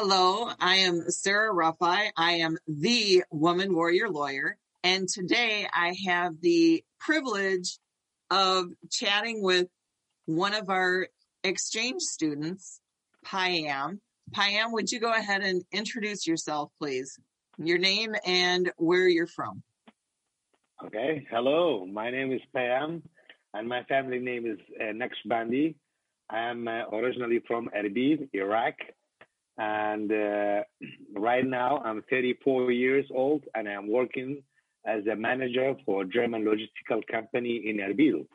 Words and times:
Hello, 0.00 0.48
I 0.60 0.76
am 0.76 1.10
Sarah 1.10 1.52
Ruffai. 1.52 2.10
I 2.16 2.34
am 2.34 2.56
the 2.68 3.24
woman 3.32 3.74
warrior 3.74 4.08
lawyer. 4.08 4.56
And 4.84 5.08
today 5.08 5.66
I 5.74 5.96
have 6.06 6.40
the 6.40 6.84
privilege 7.00 7.80
of 8.30 8.66
chatting 8.92 9.42
with 9.42 9.66
one 10.26 10.54
of 10.54 10.70
our 10.70 11.08
exchange 11.42 12.02
students, 12.02 12.80
Payam. 13.26 13.98
Payam, 14.30 14.70
would 14.70 14.92
you 14.92 15.00
go 15.00 15.12
ahead 15.12 15.42
and 15.42 15.64
introduce 15.72 16.28
yourself, 16.28 16.70
please? 16.78 17.18
Your 17.58 17.78
name 17.78 18.14
and 18.24 18.70
where 18.76 19.08
you're 19.08 19.26
from. 19.26 19.64
Okay. 20.86 21.26
Hello, 21.28 21.84
my 21.86 22.12
name 22.12 22.30
is 22.30 22.40
Payam, 22.54 23.02
and 23.52 23.68
my 23.68 23.82
family 23.82 24.20
name 24.20 24.46
is 24.46 24.58
uh, 24.80 24.92
Naqshbandi. 24.92 25.74
I 26.30 26.38
am 26.38 26.68
uh, 26.68 26.84
originally 26.92 27.42
from 27.48 27.68
Erbil, 27.76 28.28
Iraq, 28.32 28.74
and 29.58 30.10
uh, 30.10 30.62
right 31.14 31.44
now 31.44 31.78
I'm 31.84 32.02
34 32.08 32.72
years 32.72 33.06
old, 33.14 33.44
and 33.54 33.68
I'm 33.68 33.90
working 33.90 34.42
as 34.86 35.06
a 35.06 35.16
manager 35.16 35.74
for 35.84 36.02
a 36.02 36.06
German 36.06 36.44
logistical 36.44 37.06
company 37.10 37.64
in 37.66 37.76
Erbil 37.76 38.26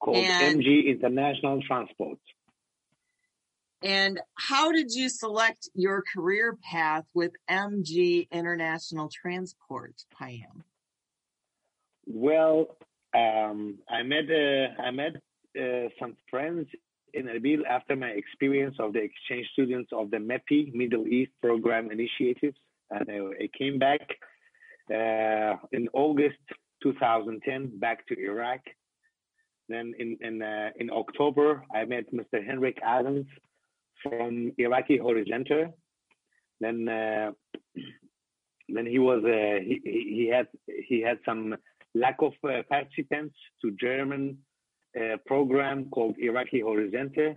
called 0.00 0.16
And- 0.16 0.60
MG 0.60 0.86
International 0.86 1.60
Transport. 1.62 2.18
And 3.82 4.18
how 4.36 4.72
did 4.72 4.92
you 4.92 5.10
select 5.10 5.68
your 5.74 6.02
career 6.14 6.56
path 6.62 7.04
with 7.12 7.32
MG 7.50 8.30
International 8.30 9.10
Transport, 9.10 9.92
Payam? 10.18 10.62
Well, 12.06 12.78
um, 13.14 13.78
I 13.88 14.02
met 14.02 14.24
uh, 14.30 14.82
I 14.82 14.90
met 14.90 15.16
uh, 15.58 15.88
some 16.00 16.16
friends 16.30 16.66
in 17.14 17.26
Erbil 17.26 17.64
after 17.68 17.96
my 17.96 18.08
experience 18.08 18.76
of 18.78 18.92
the 18.92 19.00
exchange 19.00 19.46
students 19.52 19.90
of 19.92 20.10
the 20.10 20.18
MEPI 20.18 20.74
Middle 20.74 21.06
East 21.06 21.32
Program 21.40 21.90
Initiatives, 21.90 22.58
and 22.90 23.08
I, 23.10 23.44
I 23.44 23.48
came 23.56 23.78
back 23.78 24.00
uh, 24.90 25.56
in 25.72 25.88
August 25.92 26.44
2010 26.82 27.78
back 27.78 28.06
to 28.08 28.18
Iraq. 28.18 28.60
Then 29.68 29.94
in 29.98 30.18
in 30.20 30.42
uh, 30.42 30.70
in 30.76 30.90
October, 30.90 31.64
I 31.74 31.84
met 31.86 32.12
Mr. 32.12 32.44
Henrik 32.44 32.78
Adams 32.82 33.26
from 34.02 34.52
Iraqi 34.58 34.98
Horizonte. 34.98 35.72
Then 36.60 36.88
uh, 36.88 37.30
then 38.68 38.86
he 38.86 38.98
was 38.98 39.22
uh, 39.24 39.64
he, 39.68 39.80
he 39.84 40.00
he 40.16 40.30
had 40.34 40.48
he 40.88 41.00
had 41.00 41.18
some 41.24 41.56
lack 41.94 42.16
of 42.20 42.34
uh, 42.44 42.62
participants 42.68 43.36
to 43.62 43.70
German 43.80 44.38
uh, 44.98 45.16
program 45.26 45.88
called 45.90 46.16
Iraqi 46.18 46.60
Horizonte. 46.60 47.36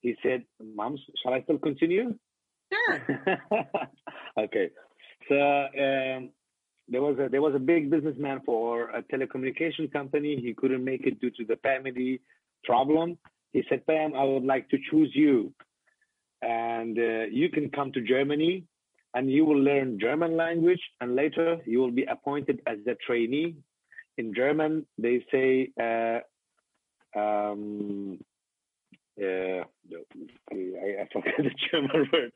He 0.00 0.14
said, 0.22 0.44
"Moms, 0.60 1.00
shall 1.22 1.34
I 1.34 1.42
still 1.42 1.58
continue?" 1.58 2.14
Sure. 2.72 3.00
okay, 4.38 4.70
so 5.28 5.36
um, 5.36 6.30
there 6.88 7.02
was 7.02 7.18
a 7.18 7.28
there 7.28 7.42
was 7.42 7.54
a 7.54 7.58
big 7.58 7.90
businessman 7.90 8.40
for 8.44 8.90
a 8.90 9.02
telecommunication 9.02 9.92
company. 9.92 10.40
He 10.40 10.54
couldn't 10.54 10.84
make 10.84 11.06
it 11.06 11.20
due 11.20 11.30
to 11.30 11.44
the 11.44 11.56
family 11.56 12.20
problem. 12.64 13.18
He 13.52 13.62
said, 13.68 13.86
"Pam, 13.86 14.14
I 14.14 14.24
would 14.24 14.44
like 14.44 14.68
to 14.70 14.78
choose 14.90 15.12
you, 15.14 15.52
and 16.40 16.98
uh, 16.98 17.24
you 17.30 17.48
can 17.50 17.70
come 17.70 17.92
to 17.92 18.00
Germany." 18.00 18.64
And 19.14 19.30
you 19.30 19.44
will 19.44 19.60
learn 19.60 20.00
German 20.00 20.38
language, 20.38 20.80
and 21.02 21.14
later 21.14 21.58
you 21.66 21.80
will 21.80 21.90
be 21.90 22.04
appointed 22.04 22.62
as 22.66 22.78
a 22.86 22.94
trainee. 23.06 23.56
In 24.16 24.32
German, 24.34 24.86
they 24.96 25.22
say 25.30 25.68
uh, 25.78 26.20
um, 27.16 28.18
uh, 29.20 29.64
I, 30.50 30.56
I 31.02 31.08
forget 31.12 31.34
the 31.38 31.50
German 31.70 32.08
word, 32.12 32.32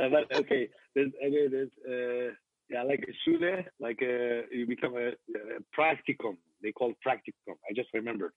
uh, 0.00 0.08
but 0.08 0.36
okay. 0.36 0.68
There's, 0.94 1.10
okay, 1.24 1.48
there's 1.48 1.70
uh, 1.86 2.34
yeah, 2.70 2.82
like 2.82 3.04
a 3.08 3.12
Schule, 3.24 3.64
like 3.80 4.00
uh 4.02 4.46
you 4.50 4.66
become 4.66 4.94
a, 4.96 5.08
a 5.08 5.60
practicum. 5.76 6.36
They 6.62 6.72
call 6.72 6.92
practicum. 7.06 7.56
I 7.68 7.74
just 7.74 7.88
remembered. 7.92 8.32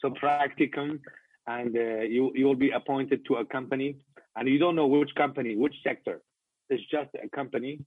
So 0.00 0.10
practicum, 0.10 1.00
and 1.46 1.76
uh, 1.76 2.02
you 2.14 2.32
you 2.34 2.46
will 2.46 2.56
be 2.56 2.70
appointed 2.70 3.24
to 3.26 3.36
a 3.36 3.44
company, 3.44 3.96
and 4.36 4.48
you 4.48 4.58
don't 4.58 4.76
know 4.76 4.86
which 4.86 5.14
company, 5.14 5.56
which 5.56 5.74
sector. 5.84 6.20
It's 6.70 6.82
just 6.90 7.10
a 7.22 7.28
company, 7.28 7.80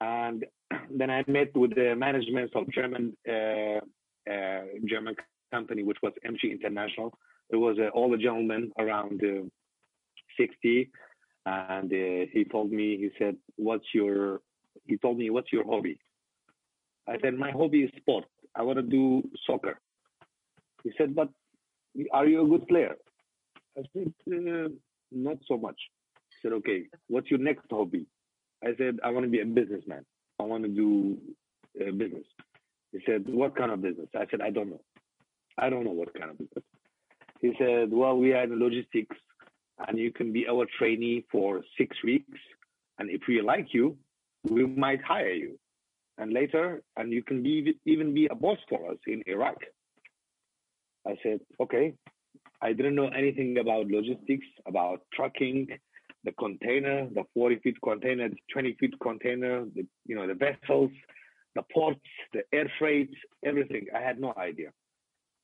and 0.00 0.44
then 0.90 1.10
I 1.10 1.24
met 1.26 1.54
with 1.56 1.74
the 1.74 1.94
management 1.96 2.54
of 2.54 2.70
German 2.72 3.16
uh, 3.28 3.80
uh, 4.30 4.64
German 4.86 5.14
company, 5.50 5.82
which 5.82 5.98
was 6.02 6.12
MG 6.26 6.50
International. 6.50 7.16
It 7.50 7.56
was 7.56 7.76
uh, 7.78 7.88
all 7.88 8.10
the 8.10 8.16
gentlemen 8.16 8.72
around 8.78 9.22
uh, 9.22 9.44
60, 10.38 10.90
and 11.46 11.92
uh, 11.92 12.26
he 12.32 12.44
told 12.50 12.72
me, 12.72 12.96
he 12.96 13.10
said, 13.18 13.36
"What's 13.56 13.86
your?" 13.94 14.40
He 14.84 14.96
told 14.98 15.18
me, 15.18 15.30
"What's 15.30 15.52
your 15.52 15.64
hobby?" 15.64 15.98
I 17.08 17.16
said, 17.22 17.34
"My 17.34 17.50
hobby 17.52 17.82
is 17.84 17.90
sport. 17.96 18.24
I 18.54 18.62
want 18.62 18.78
to 18.78 18.82
do 18.82 19.22
soccer." 19.46 19.78
He 20.82 20.90
said, 20.98 21.14
"But 21.14 21.28
are 22.12 22.26
you 22.26 22.44
a 22.44 22.48
good 22.48 22.66
player?" 22.66 22.96
I 23.78 23.82
said, 23.92 24.12
uh, 24.32 24.68
"Not 25.12 25.38
so 25.46 25.56
much." 25.56 25.80
He 26.30 26.36
said, 26.42 26.52
"Okay, 26.54 26.86
what's 27.08 27.30
your 27.30 27.40
next 27.40 27.66
hobby?" 27.70 28.06
I 28.64 28.74
said, 28.76 28.98
"I 29.04 29.10
want 29.10 29.24
to 29.24 29.30
be 29.30 29.40
a 29.40 29.46
businessman. 29.46 30.04
I 30.40 30.42
want 30.42 30.64
to 30.64 30.68
do 30.68 31.16
uh, 31.80 31.92
business." 31.92 32.26
He 32.90 32.98
said, 33.06 33.28
"What 33.28 33.54
kind 33.54 33.70
of 33.70 33.82
business?" 33.82 34.08
I 34.16 34.26
said, 34.30 34.40
"I 34.40 34.50
don't 34.50 34.70
know. 34.70 34.82
I 35.58 35.70
don't 35.70 35.84
know 35.84 35.98
what 36.00 36.14
kind 36.14 36.30
of 36.30 36.38
business." 36.38 36.64
He 37.40 37.54
said, 37.58 37.90
"Well, 37.90 38.16
we 38.18 38.32
are 38.32 38.44
in 38.44 38.58
logistics, 38.58 39.16
and 39.86 39.98
you 39.98 40.10
can 40.12 40.32
be 40.32 40.48
our 40.48 40.66
trainee 40.78 41.24
for 41.30 41.62
six 41.78 42.02
weeks, 42.02 42.38
and 42.98 43.10
if 43.10 43.22
we 43.28 43.40
like 43.40 43.74
you, 43.74 43.98
we 44.44 44.64
might 44.66 45.02
hire 45.02 45.36
you, 45.44 45.58
and 46.18 46.32
later, 46.32 46.82
and 46.96 47.12
you 47.12 47.22
can 47.22 47.42
be 47.42 47.78
even 47.84 48.14
be 48.14 48.26
a 48.26 48.34
boss 48.34 48.58
for 48.68 48.90
us 48.90 48.98
in 49.06 49.22
Iraq." 49.26 49.58
I 51.06 51.16
said, 51.22 51.40
"Okay." 51.60 51.94
I 52.62 52.72
didn't 52.72 52.94
know 52.94 53.08
anything 53.08 53.58
about 53.58 53.88
logistics, 53.88 54.46
about 54.66 55.02
trucking, 55.12 55.78
the 56.24 56.32
container, 56.32 57.08
the 57.08 57.24
40 57.34 57.56
feet 57.56 57.76
container, 57.82 58.28
the 58.28 58.36
20 58.52 58.74
feet 58.74 58.94
container, 59.00 59.64
the 59.74 59.86
you 60.06 60.16
know 60.16 60.26
the 60.26 60.34
vessels, 60.34 60.90
the 61.54 61.62
ports, 61.72 62.00
the 62.32 62.42
air 62.52 62.70
freight, 62.78 63.10
everything. 63.44 63.86
I 63.94 64.00
had 64.00 64.20
no 64.20 64.34
idea, 64.36 64.70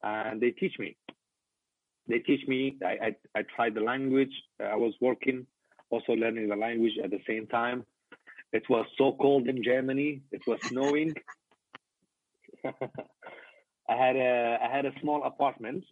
and 0.03 0.41
they 0.41 0.51
teach 0.51 0.79
me. 0.79 0.97
They 2.09 2.19
teach 2.19 2.47
me. 2.49 2.77
I 2.85 2.93
I, 3.07 3.17
I 3.39 3.43
tried 3.55 3.75
the 3.75 3.81
language. 3.81 4.33
I 4.61 4.77
was 4.77 4.95
working, 5.01 5.47
also 5.91 6.13
learning 6.13 6.49
the 6.49 6.57
language 6.57 6.99
at 7.03 7.11
the 7.11 7.21
same 7.27 7.47
time. 7.47 7.85
It 8.53 8.69
was 8.69 8.87
so 8.99 9.17
cold 9.21 9.49
in 9.49 9.62
Germany. 9.62 10.23
It 10.31 10.43
was 10.47 10.61
snowing. 10.62 11.15
I 12.65 13.97
had 13.97 14.17
a 14.17 14.59
I 14.62 14.69
had 14.77 14.87
a 14.87 14.93
small 15.01 15.25
apartment. 15.25 15.85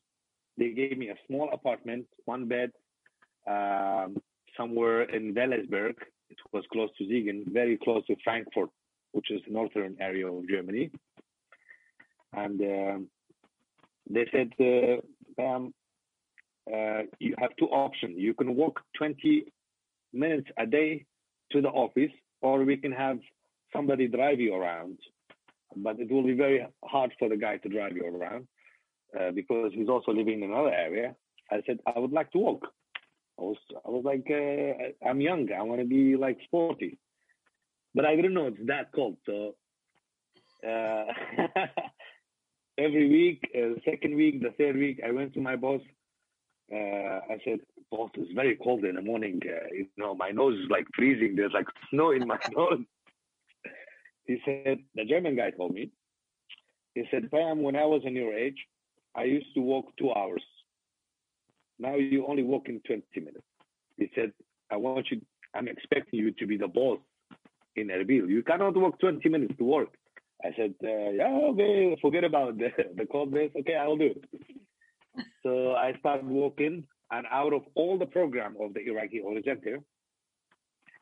They 0.59 0.71
gave 0.71 0.99
me 0.99 1.09
a 1.09 1.17
small 1.27 1.49
apartment, 1.53 2.07
one 2.27 2.47
bed, 2.47 2.71
um, 3.47 4.17
somewhere 4.57 5.03
in 5.03 5.35
Wellesberg. 5.35 5.95
It 6.29 6.39
was 6.53 6.65
close 6.73 6.91
to 6.99 7.05
Siegen, 7.05 7.51
very 7.51 7.79
close 7.79 8.05
to 8.07 8.17
Frankfurt, 8.23 8.69
which 9.13 9.31
is 9.31 9.41
the 9.47 9.53
northern 9.53 9.97
area 10.01 10.27
of 10.31 10.49
Germany. 10.49 10.91
And 12.33 12.61
um, 12.61 13.09
they 14.09 14.27
said, 14.33 14.51
uh, 14.61 15.43
um, 15.43 15.75
uh, 16.73 17.03
you 17.19 17.35
have 17.39 17.51
two 17.59 17.67
options. 17.67 18.15
You 18.17 18.35
can 18.35 18.55
walk 18.55 18.81
20 18.97 19.47
minutes 20.13 20.49
a 20.59 20.67
day 20.67 21.05
to 21.53 21.61
the 21.61 21.69
office, 21.69 22.13
or 22.43 22.65
we 22.65 22.77
can 22.77 22.93
have 22.93 23.19
somebody 23.73 24.09
drive 24.09 24.41
you 24.41 24.55
around. 24.55 24.99
But 25.77 26.01
it 26.01 26.11
will 26.11 26.25
be 26.25 26.35
very 26.35 26.67
hard 26.85 27.13
for 27.19 27.29
the 27.29 27.37
guy 27.37 27.59
to 27.59 27.69
drive 27.69 27.97
you 27.97 28.05
around 28.07 28.47
uh, 29.19 29.31
because 29.31 29.73
he's 29.75 29.89
also 29.89 30.13
living 30.13 30.43
in 30.43 30.51
another 30.51 30.73
area. 30.73 31.15
I 31.51 31.61
said, 31.67 31.79
I 31.87 31.99
would 31.99 32.13
like 32.13 32.31
to 32.33 32.39
walk. 32.39 32.67
I 33.39 33.43
was, 33.43 33.57
I 33.87 33.91
was 33.91 34.05
like, 34.05 34.27
uh, 34.31 35.09
I'm 35.09 35.21
young. 35.21 35.49
I 35.53 35.63
want 35.63 35.81
to 35.81 35.87
be 35.87 36.17
like 36.17 36.39
sporty, 36.45 36.99
but 37.95 38.05
I 38.05 38.15
didn't 38.17 38.35
know 38.35 38.49
it's 38.49 38.67
that 38.67 38.93
cold. 38.95 39.17
So 39.25 39.55
uh, 40.67 41.05
every 42.81 43.09
week, 43.09 43.51
uh, 43.55 43.79
second 43.85 44.17
week, 44.17 44.43
the 44.43 44.51
third 44.59 44.77
week, 44.77 45.01
I 45.07 45.11
went 45.11 45.35
to 45.35 45.41
my 45.41 45.57
boss. 45.57 45.81
Uh, 46.73 47.21
I 47.33 47.39
said, 47.45 47.61
boss, 47.91 48.11
it's 48.15 48.33
very 48.33 48.57
cold 48.57 48.85
in 48.85 48.95
the 48.95 49.03
morning. 49.03 49.41
Uh, 49.45 49.67
you 49.73 49.87
know, 49.97 50.15
my 50.15 50.31
nose 50.31 50.59
is 50.59 50.71
like 50.71 50.87
freezing. 50.95 51.37
There's 51.37 51.53
like 51.53 51.67
snow 51.91 52.13
in 52.13 52.27
my 52.27 52.39
nose. 52.57 52.81
He 54.27 54.39
said, 54.45 54.79
the 54.95 55.05
German 55.05 55.37
guy 55.37 55.51
told 55.51 55.75
me, 55.75 55.91
he 56.95 57.05
said, 57.11 57.31
Pam, 57.31 57.63
when 57.63 57.77
I 57.77 57.85
was 57.85 58.03
in 58.05 58.15
your 58.15 58.35
age, 58.35 58.59
I 59.15 59.25
used 59.25 59.53
to 59.55 59.61
walk 59.61 59.87
two 59.99 60.13
hours. 60.13 60.43
Now 61.79 61.97
you 61.97 62.27
only 62.27 62.43
walk 62.43 62.69
in 62.69 62.81
20 62.81 63.03
minutes. 63.17 63.45
He 63.97 64.11
said, 64.15 64.33
I 64.71 64.77
want 64.77 65.07
you, 65.11 65.21
I'm 65.55 65.69
expecting 65.69 66.21
you 66.21 66.31
to 66.33 66.47
be 66.47 66.57
the 66.57 66.69
boss 66.69 66.99
in 67.77 67.89
Erbil. 67.89 68.29
You 68.29 68.43
cannot 68.43 68.77
walk 68.77 68.99
20 69.01 69.29
minutes 69.29 69.55
to 69.59 69.65
work. 69.65 69.89
I 70.45 70.51
said, 70.57 70.75
uh, 70.83 71.11
yeah, 71.11 71.39
okay, 71.51 71.97
forget 72.01 72.25
about 72.25 72.57
the, 72.59 72.71
the 72.97 73.07
cold 73.07 73.35
days. 73.35 73.51
Okay, 73.61 73.77
I'll 73.77 73.97
do 73.97 74.15
it. 74.17 74.25
So 75.43 75.73
I 75.73 75.93
started 75.99 76.27
walking, 76.27 76.85
and 77.11 77.27
out 77.33 77.53
of 77.53 77.63
all 77.75 77.99
the 77.99 78.07
program 78.07 78.57
of 78.61 78.75
the 78.75 78.81
Iraqi 78.81 79.21
Horizonte, 79.21 79.83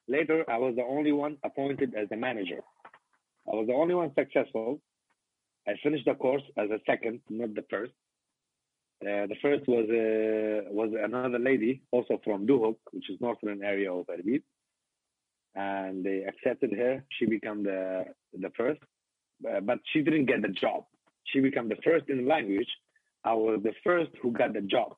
Later, 0.08 0.42
I 0.48 0.56
was 0.56 0.74
the 0.74 0.84
only 0.84 1.12
one 1.12 1.36
appointed 1.44 1.94
as 1.94 2.08
the 2.08 2.16
manager. 2.16 2.60
I 3.46 3.54
was 3.54 3.66
the 3.66 3.74
only 3.74 3.94
one 3.94 4.10
successful. 4.18 4.80
I 5.66 5.72
finished 5.82 6.06
the 6.06 6.14
course 6.14 6.42
as 6.56 6.70
a 6.70 6.80
second, 6.86 7.20
not 7.28 7.54
the 7.54 7.64
first. 7.68 7.92
Uh, 9.02 9.26
the 9.26 9.36
first 9.42 9.68
was 9.68 9.86
uh, 9.90 10.72
was 10.72 10.90
another 10.98 11.38
lady, 11.38 11.82
also 11.92 12.20
from 12.24 12.46
Duhok, 12.46 12.76
which 12.92 13.10
is 13.10 13.20
northern 13.20 13.62
area 13.62 13.92
of 13.92 14.06
Erbil, 14.06 14.42
and 15.54 16.04
they 16.04 16.24
accepted 16.24 16.72
her. 16.72 17.04
She 17.18 17.26
became 17.26 17.62
the 17.62 18.06
the 18.32 18.50
first, 18.56 18.80
uh, 19.48 19.60
but 19.60 19.78
she 19.92 20.02
didn't 20.02 20.26
get 20.26 20.42
the 20.42 20.48
job. 20.48 20.84
She 21.24 21.40
became 21.40 21.68
the 21.68 21.76
first 21.84 22.08
in 22.08 22.18
the 22.18 22.28
language. 22.28 22.68
I 23.24 23.34
was 23.34 23.60
the 23.62 23.74
first 23.84 24.10
who 24.22 24.32
got 24.32 24.54
the 24.54 24.62
job, 24.62 24.94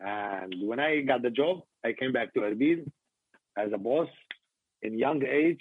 and 0.00 0.54
when 0.66 0.80
I 0.80 1.00
got 1.00 1.22
the 1.22 1.30
job, 1.30 1.62
I 1.84 1.92
came 1.92 2.12
back 2.12 2.34
to 2.34 2.40
Erbil 2.40 2.84
as 3.56 3.70
a 3.72 3.78
boss 3.78 4.08
in 4.82 4.98
young 4.98 5.24
age, 5.24 5.60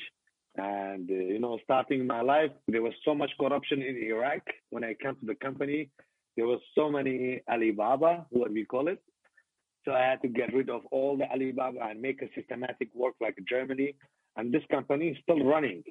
and 0.58 1.10
uh, 1.10 1.14
you 1.14 1.40
know, 1.40 1.60
starting 1.64 2.06
my 2.08 2.22
life. 2.22 2.52
There 2.68 2.82
was 2.82 2.94
so 3.06 3.14
much 3.14 3.32
corruption 3.40 3.82
in 3.82 3.96
Iraq 3.98 4.42
when 4.72 4.84
I 4.84 4.96
came 4.96 5.16
to 5.16 5.26
the 5.26 5.36
company 5.36 5.90
there 6.36 6.48
was 6.48 6.60
so 6.74 6.90
many 6.90 7.42
Alibaba, 7.50 8.26
what 8.30 8.52
we 8.52 8.66
call 8.66 8.88
it. 8.88 9.02
So 9.86 9.92
I 9.92 10.00
had 10.00 10.22
to 10.22 10.28
get 10.28 10.54
rid 10.54 10.70
of 10.70 10.82
all 10.92 11.18
the 11.18 11.30
Alibaba 11.30 11.80
and 11.90 12.02
make 12.02 12.22
a 12.22 12.30
systematic 12.36 12.90
work 12.96 13.16
like 13.22 13.38
Germany. 13.48 13.96
And 14.36 14.52
this 14.52 14.64
company 14.72 15.10
is 15.10 15.18
still 15.22 15.44
running. 15.44 15.84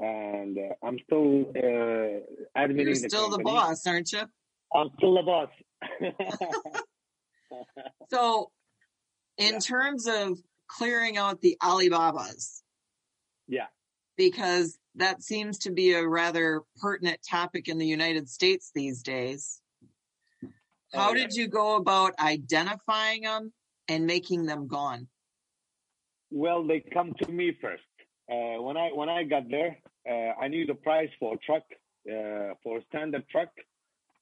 And 0.00 0.56
uh, 0.58 0.86
I'm 0.86 0.98
still 1.04 1.52
uh, 1.56 2.20
admitting 2.56 2.86
You're 2.86 2.94
still 2.94 3.28
the, 3.28 3.36
the 3.36 3.44
boss, 3.44 3.86
aren't 3.86 4.12
you? 4.12 4.22
I'm 4.74 4.88
still 4.96 5.14
the 5.14 5.22
boss. 5.22 5.48
so, 8.10 8.50
in 9.36 9.54
yeah. 9.54 9.58
terms 9.58 10.06
of 10.06 10.38
clearing 10.68 11.18
out 11.18 11.42
the 11.42 11.56
Alibabas, 11.62 12.62
yeah, 13.46 13.66
because 14.16 14.78
that 14.94 15.22
seems 15.22 15.58
to 15.58 15.70
be 15.70 15.92
a 15.92 16.06
rather 16.06 16.62
pertinent 16.80 17.20
topic 17.28 17.68
in 17.68 17.78
the 17.78 17.86
United 17.86 18.28
States 18.28 18.70
these 18.74 19.02
days. 19.02 19.60
How 20.92 21.10
oh, 21.10 21.14
did 21.14 21.34
you 21.34 21.46
go 21.46 21.76
about 21.76 22.14
identifying 22.18 23.22
them 23.22 23.52
and 23.88 24.06
making 24.06 24.46
them 24.46 24.66
gone? 24.66 25.08
Well, 26.30 26.66
they 26.66 26.80
come 26.92 27.12
to 27.22 27.30
me 27.30 27.56
first. 27.60 27.82
Uh, 28.30 28.62
when 28.62 28.76
I 28.76 28.90
when 28.94 29.08
I 29.08 29.24
got 29.24 29.50
there, 29.50 29.78
I 30.08 30.48
knew 30.48 30.66
the 30.66 30.74
price 30.74 31.10
for 31.18 31.34
a 31.34 31.38
truck 31.38 31.64
uh, 32.08 32.54
for 32.62 32.78
a 32.78 32.84
standard 32.88 33.28
truck. 33.28 33.50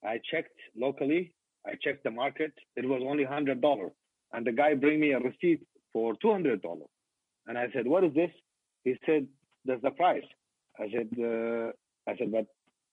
I 0.04 0.20
checked 0.30 0.58
locally. 0.76 1.32
I 1.66 1.72
checked 1.82 2.04
the 2.04 2.10
market. 2.10 2.52
It 2.76 2.88
was 2.88 3.02
only 3.04 3.24
hundred 3.24 3.60
dollar, 3.60 3.90
and 4.32 4.46
the 4.46 4.52
guy 4.52 4.74
bring 4.74 5.00
me 5.00 5.12
a 5.12 5.18
receipt 5.18 5.66
for 5.92 6.14
two 6.20 6.32
hundred 6.32 6.62
dollar. 6.62 6.86
And 7.46 7.58
I 7.58 7.66
said, 7.72 7.86
"What 7.86 8.04
is 8.04 8.14
this?" 8.14 8.30
He 8.84 8.96
said, 9.06 9.26
"That's 9.64 9.82
the 9.82 9.90
price." 9.90 10.24
I 10.78 10.88
said, 10.90 11.08
uh, 11.18 11.72
I 12.08 12.16
said, 12.16 12.30
but 12.30 12.46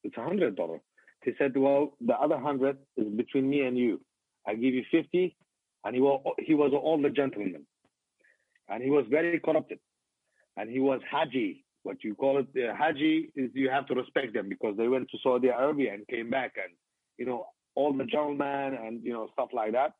it's 0.04 0.16
hundred 0.16 0.56
dollar. 0.56 0.80
He 1.24 1.31
said, 1.38 1.56
well, 1.56 1.94
the 2.02 2.14
other 2.14 2.38
hundred 2.38 2.78
is 2.98 3.08
between 3.08 3.50
me 3.50 3.62
and 3.62 3.78
you. 3.78 4.02
I 4.48 4.54
give 4.54 4.74
you 4.74 4.84
fifty, 4.92 5.36
and 5.84 5.96
he 5.96 6.02
was 6.02 6.22
he 6.38 6.54
was 6.54 6.72
an 6.72 6.80
older 6.81 7.10
gentleman, 7.10 7.66
and 8.70 8.84
he 8.84 8.90
was 8.90 9.06
very 9.10 9.40
corrupted, 9.40 9.80
and 10.58 10.70
he 10.70 10.80
was 10.80 11.02
haji. 11.10 11.65
What 11.86 12.04
you 12.04 12.16
call 12.16 12.40
it, 12.40 12.48
uh, 12.58 12.74
haji 12.76 13.30
is 13.36 13.52
you 13.54 13.70
have 13.70 13.86
to 13.86 13.94
respect 13.94 14.34
them 14.34 14.50
because 14.50 14.76
they 14.76 14.88
went 14.88 15.08
to 15.12 15.20
Saudi 15.22 15.50
Arabia 15.50 15.94
and 15.94 16.08
came 16.08 16.32
back, 16.32 16.54
and 16.58 16.74
you 17.20 17.28
know 17.28 17.46
all 17.76 17.94
the 17.94 18.06
gentlemen 18.06 18.74
and 18.84 19.04
you 19.04 19.14
know 19.14 19.28
stuff 19.34 19.50
like 19.54 19.74
that. 19.74 19.94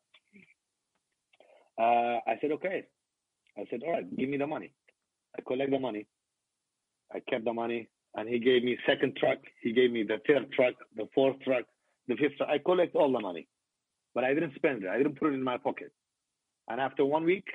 Uh, 1.78 2.18
I 2.26 2.38
said, 2.40 2.50
okay. 2.52 2.86
I 3.56 3.64
said, 3.70 3.82
all 3.86 3.92
right, 3.92 4.16
give 4.16 4.28
me 4.28 4.36
the 4.36 4.48
money. 4.48 4.72
I 5.38 5.42
collect 5.42 5.70
the 5.70 5.78
money. 5.78 6.08
I 7.14 7.20
kept 7.20 7.44
the 7.44 7.52
money, 7.52 7.88
and 8.16 8.28
he 8.28 8.40
gave 8.40 8.64
me 8.64 8.76
second 8.84 9.16
truck. 9.16 9.38
He 9.62 9.72
gave 9.72 9.92
me 9.92 10.02
the 10.02 10.18
third 10.26 10.50
truck, 10.50 10.74
the 10.96 11.06
fourth 11.14 11.36
truck, 11.44 11.66
the 12.08 12.16
fifth 12.16 12.36
truck. 12.38 12.48
I 12.48 12.58
collect 12.58 12.96
all 12.96 13.12
the 13.12 13.20
money, 13.20 13.46
but 14.12 14.24
I 14.24 14.34
didn't 14.34 14.56
spend 14.56 14.82
it. 14.82 14.88
I 14.88 14.98
didn't 14.98 15.20
put 15.20 15.30
it 15.30 15.34
in 15.34 15.44
my 15.44 15.56
pocket. 15.56 15.92
And 16.68 16.80
after 16.80 17.04
one 17.04 17.22
week, 17.24 17.46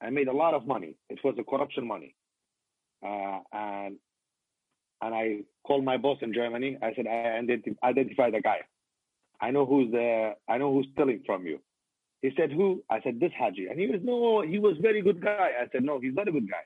I 0.00 0.10
made 0.10 0.28
a 0.28 0.32
lot 0.32 0.54
of 0.54 0.64
money. 0.64 0.94
It 1.10 1.18
was 1.24 1.34
the 1.36 1.42
corruption 1.42 1.84
money, 1.84 2.14
uh, 3.04 3.40
and 3.52 3.96
and 5.00 5.14
I 5.14 5.40
called 5.64 5.84
my 5.84 5.96
boss 5.96 6.18
in 6.22 6.32
Germany. 6.32 6.78
I 6.82 6.94
said 6.94 7.06
I 7.06 7.40
identi- 7.40 7.76
identify 7.82 8.30
the 8.30 8.40
guy. 8.40 8.60
I 9.40 9.50
know 9.50 9.66
who's 9.66 9.90
the 9.90 10.34
I 10.48 10.58
know 10.58 10.72
who's 10.72 10.86
stealing 10.92 11.22
from 11.24 11.46
you. 11.46 11.60
He 12.22 12.30
said 12.36 12.50
who? 12.50 12.82
I 12.90 13.00
said 13.02 13.20
this 13.20 13.30
Haji, 13.38 13.68
and 13.68 13.78
he 13.78 13.86
was 13.86 14.00
no, 14.02 14.42
he 14.42 14.58
was 14.58 14.76
very 14.80 15.02
good 15.02 15.22
guy. 15.22 15.50
I 15.60 15.66
said 15.70 15.84
no, 15.84 16.00
he's 16.00 16.14
not 16.14 16.28
a 16.28 16.32
good 16.32 16.50
guy 16.50 16.64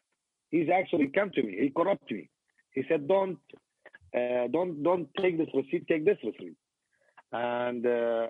he's 0.53 0.69
actually 0.73 1.09
come 1.09 1.31
to 1.33 1.43
me. 1.43 1.57
He 1.61 1.71
corrupted 1.71 2.17
me. 2.17 2.29
He 2.73 2.85
said, 2.89 3.09
"Don't, 3.09 3.39
uh, 4.17 4.47
don't, 4.53 4.83
don't 4.85 5.09
take 5.21 5.37
this 5.39 5.49
receipt. 5.53 5.89
Take 5.89 6.05
this 6.05 6.19
receipt." 6.23 6.55
And 7.33 7.85
uh, 7.85 8.29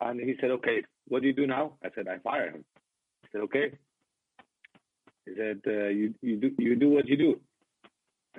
and 0.00 0.20
he 0.20 0.36
said, 0.40 0.52
"Okay, 0.52 0.82
what 1.08 1.22
do 1.22 1.26
you 1.26 1.34
do 1.34 1.48
now?" 1.48 1.72
I 1.82 1.88
said, 1.94 2.06
"I 2.06 2.18
fire 2.18 2.50
him." 2.50 2.64
He 3.22 3.28
said, 3.32 3.40
"Okay." 3.48 3.72
He 5.26 5.34
said, 5.36 5.60
uh, 5.66 5.88
"You 5.88 6.14
you 6.22 6.36
do 6.36 6.50
you 6.58 6.76
do 6.76 6.90
what 6.90 7.08
you 7.08 7.16
do." 7.16 7.40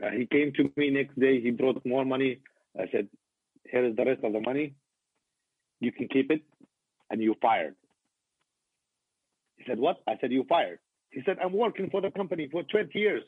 Uh, 0.01 0.11
he 0.11 0.25
came 0.25 0.51
to 0.53 0.71
me 0.75 0.89
next 0.89 1.19
day. 1.19 1.41
He 1.41 1.51
brought 1.51 1.85
more 1.85 2.05
money. 2.05 2.39
I 2.77 2.85
said, 2.91 3.07
"Here 3.63 3.85
is 3.85 3.95
the 3.95 4.05
rest 4.05 4.23
of 4.23 4.33
the 4.33 4.41
money. 4.41 4.75
You 5.79 5.91
can 5.91 6.07
keep 6.07 6.31
it, 6.31 6.41
and 7.09 7.21
you 7.21 7.35
fired." 7.41 7.75
He 9.57 9.63
said, 9.67 9.79
"What?" 9.79 10.01
I 10.07 10.17
said, 10.19 10.31
"You 10.31 10.45
fired." 10.47 10.79
He 11.15 11.21
said, 11.25 11.37
I'm 11.41 11.53
working 11.53 11.89
for 11.89 12.01
the 12.01 12.11
company 12.11 12.49
for 12.51 12.63
20 12.63 12.99
years. 12.99 13.23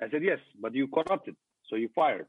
I 0.00 0.10
said, 0.10 0.22
yes, 0.22 0.38
but 0.60 0.74
you 0.74 0.88
corrupted, 0.88 1.36
so 1.68 1.76
you 1.76 1.88
fired. 1.94 2.26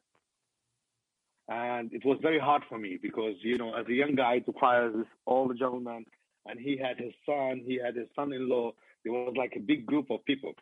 And 1.49 1.91
it 1.91 2.05
was 2.05 2.17
very 2.21 2.39
hard 2.39 2.63
for 2.69 2.77
me 2.77 2.97
because, 3.01 3.35
you 3.41 3.57
know, 3.57 3.73
as 3.75 3.85
a 3.87 3.93
young 3.93 4.15
guy 4.15 4.39
to 4.39 4.53
fire 4.57 4.89
this, 4.89 5.05
all 5.25 5.49
the 5.49 5.53
gentlemen, 5.53 6.05
and 6.45 6.57
he 6.57 6.77
had 6.77 6.97
his 6.97 7.11
son, 7.25 7.61
he 7.65 7.77
had 7.77 7.97
his 7.97 8.07
son-in-law. 8.15 8.71
There 9.03 9.11
was 9.11 9.33
like 9.37 9.53
a 9.57 9.59
big 9.59 9.85
group 9.85 10.09
of 10.11 10.23
people. 10.23 10.53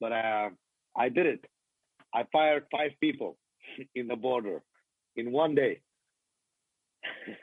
But 0.00 0.12
uh, 0.12 0.50
I 0.96 1.08
did 1.08 1.26
it. 1.26 1.44
I 2.14 2.24
fired 2.32 2.64
five 2.70 2.92
people 3.00 3.36
in 3.94 4.08
the 4.08 4.16
border 4.16 4.62
in 5.16 5.32
one 5.32 5.54
day. 5.54 5.80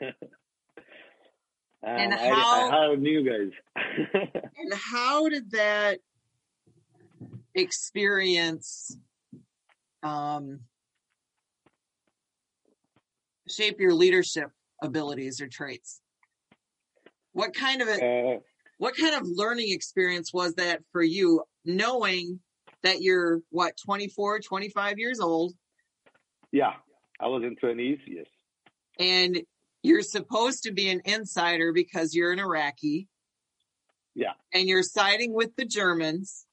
and 1.82 2.12
how, 2.12 2.20
I, 2.20 2.66
I 2.66 2.70
hired 2.70 3.00
new 3.00 3.24
guys. 3.24 3.50
and 4.14 4.72
how 4.74 5.28
did 5.28 5.50
that 5.52 5.98
experience 7.54 8.96
um, 10.02 10.60
shape 13.48 13.80
your 13.80 13.94
leadership 13.94 14.50
abilities 14.82 15.40
or 15.40 15.48
traits? 15.48 16.00
What 17.32 17.54
kind 17.54 17.82
of 17.82 17.88
a 17.88 17.94
uh, 17.94 18.38
what 18.78 18.96
kind 18.96 19.14
of 19.14 19.22
learning 19.26 19.72
experience 19.72 20.32
was 20.32 20.54
that 20.54 20.82
for 20.92 21.02
you, 21.02 21.42
knowing 21.64 22.40
that 22.84 23.02
you're 23.02 23.40
what 23.50 23.76
24, 23.84 24.40
25 24.40 24.98
years 24.98 25.18
old? 25.18 25.54
Yeah, 26.52 26.74
I 27.18 27.26
was 27.26 27.42
in 27.42 27.56
20s, 27.56 27.98
yes. 28.06 28.26
And 29.00 29.42
you're 29.82 30.02
supposed 30.02 30.62
to 30.62 30.72
be 30.72 30.88
an 30.88 31.02
insider 31.04 31.72
because 31.72 32.14
you're 32.14 32.32
an 32.32 32.38
Iraqi. 32.38 33.08
Yeah. 34.14 34.34
And 34.52 34.68
you're 34.68 34.84
siding 34.84 35.34
with 35.34 35.56
the 35.56 35.64
Germans. 35.64 36.46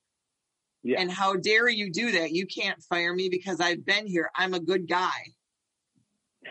Yeah. 0.82 1.00
And 1.00 1.10
how 1.10 1.36
dare 1.36 1.68
you 1.68 1.92
do 1.92 2.12
that? 2.12 2.32
You 2.32 2.46
can't 2.46 2.82
fire 2.82 3.14
me 3.14 3.28
because 3.28 3.60
I've 3.60 3.86
been 3.86 4.06
here. 4.06 4.30
I'm 4.34 4.54
a 4.54 4.60
good 4.60 4.88
guy. 4.88 5.20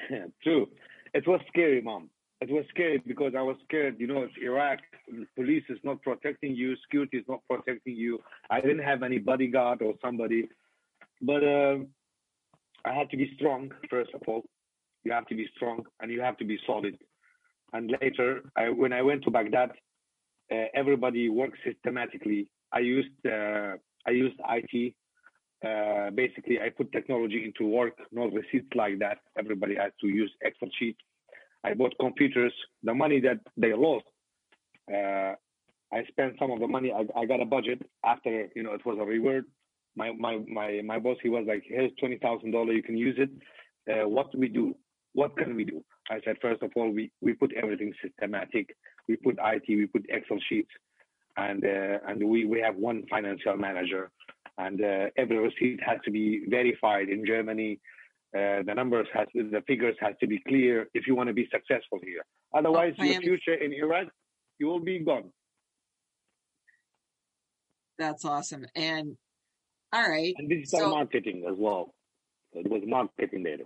True. 0.44 0.70
It 1.14 1.28
was 1.28 1.42
scary, 1.50 1.82
mom. 1.82 2.10
It 2.42 2.50
was 2.50 2.66
scary 2.70 3.02
because 3.06 3.34
I 3.38 3.42
was 3.44 3.56
scared. 3.66 3.98
You 4.00 4.08
know, 4.08 4.24
it's 4.24 4.34
Iraq. 4.42 4.80
Police 5.36 5.64
is 5.70 5.78
not 5.84 6.02
protecting 6.02 6.56
you. 6.56 6.76
Security 6.84 7.18
is 7.18 7.26
not 7.28 7.42
protecting 7.48 7.96
you. 7.96 8.20
I 8.50 8.60
didn't 8.60 8.84
have 8.84 9.04
any 9.04 9.20
bodyguard 9.20 9.84
or 9.84 9.94
somebody. 10.02 10.50
But 11.22 11.44
uh, 11.44 11.78
I 12.84 12.94
had 12.94 13.12
to 13.12 13.18
be 13.18 13.32
strong, 13.36 13.72
first 13.92 14.10
of 14.16 14.22
all. 14.28 14.44
You 15.04 15.12
have 15.12 15.28
to 15.28 15.36
be 15.36 15.48
strong 15.56 15.84
and 16.00 16.12
you 16.12 16.22
have 16.22 16.38
to 16.38 16.46
be 16.46 16.58
solid. 16.66 16.98
And 17.74 17.94
later, 18.02 18.42
I, 18.56 18.70
when 18.70 18.92
I 18.92 19.04
went 19.04 19.24
to 19.26 19.32
Baghdad, 19.32 19.72
uh, 20.52 20.66
everybody 20.74 21.30
worked 21.30 21.58
systematically. 21.64 22.50
I 22.74 22.80
used 22.80 23.10
uh, 23.26 23.74
I 24.08 24.12
used 24.12 24.36
IT. 24.50 24.94
Uh, 25.64 26.10
basically, 26.10 26.60
I 26.60 26.70
put 26.70 26.92
technology 26.92 27.46
into 27.46 27.70
work, 27.70 27.94
no 28.12 28.26
receipts 28.30 28.76
like 28.76 28.98
that. 29.00 29.20
Everybody 29.38 29.76
has 29.76 29.92
to 30.02 30.08
use 30.08 30.32
Excel 30.42 30.70
sheet. 30.80 30.98
I 31.64 31.74
bought 31.74 31.94
computers. 32.00 32.54
The 32.84 32.94
money 32.94 33.20
that 33.22 33.40
they 33.58 33.74
lost, 33.74 34.06
uh, 34.92 35.34
I 35.94 36.04
spent 36.08 36.36
some 36.40 36.52
of 36.52 36.60
the 36.60 36.68
money. 36.68 36.92
I, 36.92 37.06
I 37.20 37.26
got 37.26 37.42
a 37.42 37.46
budget 37.46 37.82
after, 38.06 38.48
you 38.56 38.64
know, 38.64 38.74
it 38.74 38.86
was 38.86 38.98
a 39.00 39.06
reward. 39.06 39.46
My 39.96 40.12
my 40.14 40.40
my 40.48 40.82
my 40.86 41.00
boss, 41.00 41.18
he 41.22 41.30
was 41.30 41.46
like, 41.48 41.64
"Here's 41.68 41.92
twenty 42.00 42.18
thousand 42.18 42.52
dollar. 42.52 42.72
You 42.72 42.84
can 42.84 42.98
use 42.98 43.18
it. 43.20 43.30
Uh, 43.92 44.08
what 44.08 44.32
do 44.32 44.40
we 44.40 44.48
do? 44.48 44.76
What 45.14 45.36
can 45.36 45.56
we 45.56 45.66
do?" 45.66 45.84
I 46.10 46.20
said, 46.24 46.38
first 46.42 46.64
of 46.64 46.72
all, 46.78 46.90
we 46.90 47.12
we 47.20 47.34
put 47.34 47.52
everything 47.62 47.94
systematic. 48.02 48.76
We 49.10 49.18
put 49.18 49.38
IT. 49.44 49.64
We 49.68 49.88
put 49.88 50.06
Excel 50.10 50.40
sheets 50.48 50.72
and 51.38 51.64
uh, 51.64 51.98
and 52.08 52.24
we 52.24 52.46
we 52.46 52.60
have 52.60 52.76
one 52.76 53.04
financial 53.10 53.56
manager, 53.58 54.12
and 54.58 54.82
uh, 54.82 55.06
every 55.18 55.38
receipt 55.38 55.80
has 55.86 55.98
to 56.06 56.12
be 56.12 56.44
verified 56.50 57.10
in 57.10 57.26
Germany. 57.26 57.80
Uh, 58.34 58.64
the 58.66 58.74
numbers 58.74 59.08
has 59.14 59.28
the 59.34 59.62
figures 59.68 59.96
has 60.00 60.14
to 60.22 60.28
be 60.28 60.40
clear 60.48 60.88
if 60.94 61.06
you 61.06 61.16
want 61.16 61.28
to 61.28 61.34
be 61.34 61.48
successful 61.52 62.00
here. 62.02 62.24
Otherwise, 62.54 62.94
Oh, 62.98 63.04
your 63.04 63.22
future 63.22 63.54
in 63.54 63.74
Iraq, 63.74 64.08
you 64.58 64.68
will 64.68 64.80
be 64.80 65.00
gone. 65.00 65.32
That's 67.98 68.24
awesome. 68.24 68.66
And 68.74 69.18
all 69.92 70.08
right. 70.10 70.34
And 70.38 70.48
digital 70.50 70.80
So- 70.80 70.90
marketing 70.92 71.46
as 71.50 71.58
well. 71.58 71.94
It 72.54 72.70
was 72.70 72.84
marketing 72.86 73.44
data. 73.44 73.66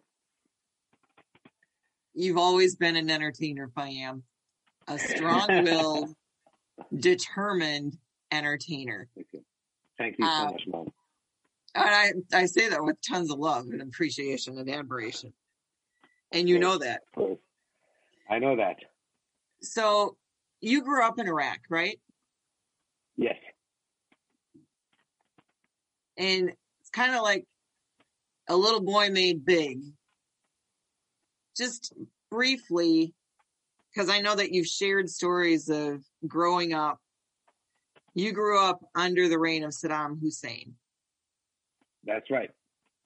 You've 2.16 2.38
always 2.38 2.76
been 2.76 2.96
an 2.96 3.10
entertainer, 3.12 3.68
Payam. 3.68 4.24
A 4.88 4.98
strong-willed, 5.00 6.16
determined 6.96 7.98
entertainer. 8.32 9.10
Okay. 9.18 9.44
Thank 9.98 10.16
you 10.20 10.26
so 10.26 10.32
Uh, 10.32 10.52
much, 10.52 10.64
mom. 10.68 10.88
And 11.76 12.26
I, 12.34 12.38
I 12.42 12.46
say 12.46 12.70
that 12.70 12.84
with 12.84 12.96
tons 13.02 13.30
of 13.32 13.38
love 13.38 13.66
and 13.66 13.82
appreciation 13.82 14.58
and 14.58 14.70
admiration. 14.70 15.34
And 16.32 16.48
you 16.48 16.58
know 16.58 16.78
that. 16.78 17.02
I 18.30 18.40
know 18.40 18.56
that. 18.56 18.78
So 19.62 20.16
you 20.62 20.82
grew 20.82 21.04
up 21.04 21.20
in 21.20 21.28
Iraq, 21.28 21.60
right? 21.70 22.00
Yes. 23.18 23.36
And 26.18 26.50
it's 26.50 26.90
kind 26.94 27.14
of 27.14 27.22
like 27.22 27.46
a 28.48 28.56
little 28.56 28.82
boy 28.82 29.10
made 29.10 29.46
big. 29.46 29.82
Just 31.58 31.94
briefly, 32.32 33.14
because 33.94 34.10
I 34.10 34.22
know 34.22 34.36
that 34.36 34.52
you've 34.52 34.68
shared 34.68 35.10
stories 35.10 35.70
of 35.70 36.04
growing 36.28 36.74
up. 36.74 37.00
You 38.14 38.32
grew 38.32 38.60
up 38.60 38.80
under 38.96 39.28
the 39.28 39.40
reign 39.40 39.64
of 39.64 39.72
Saddam 39.72 40.20
Hussein, 40.22 40.76
That's 42.06 42.30
right. 42.30 42.52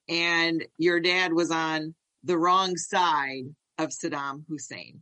and 0.08 0.66
your 0.78 1.00
dad 1.00 1.34
was 1.34 1.52
on 1.52 1.94
the 2.24 2.38
wrong 2.38 2.76
side 2.76 3.46
of 3.78 3.90
Saddam 3.90 4.44
Hussein. 4.50 5.02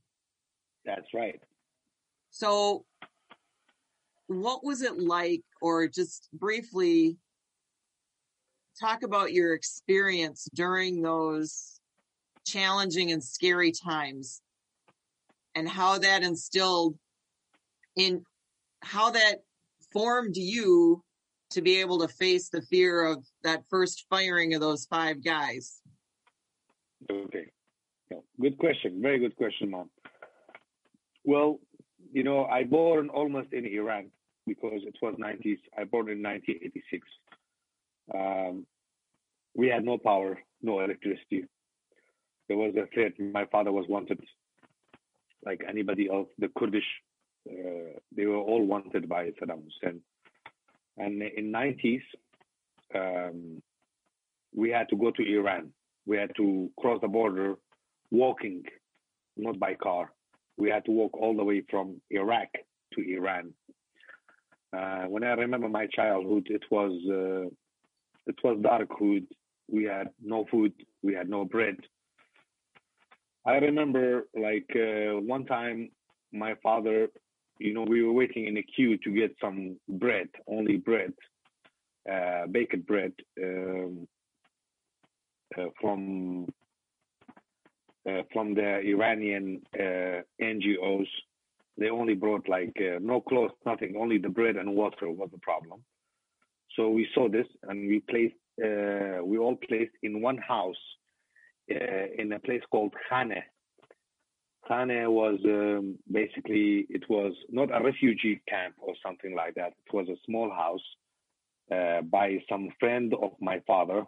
That's 0.86 1.14
right. 1.14 1.42
So, 2.30 2.86
what 4.28 4.64
was 4.64 4.82
it 4.82 5.00
like, 5.00 5.42
or 5.62 5.88
just 5.88 6.30
briefly 6.34 7.18
talk 8.80 9.02
about 9.04 9.34
your 9.34 9.56
experience 9.56 10.48
during 10.54 11.02
those 11.02 11.80
challenging 12.46 13.12
and 13.12 13.24
scary 13.24 13.72
times 13.72 14.42
and 15.56 15.68
how 15.68 15.98
that 15.98 16.24
instilled 16.24 16.96
in 17.96 18.24
how 18.84 19.10
that 19.10 19.42
formed 19.92 20.38
you 20.38 21.04
to 21.52 21.62
be 21.62 21.80
able 21.80 22.00
to 22.00 22.08
face 22.08 22.50
the 22.50 22.62
fear 22.62 23.06
of 23.06 23.26
that 23.44 23.64
first 23.70 24.06
firing 24.10 24.54
of 24.54 24.62
those 24.62 24.86
five 24.86 25.24
guys? 25.24 25.82
Okay. 27.10 27.46
No, 28.12 28.24
good 28.40 28.58
question. 28.58 29.02
Very 29.02 29.20
good 29.20 29.36
question, 29.36 29.72
mom. 29.72 29.90
Well, 31.24 31.60
you 32.12 32.24
know, 32.24 32.46
I 32.46 32.64
born 32.64 33.10
almost 33.10 33.52
in 33.52 33.66
Iran 33.66 34.12
because 34.46 34.82
it 34.86 34.96
was 35.02 35.16
90s. 35.16 35.60
I 35.78 35.84
born 35.84 36.10
in 36.10 36.24
1986. 36.24 37.08
Um, 38.14 38.66
we 39.56 39.68
had 39.68 39.84
no 39.84 39.98
power, 39.98 40.40
no 40.62 40.80
electricity. 40.80 41.46
There 42.48 42.58
was 42.58 42.74
a 42.76 42.88
threat. 42.94 43.14
My 43.20 43.46
father 43.52 43.72
was 43.72 43.86
wanted, 43.90 44.22
like 45.46 45.62
anybody 45.68 46.10
else. 46.10 46.30
The 46.40 46.50
Kurdish, 46.58 46.84
uh, 47.50 48.00
they 48.16 48.26
were 48.26 48.38
all 48.38 48.64
wanted 48.66 49.10
by 49.10 49.32
Saddam 49.32 49.64
Hussein. 49.66 50.02
And 50.98 51.22
in 51.22 51.52
90s, 51.52 52.02
um, 52.96 53.62
we 54.56 54.70
had 54.70 54.90
to 54.90 54.96
go 54.96 55.12
to 55.12 55.24
Iran. 55.24 55.72
We 56.06 56.18
had 56.18 56.32
to 56.38 56.72
cross 56.80 57.00
the 57.02 57.08
border 57.08 57.56
walking, 58.12 58.64
not 59.36 59.60
by 59.60 59.76
car. 59.76 60.12
We 60.58 60.70
had 60.70 60.86
to 60.86 60.92
walk 60.92 61.14
all 61.18 61.36
the 61.36 61.44
way 61.44 61.64
from 61.70 62.02
Iraq 62.10 62.48
to 62.94 63.02
Iran. 63.02 63.54
Uh, 64.76 65.04
when 65.04 65.24
I 65.24 65.34
remember 65.34 65.70
my 65.70 65.88
childhood, 65.88 66.48
it 66.50 66.64
was 66.72 66.92
uh, 67.10 67.50
it 68.26 68.36
was 68.44 68.58
darkhood. 68.60 69.26
We 69.70 69.84
had 69.86 70.10
no 70.22 70.46
food. 70.52 70.74
We 71.04 71.14
had 71.14 71.30
no 71.30 71.46
bread. 71.46 71.78
I 73.46 73.56
remember 73.58 74.28
like 74.36 74.70
uh, 74.76 75.20
one 75.22 75.46
time 75.46 75.90
my 76.34 76.56
father, 76.62 77.08
you 77.60 77.74
know, 77.74 77.84
we 77.84 78.04
were 78.04 78.14
waiting 78.14 78.46
in 78.48 78.58
a 78.58 78.64
queue 78.64 78.98
to 78.98 79.12
get 79.12 79.36
some 79.42 79.78
bread, 79.88 80.30
only 80.48 80.78
bread, 80.78 81.14
uh, 82.12 82.48
baked 82.48 82.86
bread 82.86 83.14
um, 83.42 84.08
uh, 85.58 85.66
from 85.80 86.48
uh, 88.08 88.22
from 88.32 88.54
the 88.54 88.80
Iranian 88.80 89.62
uh, 89.78 90.22
NGOs. 90.42 91.08
They 91.78 91.90
only 91.90 92.16
brought 92.16 92.48
like 92.48 92.76
uh, 92.80 93.00
no 93.02 93.22
clothes, 93.22 93.52
nothing, 93.66 93.96
only 94.00 94.18
the 94.18 94.30
bread 94.30 94.56
and 94.56 94.76
water 94.76 95.10
was 95.10 95.30
the 95.32 95.40
problem. 95.40 95.84
So 96.76 96.90
we 96.90 97.08
saw 97.14 97.28
this 97.28 97.48
and 97.64 97.88
we 97.88 98.00
placed, 98.00 98.36
uh, 98.64 99.24
we 99.24 99.38
all 99.38 99.58
placed 99.68 99.92
in 100.04 100.22
one 100.22 100.38
house 100.38 100.76
in 101.68 102.32
a 102.32 102.40
place 102.40 102.62
called 102.72 102.94
Khane. 103.12 103.44
Khane 104.68 105.10
was 105.12 105.40
um, 105.46 105.98
basically, 106.12 106.86
it 106.90 107.04
was 107.10 107.34
not 107.50 107.70
a 107.74 107.84
refugee 107.84 108.42
camp 108.48 108.76
or 108.80 108.94
something 109.06 109.36
like 109.36 109.56
that. 109.56 109.74
It 109.86 109.94
was 109.94 110.08
a 110.10 110.18
small 110.26 110.50
house 110.50 110.82
uh, 111.72 112.02
by 112.02 112.44
some 112.50 112.70
friend 112.80 113.14
of 113.22 113.32
my 113.40 113.62
father. 113.66 114.04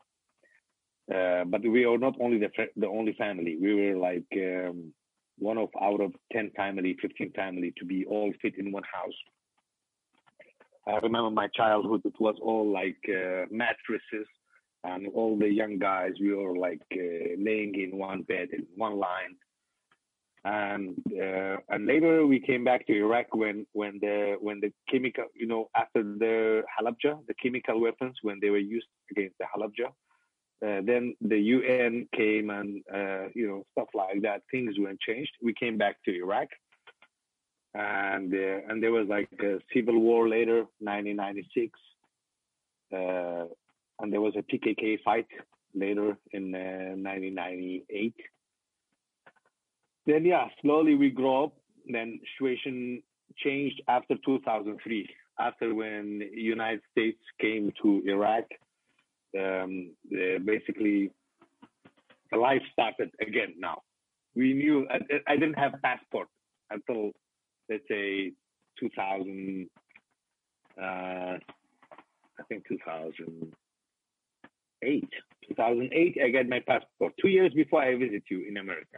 Uh, 1.13 1.44
but 1.46 1.62
we 1.62 1.86
are 1.86 1.98
not 1.98 2.16
only 2.20 2.38
the 2.38 2.50
the 2.78 2.88
only 2.88 3.13
family. 3.13 3.58
We 3.60 3.74
were 3.74 3.98
like 3.98 4.28
um, 4.36 4.94
one 5.39 5.58
of 5.58 5.70
out 5.82 6.01
of 6.01 6.12
ten 6.32 6.51
family, 6.56 6.96
fifteen 7.01 7.32
family 7.32 7.74
to 7.78 7.86
be 7.86 8.06
all 8.06 8.32
fit 8.42 8.56
in 8.60 8.72
one 8.72 8.84
house. 8.84 9.20
I 10.88 10.98
remember 10.98 11.32
my 11.32 11.48
childhood. 11.48 12.01
It 12.06 12.20
was 12.20 12.36
all 12.42 12.72
like 12.72 13.04
uh, 13.10 13.46
mattresses, 13.50 14.28
and 14.84 15.08
all 15.16 15.38
the 15.38 15.50
young 15.50 15.80
guys. 15.80 16.13
We 16.22 16.34
were 16.34 16.56
like 16.56 16.86
uh, 16.94 17.36
laying 17.39 17.74
in 17.75 17.98
one 17.98 18.22
bed 18.22 18.50
in 18.54 18.68
one 18.75 18.98
line. 19.00 19.36
And 20.46 20.96
uh, 21.12 21.58
and 21.69 21.86
later 21.86 22.25
we 22.25 22.39
came 22.39 22.63
back 22.63 22.88
to 22.88 22.93
Iraq 22.93 23.36
when 23.36 23.67
when 23.74 24.00
the 24.00 24.38
when 24.39 24.62
the 24.62 24.72
chemical 24.89 25.25
you 25.36 25.48
know 25.48 25.69
after 25.75 26.01
the 26.01 26.63
Halabja 26.79 27.19
the 27.27 27.34
chemical 27.43 27.81
weapons 27.81 28.15
when 28.22 28.39
they 28.41 28.50
were 28.50 28.65
used 28.77 28.88
against 29.12 29.38
the 29.38 29.46
Halabja 29.53 29.91
uh, 30.62 30.81
then 30.84 31.15
the 31.22 31.38
UN 31.38 32.05
came 32.13 32.50
and 32.50 32.84
uh, 32.93 33.29
you 33.34 33.48
know 33.48 33.63
stuff 33.72 33.88
like 33.93 34.22
that. 34.24 34.41
Things 34.51 34.75
went 34.77 35.00
changed. 35.00 35.31
We 35.41 35.53
came 35.53 35.77
back 35.77 35.96
to 36.03 36.12
Iraq, 36.13 36.50
and 37.74 38.34
uh, 38.34 38.60
and 38.67 38.84
there 38.84 38.91
was 38.91 39.08
like 39.08 39.29
a 39.41 39.60
civil 39.74 40.00
war 40.00 40.27
later, 40.27 40.65
1996, 40.79 41.79
uh, 42.93 43.46
and 44.01 44.12
there 44.12 44.19
was 44.19 44.34
a 44.36 44.43
PKK 44.43 45.01
fight 45.01 45.27
later 45.74 46.17
in 46.34 46.51
1998. 46.51 48.13
Then 50.10 50.25
yeah, 50.25 50.48
slowly 50.63 50.96
we 50.96 51.12
grow 51.12 51.44
up. 51.46 51.54
Then 51.88 52.20
situation 52.34 53.04
changed 53.38 53.80
after 53.88 54.16
2003, 54.25 55.08
after 55.39 55.75
when 55.75 56.28
United 56.34 56.82
States 56.92 57.20
came 57.39 57.72
to 57.84 58.01
Iraq 58.08 58.46
um, 59.39 59.92
basically 60.44 61.12
life 62.36 62.63
started 62.74 63.12
again 63.22 63.54
now. 63.60 63.84
We 64.36 64.54
knew 64.54 64.88
I, 64.89 64.98
I 65.28 65.36
didn't 65.36 65.60
have 65.60 65.74
passport 65.84 66.28
until 66.72 67.12
let's 67.70 67.84
say 67.88 68.34
2000. 68.80 69.70
Uh, 70.75 70.82
I 70.82 71.38
think 72.48 72.68
2008. 72.68 75.10
2008, 75.50 76.18
I 76.24 76.30
got 76.30 76.48
my 76.48 76.62
passport. 76.62 77.13
Two 77.22 77.28
years 77.28 77.54
before 77.54 77.84
I 77.84 77.96
visit 77.96 78.24
you 78.32 78.42
in 78.48 78.58
America. 78.58 78.98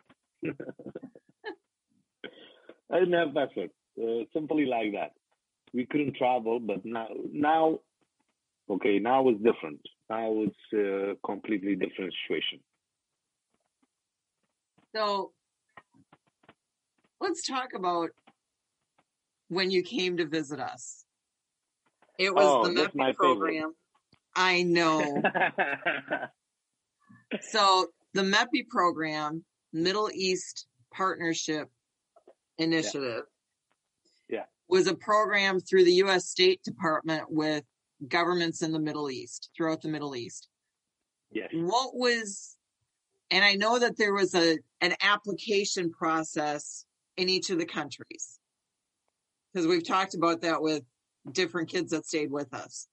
I 2.91 3.00
didn't 3.00 3.13
have 3.13 3.33
passport. 3.33 3.69
Uh, 4.01 4.25
simply 4.33 4.65
like 4.65 4.93
that. 4.93 5.12
We 5.74 5.86
couldn't 5.86 6.15
travel, 6.17 6.60
but 6.60 6.83
now, 6.83 7.07
now, 7.31 7.79
okay, 8.69 9.00
now 9.00 9.27
it's 9.29 9.41
different 9.41 9.79
now 10.12 10.43
it's 10.43 10.74
a 10.74 11.15
completely 11.25 11.75
different 11.75 12.13
situation. 12.21 12.60
So 14.93 15.31
let's 17.21 17.48
talk 17.48 17.69
about 17.74 18.10
when 19.48 19.71
you 19.71 19.83
came 19.83 20.17
to 20.17 20.27
visit 20.27 20.60
us. 20.60 21.05
It 22.19 22.36
was 22.36 22.45
Oh, 22.45 22.67
the 22.67 22.89
MEPI 22.89 23.15
program. 23.15 23.74
I 24.36 24.63
know. 24.63 25.00
so 27.41 27.88
the 28.13 28.24
MEPI 28.24 28.67
program, 28.69 29.45
Middle 29.73 30.09
East 30.13 30.67
Partnership 30.93 31.69
Initiative, 32.57 33.23
Yeah. 34.29 34.45
was 34.67 34.87
a 34.87 34.95
program 34.95 35.59
through 35.59 35.85
the 35.85 35.93
U.S. 35.95 36.29
State 36.29 36.61
Department 36.63 37.23
with 37.29 37.63
governments 38.07 38.61
in 38.61 38.71
the 38.71 38.79
Middle 38.79 39.09
East, 39.09 39.49
throughout 39.55 39.81
the 39.81 39.89
Middle 39.89 40.15
East. 40.15 40.47
Yes. 41.31 41.49
What 41.53 41.95
was, 41.95 42.57
and 43.29 43.43
I 43.43 43.55
know 43.55 43.79
that 43.79 43.97
there 43.97 44.13
was 44.13 44.35
a 44.35 44.57
an 44.81 44.95
application 45.01 45.91
process 45.91 46.85
in 47.17 47.29
each 47.29 47.49
of 47.49 47.57
the 47.59 47.65
countries 47.65 48.39
because 49.53 49.67
we've 49.67 49.87
talked 49.87 50.13
about 50.15 50.41
that 50.41 50.61
with 50.61 50.83
different 51.31 51.69
kids 51.69 51.91
that 51.91 52.05
stayed 52.05 52.31
with 52.31 52.53
us. 52.53 52.87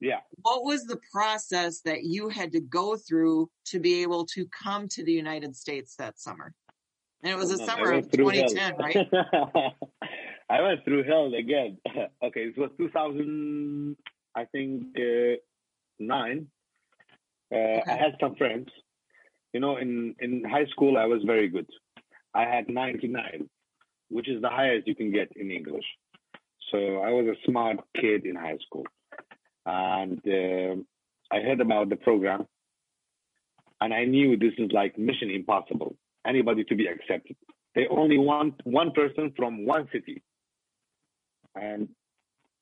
Yeah. 0.00 0.20
What 0.42 0.64
was 0.64 0.84
the 0.84 0.98
process 1.10 1.80
that 1.82 2.04
you 2.04 2.28
had 2.28 2.52
to 2.52 2.60
go 2.60 2.96
through 2.96 3.50
to 3.66 3.80
be 3.80 4.02
able 4.02 4.26
to 4.26 4.46
come 4.46 4.88
to 4.88 5.04
the 5.04 5.12
United 5.12 5.56
States 5.56 5.96
that 5.96 6.18
summer? 6.18 6.52
And 7.22 7.32
it 7.32 7.36
was 7.36 7.50
the 7.50 7.64
summer 7.64 7.92
of 7.92 8.10
through 8.10 8.30
2010, 8.30 8.76
right? 8.76 9.08
hell. 9.32 9.74
I 10.48 10.62
went 10.62 10.84
through 10.84 11.04
hell 11.04 11.32
again. 11.34 11.78
okay, 12.22 12.40
it 12.40 12.58
was 12.58 12.70
2000, 12.78 13.96
I 14.34 14.44
think, 14.44 14.84
uh, 14.96 15.36
nine. 15.98 16.46
Uh, 17.52 17.80
I 17.86 17.96
had 17.96 18.16
some 18.20 18.36
friends. 18.36 18.68
You 19.52 19.60
know, 19.60 19.78
in, 19.78 20.14
in 20.20 20.44
high 20.44 20.66
school, 20.66 20.98
I 20.98 21.06
was 21.06 21.22
very 21.24 21.48
good. 21.48 21.66
I 22.34 22.44
had 22.44 22.68
99, 22.68 23.48
which 24.10 24.28
is 24.28 24.42
the 24.42 24.50
highest 24.50 24.86
you 24.86 24.94
can 24.94 25.10
get 25.10 25.28
in 25.36 25.50
English. 25.50 25.86
So 26.70 26.98
I 26.98 27.10
was 27.10 27.26
a 27.26 27.50
smart 27.50 27.78
kid 27.98 28.26
in 28.26 28.36
high 28.36 28.58
school. 28.66 28.84
And 29.66 30.18
uh, 30.26 30.76
I 31.34 31.40
heard 31.40 31.60
about 31.60 31.88
the 31.90 31.96
program. 31.96 32.46
And 33.80 33.92
I 33.92 34.04
knew 34.04 34.36
this 34.38 34.54
is 34.58 34.70
like 34.72 34.96
mission 34.96 35.30
impossible, 35.30 35.96
anybody 36.26 36.64
to 36.64 36.74
be 36.74 36.86
accepted. 36.86 37.36
They 37.74 37.86
only 37.90 38.16
want 38.16 38.54
one 38.64 38.92
person 38.92 39.32
from 39.36 39.66
one 39.66 39.86
city. 39.92 40.22
And 41.54 41.88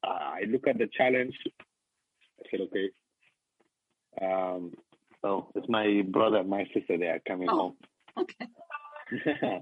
uh, 0.05 0.11
I 0.11 0.43
look 0.49 0.67
at 0.67 0.79
the 0.79 0.89
challenge. 0.97 1.35
I 2.41 2.43
said, 2.51 2.61
okay. 2.63 2.91
Um, 4.21 4.73
oh, 5.23 5.49
it's 5.55 5.69
my 5.69 6.03
brother, 6.09 6.39
and 6.39 6.49
my 6.49 6.65
sister. 6.75 6.99
They 6.99 7.07
are 7.07 7.21
coming 7.27 7.49
Oh, 7.51 7.57
home. 7.57 7.77
okay. 8.19 8.47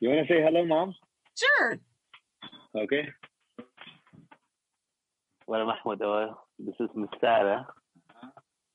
you 0.00 0.08
want 0.10 0.26
to 0.26 0.32
say 0.34 0.42
hello, 0.42 0.66
mom? 0.66 0.94
Sure. 1.36 1.78
Okay. 2.76 3.08
What 5.46 5.60
am 5.60 5.68
I 5.68 5.76
Well, 5.84 5.96
Mahmoud, 5.96 6.02
uh, 6.30 6.34
this 6.64 6.74
is 6.80 6.88
Miss 6.94 7.10
Sarah. 7.20 7.66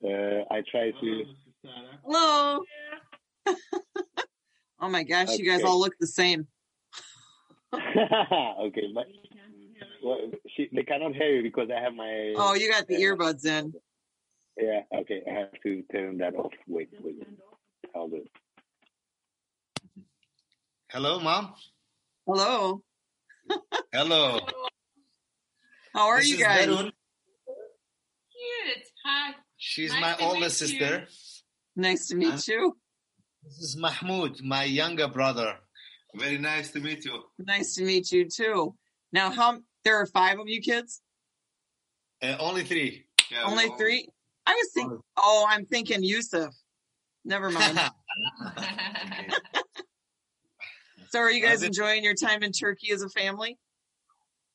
Uh, 0.03 0.43
I 0.51 0.61
try 0.69 0.91
to. 0.91 1.25
Hello. 2.03 2.61
oh 4.79 4.89
my 4.89 5.03
gosh, 5.03 5.37
you 5.37 5.45
guys 5.45 5.63
all 5.63 5.79
look 5.79 5.93
the 5.99 6.07
same. 6.07 6.47
okay, 7.73 8.83
but 8.93 9.07
well, 10.03 10.17
she, 10.55 10.69
they 10.73 10.83
cannot 10.83 11.13
hear 11.15 11.35
you 11.35 11.43
because 11.43 11.69
I 11.75 11.81
have 11.81 11.93
my. 11.93 12.33
Oh, 12.35 12.53
you 12.53 12.69
got 12.69 12.87
the 12.87 12.95
Yeah. 12.95 13.07
earbuds 13.07 13.45
in. 13.45 13.73
Yeah, 14.57 14.81
okay. 15.01 15.21
I 15.29 15.33
have 15.33 15.51
to 15.63 15.83
turn 15.91 16.17
that 16.17 16.35
off. 16.35 16.51
Wait, 16.67 16.89
wait. 17.03 17.23
I'll 17.95 18.07
do 18.07 18.17
it. 18.17 18.31
Hello, 20.89 21.19
mom. 21.19 21.53
Hello. 22.25 22.81
Hello. 23.93 24.39
How 25.93 26.07
are 26.07 26.19
This 26.19 26.31
you 26.31 26.37
guys? 26.37 26.67
Berun. 26.67 26.91
Cute. 28.47 28.83
Hi. 29.05 29.33
She's 29.57 29.91
Nice 29.91 30.01
my 30.01 30.13
to 30.13 30.23
older 30.23 30.39
meet 30.41 30.51
sister. 30.51 31.07
Nice 31.75 32.07
to 32.07 32.15
meet 32.15 32.31
Huh? 32.31 32.39
you. 32.47 32.77
This 33.43 33.57
is 33.59 33.77
Mahmoud, 33.77 34.41
my 34.43 34.63
younger 34.63 35.07
brother. 35.07 35.57
Very 36.15 36.37
nice 36.37 36.71
to 36.71 36.79
meet 36.79 37.05
you. 37.05 37.23
Nice 37.39 37.75
to 37.75 37.83
meet 37.83 38.11
you 38.11 38.27
too. 38.29 38.75
Now, 39.11 39.29
how 39.31 39.59
there 39.83 39.97
are 39.97 40.05
five 40.05 40.39
of 40.39 40.47
you 40.47 40.61
kids? 40.61 41.01
Uh, 42.21 42.35
only 42.39 42.63
three. 42.63 43.05
Yeah, 43.31 43.43
Only 43.45 43.67
all- 43.67 43.77
three? 43.77 44.07
I 44.45 44.53
was 44.53 44.69
thinking. 44.73 44.99
Oh, 45.17 45.45
I'm 45.47 45.65
thinking 45.65 46.03
Yusuf. 46.03 46.53
Never 47.25 47.49
mind. 47.51 47.77
so, 51.09 51.19
are 51.19 51.31
you 51.31 51.41
guys 51.41 51.57
Uh, 51.57 51.59
this- 51.59 51.67
enjoying 51.67 52.03
your 52.03 52.15
time 52.15 52.43
in 52.43 52.51
Turkey 52.51 52.91
as 52.91 53.01
a 53.01 53.09
family? 53.09 53.57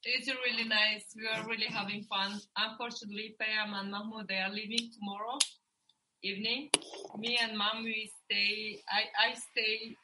It's 0.05 0.29
really 0.29 0.69
nice. 0.69 1.05
We 1.17 1.27
are 1.27 1.47
really 1.49 1.67
having 1.67 2.03
fun. 2.05 2.41
Unfortunately, 2.57 3.37
Payam 3.41 3.75
and 3.75 3.91
Mahmoud 3.91 4.29
they 4.29 4.39
are 4.39 4.51
leaving 4.51 4.91
tomorrow 4.99 5.39
evening. 6.23 6.71
Me 7.19 7.39
and 7.43 7.57
Mom 7.57 7.85
we 7.85 8.11
stay. 8.25 8.83
I 8.91 9.31
I 9.31 9.35
stay 9.35 9.97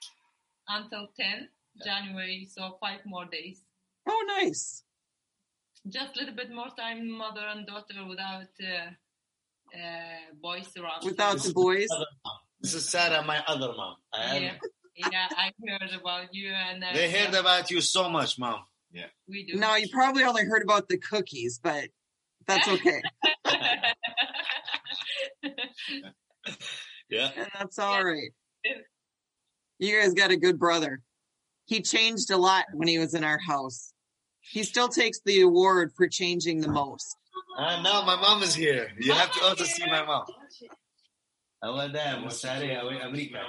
until 0.68 1.08
10 1.18 1.48
January, 1.84 2.48
so 2.50 2.76
five 2.80 3.00
more 3.06 3.24
days. 3.26 3.62
Oh, 4.08 4.24
nice. 4.40 4.82
Just 5.88 6.16
a 6.16 6.20
little 6.20 6.34
bit 6.34 6.50
more 6.50 6.68
time, 6.76 7.08
mother 7.10 7.46
and 7.46 7.66
daughter, 7.66 8.06
without 8.06 8.50
uh, 8.60 8.90
uh, 9.76 10.34
boys 10.42 10.68
around. 10.76 11.04
Without 11.04 11.38
the 11.38 11.52
boys. 11.52 11.88
This 12.60 12.74
is 12.74 12.88
Sarah, 12.88 13.22
my 13.22 13.42
other 13.46 13.72
mom. 13.76 13.96
I 14.12 14.38
yeah, 14.38 14.54
yeah, 14.96 15.28
I 15.36 15.52
heard 15.64 16.00
about 16.00 16.34
you 16.34 16.50
and 16.50 16.82
uh, 16.82 16.92
They 16.92 17.10
heard 17.10 17.34
about 17.34 17.70
you 17.70 17.80
so 17.80 18.08
much, 18.08 18.38
mom. 18.38 18.60
we 19.27 19.45
do. 19.45 19.57
No, 19.57 19.75
you 19.75 19.87
probably 19.91 20.23
only 20.23 20.45
heard 20.45 20.63
about 20.63 20.87
the 20.87 20.97
cookies, 20.97 21.59
but 21.61 21.89
that's 22.47 22.67
okay. 22.67 23.01
Yeah. 27.09 27.31
And 27.35 27.49
that's 27.57 27.79
all 27.79 28.03
right. 28.03 28.31
You 29.79 29.99
guys 29.99 30.13
got 30.13 30.31
a 30.31 30.37
good 30.37 30.59
brother. 30.59 31.01
He 31.65 31.81
changed 31.81 32.31
a 32.31 32.37
lot 32.37 32.65
when 32.73 32.87
he 32.87 32.97
was 32.97 33.13
in 33.13 33.23
our 33.23 33.39
house. 33.39 33.93
He 34.41 34.63
still 34.63 34.89
takes 34.89 35.19
the 35.25 35.41
award 35.41 35.91
for 35.95 36.07
changing 36.07 36.61
the 36.61 36.69
most. 36.69 37.15
And 37.57 37.83
now 37.83 38.03
my 38.03 38.15
mom 38.15 38.43
is 38.43 38.55
here. 38.55 38.91
You 38.99 39.13
have 39.13 39.31
to 39.33 39.43
also 39.43 39.63
see 39.63 39.85
my 39.85 40.03
mom. 40.05 40.25
أول 41.63 41.91
ده 41.93 42.19
مساري 42.19 42.79
أو 42.79 42.89
أمريكا. 42.89 43.39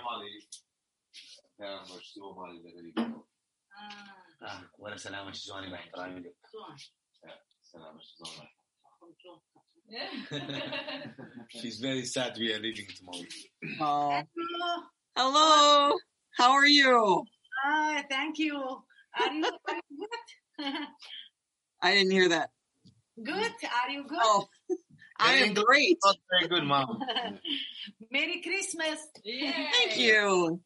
آه، 4.42 4.70
ولا 4.78 4.96
سلامة 4.96 5.32
شزوني 5.32 5.70
بعد 5.70 5.90
طالعين. 5.94 6.34
She's 11.50 11.78
very 11.80 12.04
sad 12.04 12.36
we 12.38 12.52
are 12.52 12.58
leaving 12.58 12.86
tomorrow. 12.96 13.26
Oh. 13.80 14.22
Hello. 15.16 15.96
How 16.38 16.52
are 16.52 16.66
you? 16.66 17.24
Ah, 17.64 18.02
thank 18.10 18.38
you. 18.38 18.56
Are 19.20 19.32
you 19.32 19.44
are 19.68 19.74
you 19.90 19.96
good? 20.00 20.74
I 21.82 21.94
didn't 21.94 22.10
hear 22.12 22.28
that. 22.30 22.50
good? 23.22 23.52
Are 23.78 23.90
you 23.90 24.04
good? 24.08 24.18
Oh, 24.22 24.46
I 25.18 25.34
am 25.34 25.54
great. 25.54 25.98
Not 26.04 26.16
very 26.32 26.48
good, 26.48 26.64
mom. 26.64 26.98
Merry 28.10 28.40
Christmas. 28.42 28.98
Thank 29.24 29.96
you. 29.98 30.60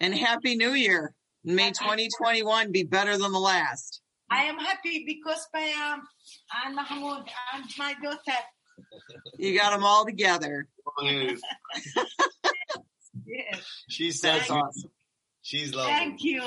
And 0.00 0.14
Happy 0.14 0.56
New 0.56 0.72
Year. 0.72 1.14
May 1.43 1.71
2021 1.71 2.71
be 2.71 2.83
better 2.83 3.17
than 3.17 3.31
the 3.31 3.39
last. 3.39 4.01
I 4.29 4.43
am 4.43 4.57
happy 4.57 5.05
because 5.05 5.47
Payam 5.55 5.99
and 6.65 6.75
Mahmoud 6.75 7.29
and 7.53 7.63
my 7.77 7.95
daughter. 8.03 8.19
You 9.37 9.57
got 9.57 9.71
them 9.71 9.83
all 9.83 10.05
together. 10.05 10.67
Yes. 13.25 13.61
She's 13.89 14.21
That's 14.21 14.47
so 14.47 14.55
awesome. 14.55 14.91
She's 15.41 15.73
lovely. 15.73 15.93
Thank 15.93 16.23
you. 16.23 16.41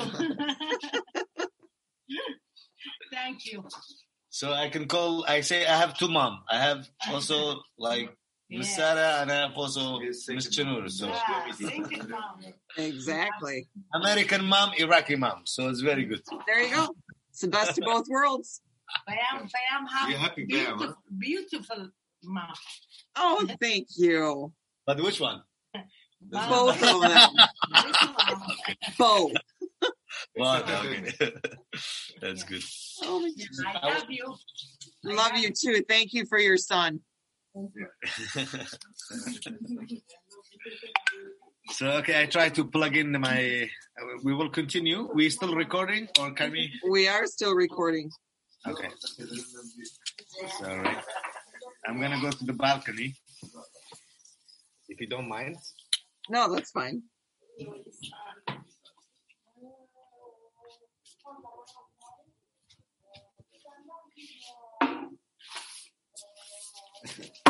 thank 3.11 3.45
you. 3.45 3.63
So 4.29 4.53
I 4.53 4.69
can 4.69 4.87
call. 4.87 5.25
I 5.27 5.41
say 5.41 5.65
I 5.65 5.77
have 5.77 5.97
two 5.97 6.07
mom. 6.07 6.43
I 6.49 6.57
have 6.57 6.87
also 7.09 7.61
like 7.77 8.09
Miss 8.51 8.67
Yeah. 8.69 8.75
Sarah 8.75 9.21
and 9.21 9.31
I 9.31 9.53
also 9.53 9.99
Miss 9.99 10.27
Chanur. 10.27 10.91
So 10.91 11.07
Mom. 11.07 12.43
Exactly. 12.77 13.69
American 13.93 14.45
mom, 14.45 14.71
Iraqi 14.77 15.15
mom. 15.15 15.43
So 15.45 15.69
it's 15.69 15.79
very 15.79 16.03
good. 16.03 16.21
There 16.45 16.61
you 16.61 16.75
go. 16.75 16.93
It's 17.29 17.41
the 17.41 17.47
best 17.47 17.77
of 17.77 17.85
both 17.85 18.07
worlds. 18.09 18.61
Payam, 19.07 19.43
Payam 19.43 19.87
have 19.89 20.09
You're 20.09 20.19
happy, 20.19 20.45
Payam, 20.45 20.47
beautiful, 20.77 20.95
beautiful 21.17 21.89
mom. 22.23 22.53
Oh, 23.15 23.47
thank 23.61 23.87
you. 23.95 24.51
But 24.85 25.01
which 25.01 25.21
one? 25.21 25.43
This 25.73 26.45
Both 26.47 26.83
of 26.83 27.01
them. 27.01 27.29
Both. 28.97 29.31
Both, 30.35 30.69
okay. 30.69 31.13
That's 32.21 32.43
good. 32.43 32.61
Oh 33.03 33.21
my 33.21 33.29
gosh. 33.29 33.81
I 33.81 33.87
love 33.87 34.05
you. 34.09 34.35
Love 35.03 35.37
you 35.37 35.51
too. 35.51 35.83
Thank 35.87 36.13
you 36.13 36.25
for 36.25 36.37
your 36.37 36.57
son. 36.57 36.99
so 41.71 41.87
okay, 41.99 42.21
I 42.21 42.25
try 42.27 42.47
to 42.49 42.63
plug 42.63 42.95
in 42.95 43.11
my. 43.19 43.69
We 44.23 44.33
will 44.33 44.49
continue. 44.49 45.09
We 45.13 45.29
still 45.29 45.53
recording, 45.53 46.07
or 46.19 46.31
can 46.31 46.51
we? 46.51 46.71
We 46.89 47.09
are 47.09 47.25
still 47.27 47.53
recording. 47.53 48.09
Okay. 48.65 48.87
Sorry. 50.59 50.95
I'm 51.85 51.99
gonna 51.99 52.21
go 52.21 52.31
to 52.31 52.45
the 52.45 52.53
balcony, 52.53 53.15
if 54.87 55.01
you 55.01 55.07
don't 55.07 55.27
mind. 55.27 55.57
No, 56.29 56.53
that's 56.53 56.71
fine. 56.71 57.03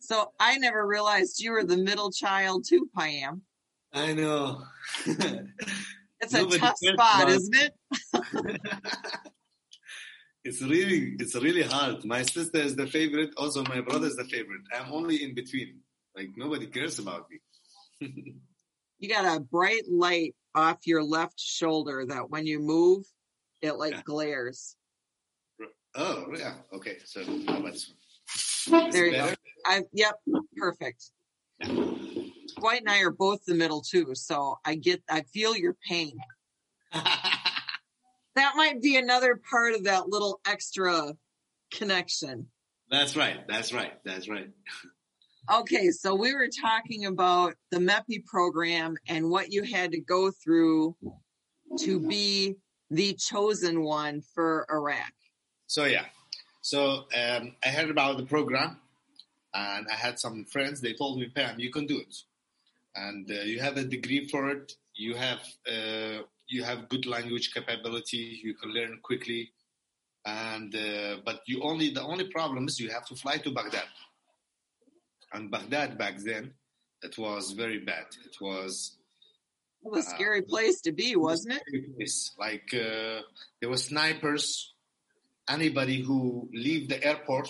So 0.00 0.32
I 0.38 0.58
never 0.58 0.86
realized 0.86 1.40
you 1.40 1.52
were 1.52 1.64
the 1.64 1.76
middle 1.76 2.10
child 2.10 2.64
too, 2.68 2.88
Payam. 2.96 3.40
I 3.92 4.12
know. 4.12 4.62
It's 6.20 6.34
a 6.34 6.58
tough 6.58 6.76
spot, 6.78 7.28
isn't 7.28 7.54
it? 7.54 7.72
it's 10.44 10.62
really 10.62 11.16
it's 11.18 11.34
really 11.34 11.62
hard. 11.62 12.04
My 12.04 12.22
sister 12.22 12.58
is 12.58 12.76
the 12.76 12.86
favorite. 12.86 13.30
Also, 13.36 13.64
my 13.64 13.80
brother 13.80 14.06
is 14.06 14.16
the 14.16 14.24
favorite. 14.24 14.62
I'm 14.72 14.92
only 14.92 15.24
in 15.24 15.34
between. 15.34 15.80
Like 16.14 16.30
nobody 16.36 16.66
cares 16.66 16.98
about 16.98 17.26
me. 17.30 17.38
You 18.98 19.08
got 19.08 19.36
a 19.36 19.40
bright 19.40 19.90
light 19.90 20.36
off 20.54 20.86
your 20.86 21.02
left 21.02 21.40
shoulder 21.40 22.06
that 22.06 22.30
when 22.30 22.46
you 22.46 22.60
move, 22.60 23.04
it 23.60 23.72
like 23.72 23.94
Yeah. 23.94 24.02
glares. 24.04 24.76
Oh 25.96 26.26
yeah. 26.38 26.54
Okay. 26.72 26.98
So 27.04 27.24
how 27.24 27.58
about 27.58 27.72
this 27.72 27.88
one? 27.88 27.98
There 28.68 29.06
you 29.06 29.12
go. 29.12 29.34
I 29.64 29.82
yep, 29.92 30.14
perfect. 30.56 31.10
Dwight 31.60 32.80
and 32.80 32.88
I 32.88 33.00
are 33.00 33.10
both 33.10 33.44
the 33.44 33.54
middle 33.54 33.82
too, 33.82 34.14
so 34.14 34.58
I 34.64 34.74
get 34.74 35.02
I 35.08 35.22
feel 35.22 35.56
your 35.56 35.76
pain. 35.88 36.12
That 38.34 38.54
might 38.56 38.80
be 38.80 38.96
another 38.96 39.40
part 39.50 39.74
of 39.74 39.84
that 39.84 40.08
little 40.08 40.40
extra 40.46 41.12
connection. 41.72 42.46
That's 42.90 43.16
right. 43.16 43.46
That's 43.46 43.72
right. 43.72 43.92
That's 44.04 44.28
right. 44.28 44.48
Okay, 45.52 45.90
so 45.90 46.14
we 46.14 46.34
were 46.34 46.48
talking 46.48 47.06
about 47.06 47.54
the 47.70 47.78
MEPI 47.78 48.24
program 48.26 48.96
and 49.08 49.28
what 49.28 49.52
you 49.52 49.64
had 49.64 49.92
to 49.92 50.00
go 50.00 50.30
through 50.30 50.96
to 51.80 52.00
be 52.00 52.56
the 52.90 53.14
chosen 53.14 53.82
one 53.82 54.22
for 54.34 54.66
Iraq. 54.70 55.12
So 55.66 55.84
yeah. 55.84 56.04
So 56.62 57.06
um, 57.16 57.54
I 57.64 57.68
heard 57.68 57.90
about 57.90 58.16
the 58.16 58.24
program, 58.24 58.78
and 59.52 59.86
I 59.90 59.94
had 59.94 60.18
some 60.18 60.44
friends. 60.44 60.80
They 60.80 60.94
told 60.94 61.18
me, 61.18 61.28
"Pam, 61.28 61.58
you 61.58 61.70
can 61.70 61.86
do 61.86 61.98
it, 61.98 62.16
and 62.94 63.28
uh, 63.30 63.42
you 63.42 63.60
have 63.60 63.76
a 63.76 63.84
degree 63.84 64.28
for 64.28 64.48
it. 64.50 64.72
You 64.94 65.16
have 65.16 65.40
uh, 65.68 66.22
you 66.46 66.62
have 66.62 66.88
good 66.88 67.04
language 67.06 67.52
capability. 67.52 68.40
You 68.44 68.54
can 68.54 68.70
learn 68.70 69.00
quickly, 69.02 69.50
and 70.24 70.74
uh, 70.74 71.16
but 71.24 71.40
you 71.46 71.62
only 71.62 71.90
the 71.90 72.02
only 72.02 72.28
problem 72.28 72.68
is 72.68 72.78
you 72.78 72.90
have 72.90 73.06
to 73.06 73.16
fly 73.16 73.38
to 73.38 73.50
Baghdad. 73.50 73.88
And 75.32 75.50
Baghdad 75.50 75.98
back 75.98 76.18
then, 76.18 76.52
it 77.02 77.18
was 77.18 77.52
very 77.52 77.78
bad. 77.78 78.06
It 78.24 78.36
was 78.40 78.96
What 79.80 79.98
a 79.98 80.02
scary 80.02 80.42
place 80.42 80.80
to 80.82 80.92
be, 80.92 81.16
wasn't 81.16 81.54
it? 81.54 81.84
Yes, 81.98 82.30
like 82.38 82.72
uh, 82.72 83.22
there 83.60 83.68
were 83.70 83.78
snipers. 83.78 84.71
Anybody 85.48 86.02
who 86.02 86.48
leave 86.52 86.88
the 86.88 87.02
airport 87.02 87.48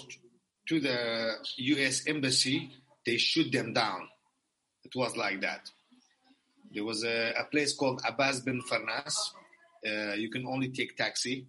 to 0.68 0.80
the 0.80 1.34
U.S. 1.56 2.06
embassy, 2.06 2.70
they 3.04 3.16
shoot 3.16 3.52
them 3.52 3.72
down. 3.72 4.08
It 4.84 4.92
was 4.94 5.16
like 5.16 5.40
that. 5.42 5.70
There 6.72 6.84
was 6.84 7.04
a, 7.04 7.34
a 7.38 7.44
place 7.44 7.74
called 7.74 8.00
Abbas 8.06 8.40
bin 8.40 8.62
Farnas. 8.62 9.14
Uh, 9.86 10.14
you 10.14 10.30
can 10.30 10.46
only 10.46 10.70
take 10.70 10.96
taxi, 10.96 11.46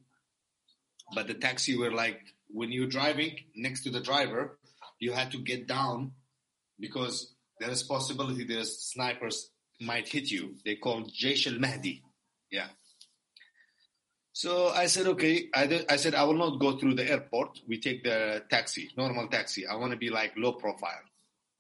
but 1.13 1.27
the 1.27 1.34
taxi 1.36 1.77
were 1.77 1.91
like 1.91 2.19
when 2.49 2.71
you're 2.71 2.88
driving 2.88 3.38
next 3.56 3.84
to 3.84 3.89
the 3.89 4.01
driver, 4.01 4.58
you 4.99 5.12
had 5.12 5.32
to 5.32 5.38
get 5.38 5.67
down 5.67 6.12
because 6.79 7.34
there 7.60 7.69
is 7.69 7.84
possibility 7.84 8.43
there's 8.43 8.77
snipers 8.79 9.49
might 9.79 10.08
hit 10.08 10.29
you. 10.29 10.56
They 10.65 10.75
call 10.75 11.03
Jaish 11.03 11.51
al 11.51 11.60
Mahdi. 11.60 12.01
Yeah. 12.51 12.67
So 14.33 14.69
I 14.69 14.87
said, 14.87 15.05
okay. 15.07 15.47
I, 15.53 15.85
I 15.87 15.95
said, 15.95 16.15
I 16.15 16.23
will 16.23 16.33
not 16.33 16.59
go 16.59 16.77
through 16.77 16.95
the 16.95 17.09
airport. 17.09 17.61
We 17.67 17.79
take 17.79 18.03
the 18.03 18.43
taxi, 18.49 18.89
normal 18.97 19.27
taxi. 19.27 19.67
I 19.67 19.75
want 19.75 19.91
to 19.91 19.97
be 19.97 20.09
like 20.09 20.33
low 20.35 20.53
profile. 20.53 21.05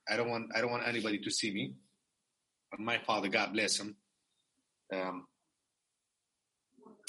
I 0.09 0.17
don't 0.17 0.29
want, 0.29 0.51
I 0.55 0.61
don't 0.61 0.71
want 0.71 0.87
anybody 0.87 1.19
to 1.19 1.31
see 1.31 1.53
me. 1.53 1.75
But 2.71 2.79
my 2.79 2.97
father, 2.97 3.27
God 3.27 3.53
bless 3.53 3.79
him, 3.79 3.95
um, 4.91 5.27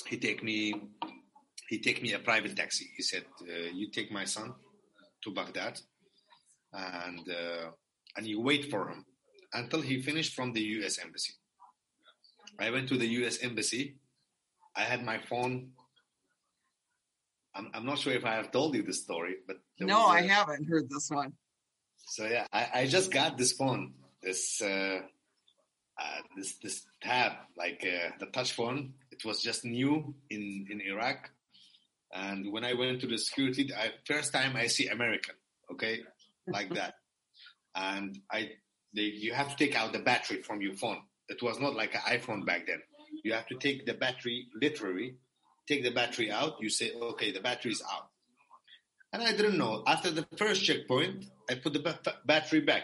he 0.07 0.19
take 0.19 0.43
me, 0.45 0.75
he 1.71 1.79
take 1.79 2.03
me 2.03 2.13
a 2.13 2.19
private 2.19 2.55
taxi. 2.55 2.91
He 2.95 3.03
said, 3.03 3.25
uh, 3.43 3.71
you 3.73 3.91
take 3.91 4.13
my 4.13 4.25
son 4.25 4.53
to 5.23 5.31
Baghdad 5.31 5.81
and, 6.75 7.27
uh, 7.27 7.71
and 8.19 8.27
you 8.27 8.41
wait 8.43 8.71
for 8.71 8.91
him 8.91 9.07
until 9.55 9.81
he 9.81 10.03
finished 10.03 10.35
from 10.35 10.53
the 10.53 10.61
U.S. 10.61 10.99
embassy. 11.03 11.33
I 12.59 12.71
went 12.71 12.89
to 12.91 12.99
the 12.99 13.07
U.S. 13.21 13.39
embassy. 13.43 13.97
I 14.77 14.83
had 14.83 15.05
my 15.05 15.19
phone. 15.19 15.71
I'm, 17.55 17.71
I'm 17.75 17.87
not 17.87 17.99
sure 17.99 18.13
if 18.13 18.25
I 18.25 18.35
have 18.35 18.51
told 18.51 18.75
you 18.75 18.83
this 18.83 19.03
story, 19.03 19.37
but 19.47 19.59
No, 19.79 20.07
I 20.07 20.23
haven't 20.23 20.67
heard 20.69 20.91
this 20.91 21.09
one. 21.11 21.35
So 22.07 22.27
yeah, 22.27 22.47
I, 22.53 22.69
I 22.75 22.87
just 22.87 23.13
got 23.13 23.39
this 23.39 23.53
phone, 23.53 23.95
this 24.23 24.61
uh, 24.61 25.01
uh, 25.99 26.21
this 26.37 26.57
this 26.59 26.85
tab, 27.01 27.33
like 27.57 27.87
uh, 27.87 28.11
the 28.19 28.27
touch 28.27 28.53
phone. 28.53 28.95
It 29.11 29.25
was 29.25 29.43
just 29.43 29.65
new 29.65 30.15
in 30.29 30.67
in 30.71 30.81
Iraq, 30.81 31.31
and 32.13 32.53
when 32.53 32.65
I 32.65 32.75
went 32.75 33.01
to 33.03 33.07
the 33.07 33.19
security, 33.19 33.71
I, 33.75 33.93
first 34.05 34.33
time 34.33 34.57
I 34.57 34.67
see 34.67 34.89
American, 34.89 35.37
okay, 35.73 36.01
like 36.47 36.75
that, 36.75 36.95
and 37.75 38.19
I 38.31 38.51
they 38.95 39.03
you 39.03 39.33
have 39.33 39.51
to 39.51 39.57
take 39.57 39.77
out 39.77 39.93
the 39.93 40.01
battery 40.01 40.43
from 40.43 40.61
your 40.61 40.75
phone. 40.75 40.99
It 41.29 41.43
was 41.43 41.59
not 41.59 41.75
like 41.75 41.95
an 41.95 42.03
iPhone 42.03 42.45
back 42.45 42.67
then. 42.67 42.83
You 43.23 43.33
have 43.33 43.47
to 43.49 43.57
take 43.57 43.87
the 43.87 43.95
battery 43.95 44.49
literally, 44.61 45.17
take 45.67 45.83
the 45.83 45.91
battery 45.91 46.31
out. 46.31 46.57
You 46.61 46.69
say, 46.69 46.93
okay, 46.93 47.33
the 47.33 47.41
battery 47.41 47.73
is 47.73 47.83
out. 47.83 48.09
And 49.13 49.23
I 49.23 49.33
didn't 49.33 49.59
know. 49.59 49.83
After 49.87 50.11
the 50.11 50.27
first 50.37 50.65
checkpoint, 50.65 51.27
I 51.49 51.55
put 51.55 51.73
the 51.73 51.79
ba- 51.79 52.01
battery 52.25 52.61
back. 52.61 52.83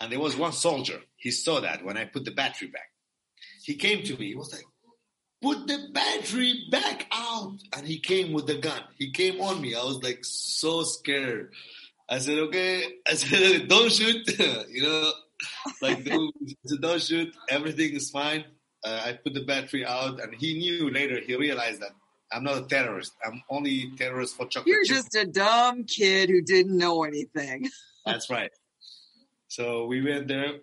And 0.00 0.10
there 0.10 0.20
was 0.20 0.36
one 0.36 0.52
soldier. 0.52 1.00
He 1.16 1.30
saw 1.30 1.60
that 1.60 1.84
when 1.84 1.96
I 1.96 2.04
put 2.04 2.24
the 2.24 2.30
battery 2.30 2.68
back. 2.68 2.90
He 3.62 3.74
came 3.74 4.02
to 4.04 4.16
me. 4.16 4.28
He 4.28 4.34
was 4.34 4.52
like, 4.52 4.64
put 5.42 5.66
the 5.66 5.88
battery 5.92 6.66
back 6.70 7.06
out. 7.12 7.58
And 7.76 7.86
he 7.86 7.98
came 7.98 8.32
with 8.32 8.46
the 8.46 8.56
gun. 8.56 8.80
He 8.98 9.10
came 9.10 9.40
on 9.40 9.60
me. 9.60 9.74
I 9.74 9.82
was 9.82 10.02
like 10.02 10.20
so 10.22 10.82
scared. 10.82 11.52
I 12.08 12.18
said, 12.18 12.38
okay. 12.38 12.84
I 13.06 13.14
said, 13.14 13.68
don't 13.68 13.90
shoot. 13.92 14.26
you 14.70 14.82
know, 14.82 15.12
like, 15.82 16.04
dude, 16.04 16.32
I 16.72 16.76
don't 16.80 17.02
shoot. 17.02 17.34
Everything 17.48 17.94
is 17.94 18.10
fine. 18.10 18.44
Uh, 18.84 19.00
I 19.04 19.12
put 19.14 19.34
the 19.34 19.44
battery 19.44 19.84
out. 19.84 20.20
And 20.20 20.34
he 20.34 20.58
knew 20.58 20.90
later, 20.90 21.20
he 21.20 21.36
realized 21.36 21.80
that 21.80 21.90
I'm 22.32 22.44
not 22.44 22.58
a 22.58 22.66
terrorist. 22.66 23.12
I'm 23.24 23.42
only 23.50 23.92
terrorist 23.96 24.36
for 24.36 24.46
chocolate 24.46 24.68
You're 24.68 24.84
just 24.84 25.14
a 25.14 25.26
dumb 25.26 25.84
kid 25.84 26.28
who 26.28 26.42
didn't 26.42 26.76
know 26.76 27.04
anything. 27.04 27.68
That's 28.06 28.30
right. 28.30 28.50
So 29.48 29.86
we 29.86 30.02
went 30.02 30.28
there. 30.28 30.54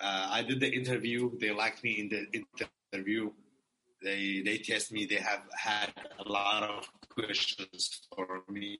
Uh, 0.00 0.28
I 0.30 0.42
did 0.42 0.60
the 0.60 0.72
interview. 0.72 1.30
They 1.38 1.50
liked 1.50 1.82
me 1.82 2.00
in 2.00 2.08
the 2.08 2.44
interview. 2.92 3.30
They 4.02 4.42
they 4.44 4.58
test 4.58 4.92
me. 4.92 5.06
They 5.06 5.16
have 5.16 5.42
had 5.56 5.92
a 6.18 6.28
lot 6.28 6.62
of 6.62 6.88
questions 7.08 8.06
for 8.14 8.42
me. 8.48 8.78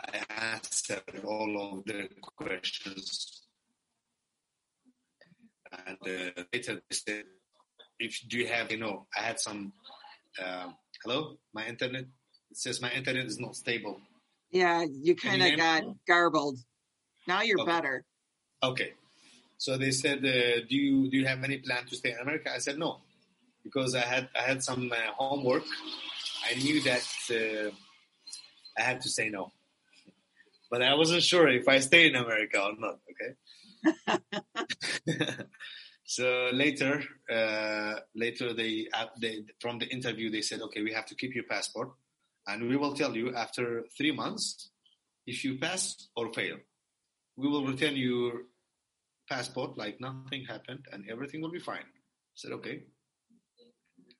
I 0.00 0.52
answered 0.54 1.22
all 1.24 1.78
of 1.78 1.84
their 1.84 2.08
questions. 2.36 3.42
And 5.86 5.98
uh, 6.02 6.42
later 6.52 6.74
they 6.88 6.96
said, 6.96 7.24
"If 7.98 8.20
do 8.28 8.38
you 8.38 8.46
have, 8.46 8.70
you 8.70 8.78
know, 8.78 9.06
I 9.16 9.22
had 9.22 9.40
some. 9.40 9.72
Uh, 10.42 10.68
hello, 11.02 11.38
my 11.54 11.66
internet. 11.66 12.04
It 12.50 12.56
says 12.56 12.80
my 12.80 12.92
internet 12.92 13.26
is 13.26 13.38
not 13.38 13.56
stable. 13.56 14.00
Yeah, 14.50 14.84
you 14.88 15.16
kind 15.16 15.42
of 15.42 15.56
got 15.56 15.82
me? 15.84 15.94
garbled. 16.06 16.58
Now 17.26 17.42
you're 17.42 17.60
Okay. 17.60 17.70
better. 17.72 18.04
Okay. 18.62 18.92
So 19.58 19.76
they 19.76 19.90
said, 19.90 20.18
uh, 20.18 20.60
"Do 20.68 20.76
you 20.76 21.10
do 21.10 21.16
you 21.16 21.26
have 21.26 21.42
any 21.42 21.58
plan 21.58 21.86
to 21.86 21.96
stay 21.96 22.12
in 22.12 22.18
America?" 22.18 22.52
I 22.54 22.58
said 22.58 22.78
no, 22.78 23.00
because 23.64 23.94
I 23.94 24.00
had 24.00 24.28
I 24.38 24.42
had 24.42 24.62
some 24.62 24.92
uh, 24.92 25.12
homework. 25.16 25.64
I 26.48 26.54
knew 26.54 26.80
that 26.82 27.06
uh, 27.30 27.70
I 28.78 28.82
had 28.82 29.00
to 29.00 29.08
say 29.08 29.28
no, 29.30 29.52
but 30.70 30.82
I 30.82 30.94
wasn't 30.94 31.22
sure 31.22 31.48
if 31.48 31.68
I 31.68 31.80
stay 31.80 32.08
in 32.08 32.16
America 32.16 32.62
or 32.62 32.74
not. 32.78 32.98
Okay. 33.12 33.30
so 36.04 36.50
later, 36.52 37.02
uh, 37.32 37.94
later 38.14 38.52
they, 38.52 38.88
uh, 38.92 39.06
they 39.20 39.44
from 39.60 39.78
the 39.78 39.86
interview 39.86 40.30
they 40.30 40.42
said, 40.42 40.60
"Okay, 40.62 40.82
we 40.82 40.92
have 40.92 41.06
to 41.06 41.14
keep 41.14 41.34
your 41.34 41.44
passport, 41.44 41.90
and 42.46 42.68
we 42.68 42.76
will 42.76 42.94
tell 42.94 43.16
you 43.16 43.34
after 43.34 43.84
three 43.96 44.12
months 44.12 44.70
if 45.26 45.44
you 45.44 45.58
pass 45.58 46.08
or 46.16 46.32
fail. 46.32 46.56
We 47.36 47.48
will 47.48 47.66
return 47.66 47.96
your 47.96 48.42
passport 49.28 49.76
like 49.76 50.00
nothing 50.00 50.44
happened 50.44 50.86
and 50.92 51.04
everything 51.10 51.40
will 51.40 51.50
be 51.50 51.58
fine. 51.58 51.78
I 51.80 52.34
said, 52.34 52.52
okay. 52.52 52.84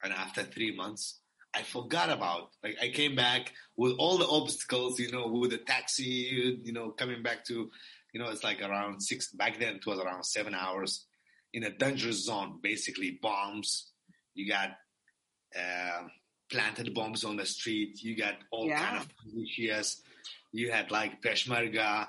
And 0.02 0.12
after 0.12 0.42
three 0.42 0.74
months, 0.74 1.20
I 1.56 1.62
forgot 1.62 2.10
about, 2.10 2.50
like 2.62 2.76
I 2.82 2.88
came 2.88 3.14
back 3.16 3.52
with 3.76 3.94
all 3.98 4.18
the 4.18 4.26
obstacles, 4.28 4.98
you 5.00 5.10
know, 5.10 5.26
with 5.28 5.50
the 5.52 5.58
taxi, 5.58 6.58
you 6.62 6.72
know, 6.72 6.90
coming 6.90 7.22
back 7.22 7.44
to, 7.46 7.70
you 8.12 8.20
know, 8.20 8.28
it's 8.28 8.44
like 8.44 8.60
around 8.62 9.00
six, 9.00 9.30
back 9.32 9.58
then 9.58 9.76
it 9.76 9.86
was 9.86 9.98
around 9.98 10.24
seven 10.24 10.54
hours 10.54 11.06
in 11.54 11.64
a 11.64 11.70
dangerous 11.70 12.24
zone, 12.24 12.58
basically 12.62 13.18
bombs. 13.22 13.90
You 14.34 14.48
got, 14.48 14.70
uh, 15.58 16.02
planted 16.50 16.94
bombs 16.94 17.24
on 17.24 17.36
the 17.36 17.46
street. 17.46 18.02
You 18.02 18.16
got 18.16 18.34
all 18.50 18.66
Yeah. 18.68 18.78
kind 18.84 18.96
of 18.98 19.08
militias. 19.26 20.00
You 20.52 20.70
had 20.70 20.90
like 20.90 21.22
Peshmerga 21.22 22.06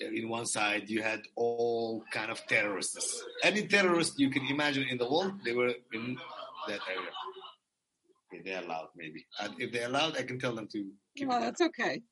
in 0.00 0.28
one 0.28 0.46
side. 0.46 0.88
You 0.88 1.02
had 1.02 1.22
all 1.36 2.04
kind 2.12 2.30
of 2.30 2.38
terrorists. 2.46 3.22
Any 3.42 3.66
terrorist 3.66 4.18
you 4.18 4.30
can 4.30 4.46
imagine 4.46 4.84
in 4.88 4.98
the 4.98 5.10
world, 5.10 5.34
they 5.44 5.52
were 5.52 5.74
in 5.92 6.16
that 6.68 6.80
area. 6.88 7.10
Okay, 8.34 8.42
they're 8.44 8.62
allowed, 8.64 8.88
maybe. 8.96 9.26
And 9.40 9.54
if 9.60 9.72
they're 9.72 9.88
allowed, 9.88 10.16
I 10.16 10.22
can 10.22 10.38
tell 10.38 10.54
them 10.54 10.68
to 10.72 10.90
keep 11.16 11.28
Well, 11.28 11.38
it. 11.38 11.46
that's 11.46 11.60
okay. 11.60 12.02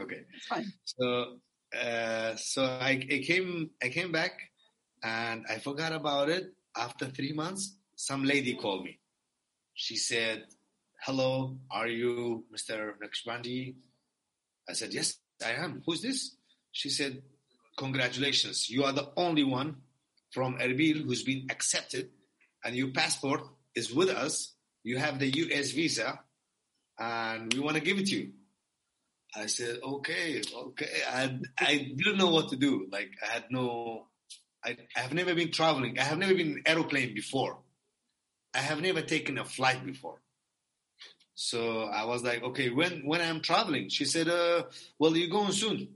Okay. 0.00 0.20
It's 0.34 0.46
fine. 0.46 0.72
So, 0.84 1.38
uh, 1.78 2.36
so 2.36 2.64
I, 2.64 2.90
I 3.10 3.18
came, 3.26 3.70
I 3.82 3.88
came 3.88 4.12
back, 4.12 4.32
and 5.02 5.44
I 5.48 5.58
forgot 5.58 5.92
about 5.92 6.28
it. 6.28 6.52
After 6.76 7.06
three 7.06 7.32
months, 7.32 7.76
some 7.94 8.24
lady 8.24 8.54
called 8.56 8.84
me. 8.84 8.98
She 9.74 9.96
said, 9.96 10.44
"Hello, 11.04 11.56
are 11.70 11.86
you 11.86 12.44
Mr. 12.52 12.92
Naqshbandi?" 13.02 13.76
I 14.68 14.72
said, 14.72 14.92
"Yes, 14.92 15.18
I 15.44 15.52
am. 15.52 15.82
Who's 15.86 16.02
this?" 16.02 16.36
She 16.72 16.90
said, 16.90 17.22
"Congratulations, 17.76 18.68
you 18.68 18.82
are 18.84 18.92
the 18.92 19.12
only 19.16 19.44
one 19.44 19.76
from 20.32 20.58
Erbil 20.58 21.04
who's 21.04 21.22
been 21.22 21.46
accepted, 21.50 22.10
and 22.64 22.74
your 22.74 22.88
passport 22.90 23.42
is 23.76 23.92
with 23.94 24.08
us. 24.10 24.53
You 24.84 24.98
have 24.98 25.18
the 25.18 25.28
U.S. 25.28 25.72
visa, 25.72 26.20
and 26.98 27.52
we 27.52 27.60
want 27.60 27.76
to 27.76 27.82
give 27.82 27.98
it 27.98 28.06
to 28.06 28.16
you." 28.16 28.32
I 29.36 29.46
said, 29.46 29.78
okay, 29.82 30.42
okay. 30.54 30.90
I, 31.08 31.38
I 31.58 31.92
didn't 31.96 32.18
know 32.18 32.30
what 32.30 32.50
to 32.50 32.56
do. 32.56 32.86
Like, 32.90 33.10
I 33.22 33.32
had 33.32 33.44
no, 33.50 34.06
I, 34.64 34.76
I 34.96 35.00
have 35.00 35.12
never 35.12 35.34
been 35.34 35.50
traveling. 35.50 35.98
I 35.98 36.04
have 36.04 36.18
never 36.18 36.34
been 36.34 36.52
in 36.52 36.56
an 36.58 36.62
aeroplane 36.66 37.14
before. 37.14 37.58
I 38.54 38.58
have 38.58 38.80
never 38.80 39.02
taken 39.02 39.38
a 39.38 39.44
flight 39.44 39.84
before. 39.84 40.20
So 41.34 41.82
I 41.82 42.04
was 42.04 42.22
like, 42.22 42.44
okay, 42.44 42.70
when, 42.70 43.04
when 43.04 43.20
I'm 43.20 43.40
traveling, 43.40 43.88
she 43.88 44.04
said, 44.04 44.28
uh, 44.28 44.64
well, 45.00 45.16
you're 45.16 45.28
going 45.28 45.50
soon. 45.50 45.88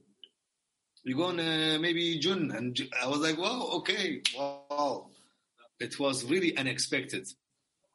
You're 1.05 1.19
going 1.19 1.39
uh, 1.39 1.79
maybe 1.81 2.19
June. 2.19 2.51
And 2.51 2.77
I 3.01 3.07
was 3.07 3.21
like, 3.21 3.39
well, 3.39 3.71
okay, 3.77 4.21
wow. 4.37 5.11
It 5.79 6.01
was 6.01 6.25
really 6.25 6.57
unexpected. 6.57 7.29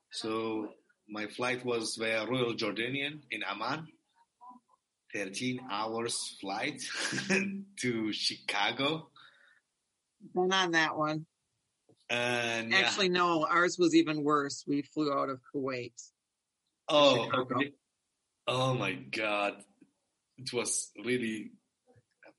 So 0.10 0.69
my 1.09 1.27
flight 1.27 1.65
was 1.65 1.95
via 1.95 2.25
Royal 2.25 2.53
Jordanian 2.53 3.21
in 3.31 3.43
Amman. 3.43 3.87
13 5.13 5.59
hours 5.69 6.37
flight 6.41 6.81
to 7.79 8.13
Chicago. 8.13 9.09
Been 10.33 10.51
on 10.51 10.71
that 10.71 10.97
one. 10.97 11.25
And 12.09 12.71
yeah. 12.71 12.79
Actually, 12.79 13.09
no, 13.09 13.45
ours 13.45 13.77
was 13.77 13.95
even 13.95 14.23
worse. 14.23 14.63
We 14.67 14.81
flew 14.81 15.13
out 15.13 15.29
of 15.29 15.39
Kuwait. 15.53 15.93
oh, 16.89 17.29
okay. 17.31 17.73
oh 18.47 18.73
my 18.73 18.93
God. 18.93 19.53
It 20.37 20.51
was 20.51 20.89
really 21.03 21.51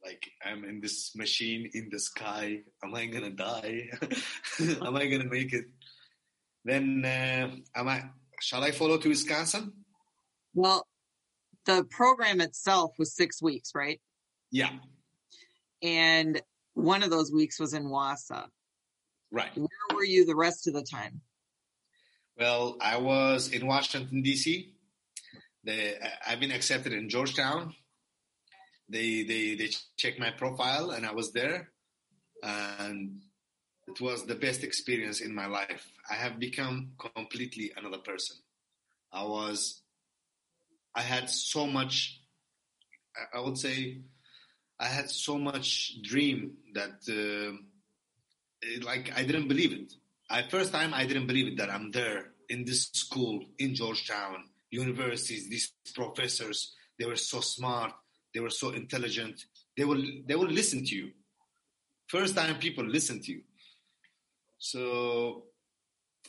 like 0.05 0.31
I'm 0.45 0.65
in 0.65 0.81
this 0.81 1.17
machine 1.17 1.71
in 1.73 1.89
the 1.91 1.99
sky. 1.99 2.61
Am 2.83 2.95
I 2.95 3.07
gonna 3.07 3.31
die? 3.31 3.89
am 4.61 4.97
I 4.97 5.07
gonna 5.07 5.31
make 5.31 5.53
it? 5.53 5.67
Then 6.65 7.05
uh, 7.05 7.79
am 7.79 7.89
I? 7.89 8.05
Shall 8.45 8.63
I 8.63 8.73
follow 8.73 8.99
to 8.99 9.09
Wisconsin? 9.09 9.73
Well, 10.55 10.87
the 11.65 11.85
program 11.89 12.43
itself 12.43 12.93
was 12.99 13.17
six 13.17 13.41
weeks, 13.41 13.73
right? 13.75 14.03
Yeah, 14.51 14.71
And 15.83 16.43
one 16.75 17.03
of 17.03 17.09
those 17.11 17.33
weeks 17.33 17.59
was 17.59 17.73
in 17.73 17.85
Wausau. 17.85 18.45
right. 19.33 19.51
Where 19.57 19.89
were 19.95 20.05
you 20.05 20.27
the 20.27 20.37
rest 20.37 20.69
of 20.69 20.75
the 20.75 20.83
time? 20.83 21.23
Well, 22.39 22.77
I 22.83 22.99
was 22.99 23.49
in 23.49 23.67
Washington 23.67 24.21
D.C. 24.21 24.75
I've 26.27 26.39
been 26.41 26.53
accepted 26.53 26.93
in 26.93 27.09
Georgetown. 27.09 27.75
They 28.91 29.23
they 29.23 29.55
they 29.55 29.71
checked 29.97 30.21
my 30.21 30.31
profile, 30.31 30.91
and 30.91 31.07
I 31.07 31.13
was 31.15 31.33
there, 31.33 31.71
and 32.43 33.23
it 33.87 34.01
was 34.01 34.25
the 34.27 34.35
best 34.35 34.65
experience 34.65 35.21
in 35.21 35.35
my 35.35 35.47
life. 35.47 35.87
I 36.11 36.15
have 36.15 36.39
become 36.39 36.93
completely 37.15 37.73
another 37.77 37.99
person. 37.99 38.37
I 39.13 39.25
was, 39.25 39.83
I 40.95 41.03
had 41.03 41.29
so 41.31 41.67
much. 41.67 42.21
I- 43.33 43.41
would 43.41 43.59
say, 43.59 43.99
I 44.81 44.87
had 44.87 45.09
so 45.11 45.39
much 45.39 46.03
dream 46.03 46.57
that, 46.75 46.97
uh, 47.09 47.57
like, 48.85 49.13
I 49.17 49.23
didn't 49.25 49.49
believe 49.49 49.73
it. 49.73 49.93
I 50.31 50.43
first 50.49 50.73
time 50.73 50.93
I 50.95 51.05
didn't 51.07 51.27
believe 51.27 51.47
it 51.49 51.57
that 51.59 51.71
I'm 51.71 51.91
there 51.93 52.33
in 52.49 52.65
this 52.65 52.91
school 52.93 53.45
in 53.59 53.75
Georgetown, 53.75 54.45
universities, 54.71 55.49
these 55.49 55.73
professors, 55.95 56.75
they 56.99 57.07
were 57.07 57.17
so 57.17 57.41
smart, 57.41 57.93
they 58.33 58.41
were 58.41 58.51
so 58.51 58.71
intelligent. 58.71 59.45
They 59.77 59.85
will 59.85 60.03
they 60.27 60.35
will 60.35 60.49
listen 60.49 60.85
to 60.85 60.95
you. 60.95 61.11
First 62.09 62.35
time 62.37 62.59
people 62.59 62.85
listen 62.85 63.21
to 63.23 63.33
you. 63.33 63.43
So 64.65 65.43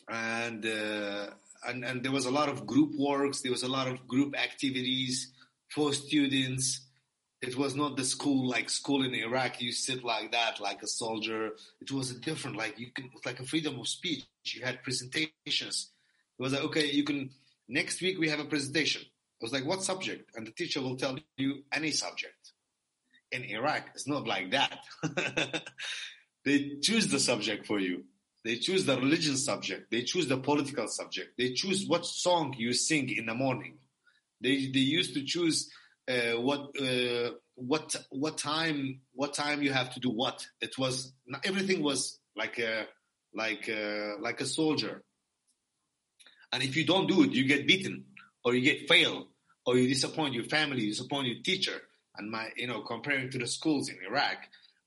and 0.10 0.66
uh, 0.66 1.28
and 1.66 1.86
and 1.86 2.04
there 2.04 2.12
was 2.12 2.26
a 2.26 2.32
lot 2.32 2.50
of 2.50 2.68
group 2.68 2.92
works, 2.98 3.40
there 3.40 3.52
was 3.52 3.64
a 3.64 3.70
lot 3.70 3.88
of 3.88 4.06
group 4.10 4.38
activities 4.38 5.32
for 5.70 5.94
students. 5.94 6.82
It 7.42 7.56
was 7.58 7.76
not 7.76 7.96
the 7.96 8.04
school 8.04 8.50
like 8.50 8.70
school 8.70 9.06
in 9.06 9.16
Iraq. 9.16 9.62
You 9.62 9.72
sit 9.72 10.04
like 10.04 10.34
that, 10.34 10.60
like 10.60 10.84
a 10.84 10.88
soldier. 10.88 11.52
It 11.80 11.94
was 11.94 12.14
different. 12.16 12.58
Like 12.58 12.78
you 12.78 12.92
can, 12.94 13.10
like 13.26 13.40
a 13.40 13.46
freedom 13.46 13.80
of 13.80 13.88
speech. 13.88 14.26
You 14.44 14.66
had 14.66 14.84
presentations. 14.84 15.92
It 16.38 16.44
was 16.44 16.52
like, 16.52 16.64
okay, 16.64 16.92
you 16.92 17.06
can. 17.06 17.30
Next 17.70 18.02
week 18.02 18.20
we 18.20 18.28
have 18.28 18.42
a 18.42 18.46
presentation. 18.54 19.02
It 19.04 19.44
was 19.44 19.54
like, 19.54 19.66
what 19.66 19.82
subject? 19.82 20.32
And 20.36 20.46
the 20.46 20.52
teacher 20.52 20.82
will 20.82 20.98
tell 20.98 21.18
you 21.38 21.64
any 21.72 21.92
subject. 21.92 22.52
In 23.32 23.46
Iraq, 23.46 23.84
it's 23.94 24.08
not 24.08 24.28
like 24.28 24.52
that. 24.52 24.80
they 26.46 26.78
choose 26.82 27.08
the 27.08 27.20
subject 27.20 27.66
for 27.66 27.80
you. 27.80 28.04
They 28.46 28.58
choose 28.58 28.86
the 28.86 28.96
religion 28.96 29.38
subject. 29.38 29.90
They 29.90 30.04
choose 30.04 30.28
the 30.28 30.38
political 30.38 30.88
subject. 30.88 31.32
They 31.36 31.54
choose 31.54 31.88
what 31.88 32.06
song 32.06 32.54
you 32.56 32.74
sing 32.74 33.10
in 33.10 33.26
the 33.26 33.34
morning. 33.34 33.80
They 34.40 34.70
they 34.72 34.86
used 35.00 35.16
to 35.16 35.24
choose 35.24 35.72
uh, 36.08 36.40
what 36.40 36.80
uh, 36.80 37.32
what 37.56 37.96
what 38.12 38.38
time 38.38 39.02
what 39.14 39.34
time 39.34 39.64
you 39.64 39.74
have 39.74 39.92
to 39.96 40.00
do 40.00 40.12
what. 40.12 40.46
It 40.62 40.78
was 40.78 41.12
everything 41.44 41.82
was 41.82 42.20
like 42.36 42.60
a 42.60 42.86
like 43.34 43.68
a, 43.68 44.14
like 44.20 44.42
a 44.42 44.46
soldier. 44.46 45.04
And 46.54 46.62
if 46.62 46.78
you 46.78 46.86
don't 46.86 47.08
do 47.08 47.24
it, 47.24 47.32
you 47.32 47.46
get 47.46 47.66
beaten 47.66 48.06
or 48.44 48.54
you 48.54 48.62
get 48.62 48.88
failed 48.88 49.26
or 49.66 49.76
you 49.76 49.88
disappoint 49.88 50.36
your 50.36 50.46
family, 50.46 50.84
you 50.84 50.90
disappoint 50.92 51.28
your 51.28 51.42
teacher. 51.44 51.82
And 52.16 52.30
my 52.30 52.50
you 52.56 52.68
know 52.68 52.82
comparing 52.82 53.32
to 53.32 53.40
the 53.40 53.48
schools 53.48 53.90
in 53.90 53.98
Iraq, 54.08 54.38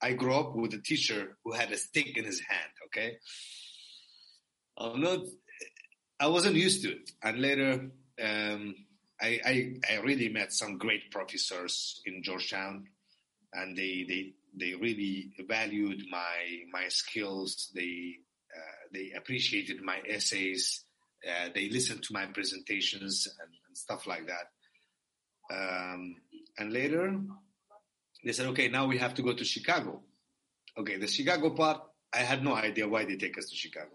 I 0.01 0.13
grew 0.13 0.35
up 0.35 0.55
with 0.55 0.75
a 0.75 0.81
teacher 0.81 1.37
who 1.43 1.55
had 1.55 1.73
a 1.73 1.77
stick 1.77 2.17
in 2.17 2.25
his 2.25 2.39
hand. 2.39 2.71
Okay, 2.89 3.19
I'm 4.79 5.01
not. 5.01 5.21
I 6.21 6.27
wasn't 6.27 6.57
used 6.57 6.83
to 6.83 6.91
it, 6.93 7.11
and 7.23 7.41
later. 7.41 7.91
Um, 8.21 8.75
I, 9.21 9.41
I, 9.45 9.95
I 9.95 9.97
really 10.01 10.29
met 10.29 10.53
some 10.53 10.79
great 10.79 11.11
professors 11.11 12.01
in 12.07 12.23
Georgetown, 12.23 12.87
and 13.53 13.77
they 13.77 14.05
they 14.09 14.35
they 14.57 14.75
really 14.75 15.33
valued 15.49 16.03
my 16.11 16.63
my 16.73 16.89
skills. 16.89 17.71
They 17.75 18.17
uh, 18.57 18.89
they 18.93 19.13
appreciated 19.17 19.83
my 19.83 19.99
essays. 20.09 20.85
Uh, 21.27 21.49
they 21.55 21.69
listened 21.69 22.03
to 22.05 22.13
my 22.13 22.27
presentations 22.27 23.27
and, 23.41 23.51
and 23.67 23.77
stuff 23.77 24.07
like 24.07 24.29
that. 24.29 24.47
Um, 25.53 26.17
and 26.59 26.73
later, 26.73 27.21
they 28.25 28.33
said, 28.33 28.47
"Okay, 28.47 28.69
now 28.69 28.87
we 28.87 28.99
have 28.99 29.15
to 29.15 29.23
go 29.23 29.33
to 29.35 29.45
Chicago." 29.45 30.03
Okay, 30.77 30.97
the 30.97 31.09
Chicago 31.09 31.51
part, 31.51 31.83
I 32.13 32.19
had 32.19 32.43
no 32.43 32.55
idea 32.55 32.89
why 32.89 33.05
they 33.05 33.17
take 33.17 33.37
us 33.39 33.51
to 33.51 33.57
Chicago, 33.57 33.91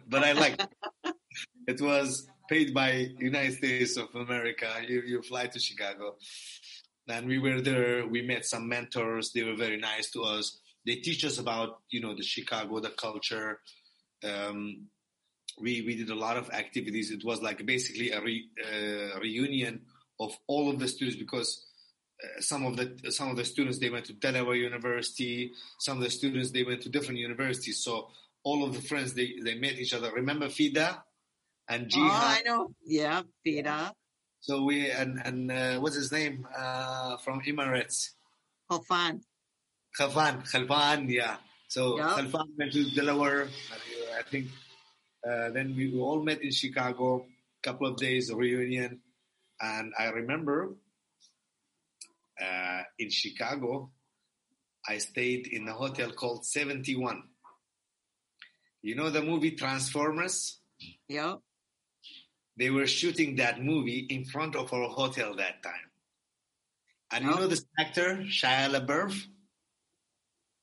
but 0.08 0.24
I 0.24 0.32
liked 0.32 0.62
it. 0.62 1.14
It 1.66 1.80
was 1.80 2.28
paid 2.48 2.74
by 2.74 3.08
United 3.18 3.54
States 3.54 3.96
of 3.96 4.14
America. 4.14 4.68
You, 4.86 5.02
you 5.06 5.22
fly 5.22 5.46
to 5.46 5.58
Chicago. 5.58 6.16
And 7.08 7.26
we 7.26 7.38
were 7.38 7.60
there. 7.60 8.06
We 8.06 8.22
met 8.22 8.44
some 8.44 8.68
mentors. 8.68 9.32
They 9.32 9.44
were 9.44 9.56
very 9.56 9.78
nice 9.78 10.10
to 10.10 10.22
us. 10.22 10.60
They 10.86 10.96
teach 10.96 11.24
us 11.24 11.38
about, 11.38 11.80
you 11.90 12.00
know, 12.00 12.14
the 12.14 12.22
Chicago, 12.22 12.80
the 12.80 12.90
culture. 12.90 13.60
Um, 14.22 14.88
we, 15.60 15.82
we 15.82 15.96
did 15.96 16.10
a 16.10 16.14
lot 16.14 16.36
of 16.36 16.50
activities. 16.50 17.10
It 17.10 17.24
was 17.24 17.40
like 17.40 17.64
basically 17.64 18.10
a 18.10 18.20
re, 18.20 18.48
uh, 18.62 19.18
reunion 19.20 19.82
of 20.20 20.36
all 20.46 20.70
of 20.70 20.78
the 20.78 20.88
students 20.88 21.18
because 21.18 21.64
some 22.40 22.64
of 22.66 22.76
the 22.76 23.10
some 23.10 23.30
of 23.30 23.36
the 23.36 23.44
students 23.44 23.78
they 23.78 23.90
went 23.90 24.06
to 24.06 24.12
Delaware 24.12 24.56
University. 24.56 25.52
Some 25.78 25.98
of 25.98 26.04
the 26.04 26.10
students 26.10 26.50
they 26.50 26.64
went 26.64 26.82
to 26.82 26.88
different 26.88 27.18
universities. 27.20 27.78
So 27.82 28.08
all 28.42 28.64
of 28.64 28.74
the 28.74 28.82
friends 28.82 29.14
they, 29.14 29.34
they 29.42 29.54
met 29.54 29.74
each 29.78 29.94
other. 29.94 30.12
Remember 30.12 30.48
Fida? 30.48 31.02
and 31.68 31.90
Oh, 31.96 32.00
I 32.10 32.42
know. 32.44 32.74
Yeah, 32.84 33.22
Fida. 33.42 33.92
So 34.40 34.62
we 34.64 34.90
and 34.90 35.20
and 35.24 35.50
uh, 35.50 35.80
what's 35.80 35.96
his 35.96 36.12
name 36.12 36.46
uh, 36.56 37.16
from 37.18 37.40
Emirates? 37.42 38.10
Khalfan. 38.70 39.20
Khalfan. 39.98 40.44
Khalfan, 40.50 41.08
yeah. 41.08 41.36
So 41.68 41.96
Yeah. 41.96 42.14
Khalfan 42.18 42.48
went 42.58 42.72
to 42.72 42.90
Delaware. 42.90 43.44
uh, 43.44 44.18
I 44.18 44.22
think 44.22 44.48
uh, 45.26 45.50
then 45.50 45.74
we 45.76 45.98
all 45.98 46.22
met 46.22 46.42
in 46.42 46.52
Chicago, 46.52 47.26
couple 47.62 47.86
of 47.86 47.96
days 47.96 48.32
reunion, 48.32 49.00
and 49.60 49.92
I 49.98 50.10
remember 50.10 50.76
uh, 52.40 52.82
in 52.98 53.10
Chicago, 53.10 53.90
I 54.88 54.98
stayed 54.98 55.46
in 55.46 55.66
a 55.68 55.72
hotel 55.72 56.12
called 56.12 56.44
71. 56.44 57.22
You 58.82 58.94
know 58.96 59.10
the 59.10 59.22
movie 59.22 59.52
Transformers? 59.52 60.60
Yeah. 61.08 61.36
They 62.56 62.70
were 62.70 62.86
shooting 62.86 63.36
that 63.36 63.62
movie 63.62 64.06
in 64.10 64.24
front 64.24 64.54
of 64.56 64.72
our 64.72 64.88
hotel 64.88 65.34
that 65.36 65.62
time. 65.62 65.90
And 67.10 67.24
you 67.24 67.32
Oh. 67.32 67.36
know 67.40 67.46
this 67.48 67.64
actor, 67.78 68.24
Shia 68.28 68.70
LaBeouf? 68.70 69.26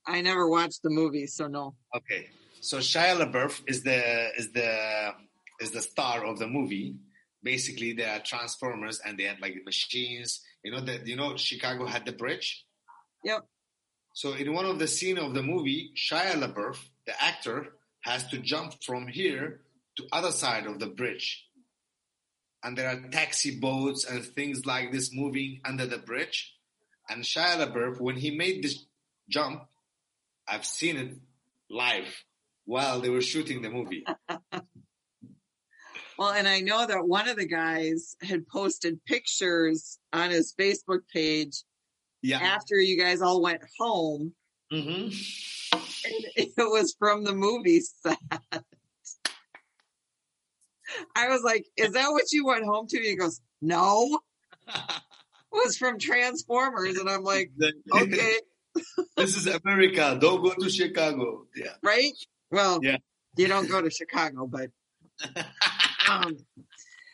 I 0.06 0.20
never 0.20 0.48
watched 0.48 0.82
the 0.82 0.90
movie, 0.90 1.26
so 1.26 1.46
no. 1.48 1.76
Okay, 1.94 2.30
so 2.60 2.78
Shia 2.78 3.16
LaBeouf 3.20 3.62
is 3.66 3.82
the 3.82 4.30
is 4.36 4.52
the 4.52 5.14
is 5.60 5.70
the 5.70 5.82
star 5.82 6.24
of 6.24 6.38
the 6.38 6.46
movie. 6.48 6.96
Basically, 7.42 7.92
they 7.92 8.04
are 8.04 8.20
Transformers, 8.20 9.00
and 9.04 9.18
they 9.18 9.24
had 9.24 9.40
like 9.40 9.54
machines. 9.64 10.42
You 10.64 10.72
know 10.72 10.80
that 10.80 11.06
you 11.06 11.16
know 11.16 11.36
Chicago 11.36 11.86
had 11.86 12.06
the 12.06 12.12
bridge. 12.12 12.64
Yep. 13.24 13.46
So 14.14 14.34
in 14.34 14.52
one 14.52 14.66
of 14.66 14.78
the 14.78 14.86
scene 14.86 15.18
of 15.18 15.34
the 15.34 15.42
movie, 15.42 15.92
Shia 15.96 16.32
LaBeouf, 16.34 16.78
the 17.06 17.22
actor, 17.22 17.68
has 18.02 18.26
to 18.28 18.38
jump 18.38 18.74
from 18.82 19.06
here 19.06 19.60
to 19.96 20.06
other 20.12 20.30
side 20.30 20.66
of 20.66 20.78
the 20.78 20.86
bridge, 20.86 21.46
and 22.62 22.76
there 22.76 22.88
are 22.88 23.08
taxi 23.10 23.58
boats 23.58 24.04
and 24.04 24.24
things 24.24 24.66
like 24.66 24.92
this 24.92 25.14
moving 25.14 25.60
under 25.64 25.86
the 25.86 25.98
bridge. 25.98 26.54
And 27.08 27.24
Shia 27.24 27.66
LaBeouf, 27.66 28.00
when 28.00 28.16
he 28.16 28.30
made 28.30 28.62
this 28.62 28.84
jump, 29.28 29.62
I've 30.46 30.64
seen 30.64 30.96
it 30.96 31.16
live 31.70 32.24
while 32.64 33.00
they 33.00 33.10
were 33.10 33.22
shooting 33.22 33.62
the 33.62 33.70
movie. 33.70 34.04
Well, 36.22 36.30
and 36.34 36.46
I 36.46 36.60
know 36.60 36.86
that 36.86 37.04
one 37.08 37.28
of 37.28 37.34
the 37.34 37.48
guys 37.48 38.14
had 38.22 38.46
posted 38.46 39.04
pictures 39.06 39.98
on 40.12 40.30
his 40.30 40.54
Facebook 40.56 41.00
page 41.12 41.64
Yeah. 42.22 42.38
after 42.38 42.76
you 42.76 42.96
guys 42.96 43.20
all 43.20 43.42
went 43.42 43.60
home, 43.76 44.32
hmm 44.70 45.08
and 45.74 46.24
it 46.36 46.52
was 46.58 46.94
from 46.96 47.24
the 47.24 47.34
movie 47.34 47.80
set. 47.80 48.18
I 51.16 51.26
was 51.28 51.42
like, 51.42 51.66
"Is 51.76 51.92
that 51.94 52.06
what 52.10 52.30
you 52.30 52.46
went 52.46 52.66
home 52.66 52.86
to?" 52.86 53.00
He 53.00 53.16
goes, 53.16 53.40
"No, 53.60 54.20
it 54.68 55.02
was 55.50 55.76
from 55.76 55.98
Transformers," 55.98 56.98
and 56.98 57.10
I'm 57.10 57.24
like, 57.24 57.50
"Okay, 57.92 58.38
this 59.16 59.36
is 59.36 59.48
America. 59.48 60.16
Don't 60.20 60.40
go 60.40 60.54
to 60.54 60.70
Chicago. 60.70 61.48
Yeah. 61.56 61.74
right? 61.82 62.12
Well, 62.52 62.78
Yeah. 62.80 62.98
you 63.36 63.48
don't 63.48 63.68
go 63.68 63.82
to 63.82 63.90
Chicago, 63.90 64.46
but 64.46 64.70
um, 66.10 66.36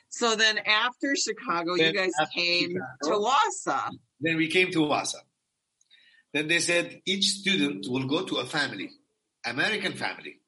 so 0.08 0.36
then 0.36 0.58
after 0.58 1.14
Chicago, 1.16 1.74
you 1.74 1.92
guys 1.92 2.12
came 2.34 2.70
to 2.70 2.80
Chicago- 3.04 3.24
Wausau. 3.26 3.90
then 4.20 4.36
we 4.36 4.48
came 4.48 4.70
to 4.72 4.78
Wausau. 4.80 5.20
Then 6.34 6.48
they 6.48 6.58
said 6.60 7.00
each 7.06 7.24
student 7.26 7.86
will 7.88 8.06
go 8.06 8.24
to 8.24 8.36
a 8.36 8.44
family, 8.44 8.90
American 9.46 9.92
family, 9.94 10.40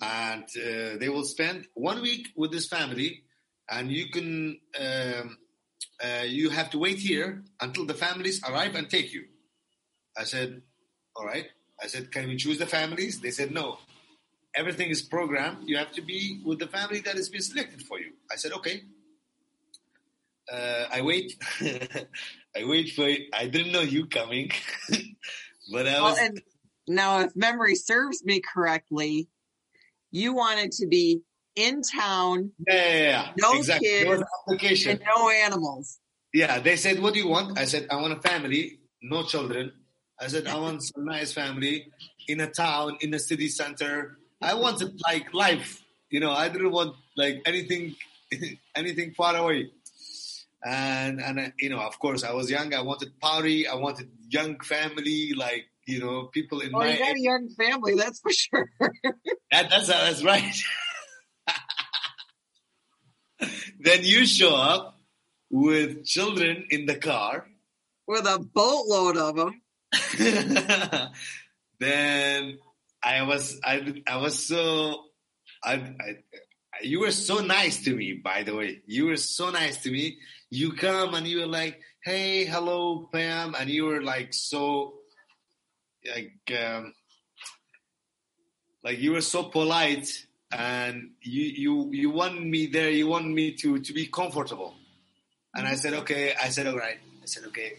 and 0.00 0.44
uh, 0.44 0.96
they 0.98 1.08
will 1.08 1.24
spend 1.24 1.66
one 1.74 2.00
week 2.02 2.28
with 2.36 2.50
this 2.52 2.66
family, 2.66 3.24
and 3.70 3.90
you 3.92 4.06
can 4.10 4.58
um, 4.80 5.38
uh, 6.02 6.22
you 6.26 6.50
have 6.50 6.70
to 6.70 6.78
wait 6.78 6.98
here 6.98 7.44
until 7.60 7.84
the 7.86 7.94
families 7.94 8.40
arrive 8.48 8.74
and 8.74 8.88
take 8.88 9.12
you. 9.12 9.24
I 10.16 10.24
said, 10.24 10.62
all 11.16 11.24
right. 11.26 11.46
I 11.82 11.86
said, 11.88 12.10
can 12.12 12.28
we 12.28 12.36
choose 12.36 12.58
the 12.58 12.66
families? 12.66 13.20
They 13.20 13.30
said 13.30 13.50
no. 13.50 13.78
Everything 14.56 14.88
is 14.90 15.02
programmed. 15.02 15.68
You 15.68 15.76
have 15.78 15.92
to 15.92 16.02
be 16.02 16.40
with 16.44 16.58
the 16.60 16.66
family 16.68 17.00
that 17.00 17.16
has 17.16 17.28
been 17.28 17.42
selected 17.42 17.82
for 17.82 17.98
you. 17.98 18.12
I 18.30 18.36
said, 18.36 18.52
okay. 18.52 18.82
Uh, 20.52 20.84
I 20.92 21.00
wait. 21.02 21.34
I 22.56 22.64
wait 22.64 22.90
for. 22.94 23.08
You. 23.08 23.26
I 23.32 23.46
didn't 23.46 23.72
know 23.72 23.80
you 23.80 24.06
coming, 24.06 24.50
but 25.72 25.88
I 25.88 25.94
Well, 25.94 26.10
was. 26.10 26.18
and 26.18 26.42
now, 26.86 27.20
if 27.20 27.34
memory 27.34 27.74
serves 27.74 28.22
me 28.24 28.40
correctly, 28.40 29.28
you 30.10 30.34
wanted 30.34 30.72
to 30.72 30.86
be 30.86 31.22
in 31.56 31.80
town 31.82 32.50
yeah, 32.68 32.74
yeah, 32.74 32.98
yeah. 32.98 33.32
no 33.38 33.54
exactly. 33.54 33.88
Kids 33.88 34.22
application. 34.46 34.90
and 34.92 35.02
no 35.16 35.30
animals. 35.30 35.98
Yeah, 36.34 36.58
they 36.58 36.76
said, 36.76 37.00
"What 37.00 37.14
do 37.14 37.20
you 37.20 37.28
want?" 37.28 37.58
I 37.58 37.64
said, 37.64 37.86
"I 37.90 37.96
want 37.96 38.12
a 38.12 38.20
family, 38.20 38.80
no 39.00 39.22
children." 39.22 39.72
I 40.20 40.26
said, 40.26 40.46
"I 40.46 40.56
want 40.58 40.82
a 40.94 41.00
nice 41.00 41.32
family 41.32 41.86
in 42.28 42.40
a 42.40 42.50
town, 42.50 42.98
in 43.00 43.14
a 43.14 43.18
city 43.18 43.48
center. 43.48 44.18
I 44.40 44.54
wanted 44.54 45.00
like 45.02 45.32
life, 45.32 45.82
you 46.10 46.20
know. 46.20 46.32
I 46.32 46.48
didn't 46.48 46.72
want 46.72 46.96
like 47.16 47.42
anything, 47.46 47.96
anything 48.74 49.12
far 49.14 49.36
away." 49.36 49.70
And 50.64 51.20
and 51.20 51.38
uh, 51.38 51.48
you 51.58 51.70
know, 51.70 51.80
of 51.80 51.98
course, 51.98 52.24
I 52.24 52.32
was 52.32 52.50
young. 52.50 52.74
I 52.74 52.82
wanted 52.82 53.18
party. 53.20 53.66
I 53.66 53.74
wanted 53.74 54.10
young 54.30 54.60
family, 54.60 55.32
like 55.34 55.66
you 55.86 56.00
know, 56.00 56.24
people 56.24 56.60
in 56.60 56.72
Well, 56.72 56.86
my 56.86 56.92
you 56.92 56.98
got 56.98 57.16
a 57.16 57.20
young 57.20 57.48
family, 57.50 57.94
that's 57.94 58.20
for 58.20 58.32
sure. 58.32 58.70
That, 59.50 59.70
that's 59.70 59.86
that's 59.86 60.24
right. 60.24 60.56
then 63.78 64.00
you 64.02 64.26
show 64.26 64.54
up 64.54 65.00
with 65.48 66.04
children 66.04 66.66
in 66.70 66.86
the 66.86 66.96
car. 66.96 67.46
With 68.08 68.26
a 68.26 68.38
boatload 68.40 69.16
of 69.16 69.36
them. 69.36 69.60
then 71.78 72.58
I 73.04 73.22
was 73.22 73.60
I 73.62 74.02
I 74.06 74.16
was 74.16 74.46
so 74.46 75.04
I, 75.62 75.74
I 75.74 76.16
you 76.82 77.00
were 77.00 77.10
so 77.12 77.40
nice 77.40 77.84
to 77.84 77.94
me. 77.94 78.14
By 78.14 78.42
the 78.42 78.54
way, 78.54 78.80
you 78.86 79.06
were 79.06 79.16
so 79.16 79.50
nice 79.50 79.82
to 79.82 79.90
me. 79.90 80.18
You 80.50 80.72
come 80.72 81.14
and 81.14 81.26
you 81.26 81.40
were 81.40 81.46
like, 81.46 81.80
"Hey, 82.02 82.44
hello, 82.44 83.08
Payam," 83.12 83.54
and 83.58 83.70
you 83.70 83.84
were 83.84 84.02
like 84.02 84.32
so 84.32 84.94
like 86.04 86.32
um, 86.58 86.94
like 88.82 88.98
you 88.98 89.12
were 89.12 89.20
so 89.20 89.44
polite 89.44 90.26
and 90.50 91.10
you 91.22 91.44
you 91.44 91.90
you 91.92 92.10
want 92.10 92.44
me 92.44 92.66
there. 92.66 92.90
You 92.90 93.06
want 93.08 93.28
me 93.28 93.52
to 93.52 93.78
to 93.80 93.92
be 93.92 94.06
comfortable. 94.06 94.74
And 95.54 95.68
I 95.68 95.76
said, 95.76 95.94
okay. 95.94 96.34
I 96.34 96.48
said, 96.48 96.66
all 96.66 96.76
right. 96.76 96.98
I 97.22 97.26
said, 97.26 97.44
okay. 97.44 97.74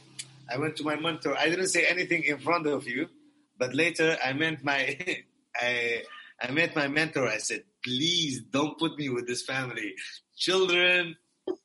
I 0.50 0.58
went 0.58 0.78
to 0.78 0.84
my 0.84 0.96
mentor. 0.96 1.38
I 1.38 1.50
didn't 1.50 1.68
say 1.68 1.86
anything 1.86 2.24
in 2.24 2.38
front 2.38 2.68
of 2.68 2.88
you, 2.88 3.10
but 3.58 3.74
later 3.74 4.18
I 4.24 4.34
met 4.34 4.64
my, 4.64 4.98
I, 5.56 6.04
I 6.42 6.52
met 6.52 6.76
my 6.76 6.88
mentor. 6.88 7.28
I 7.28 7.38
said, 7.38 7.64
please 7.84 8.42
don't 8.42 8.78
put 8.78 8.98
me 8.98 9.10
with 9.10 9.28
this 9.28 9.44
family. 9.44 9.94
Children 10.38 11.16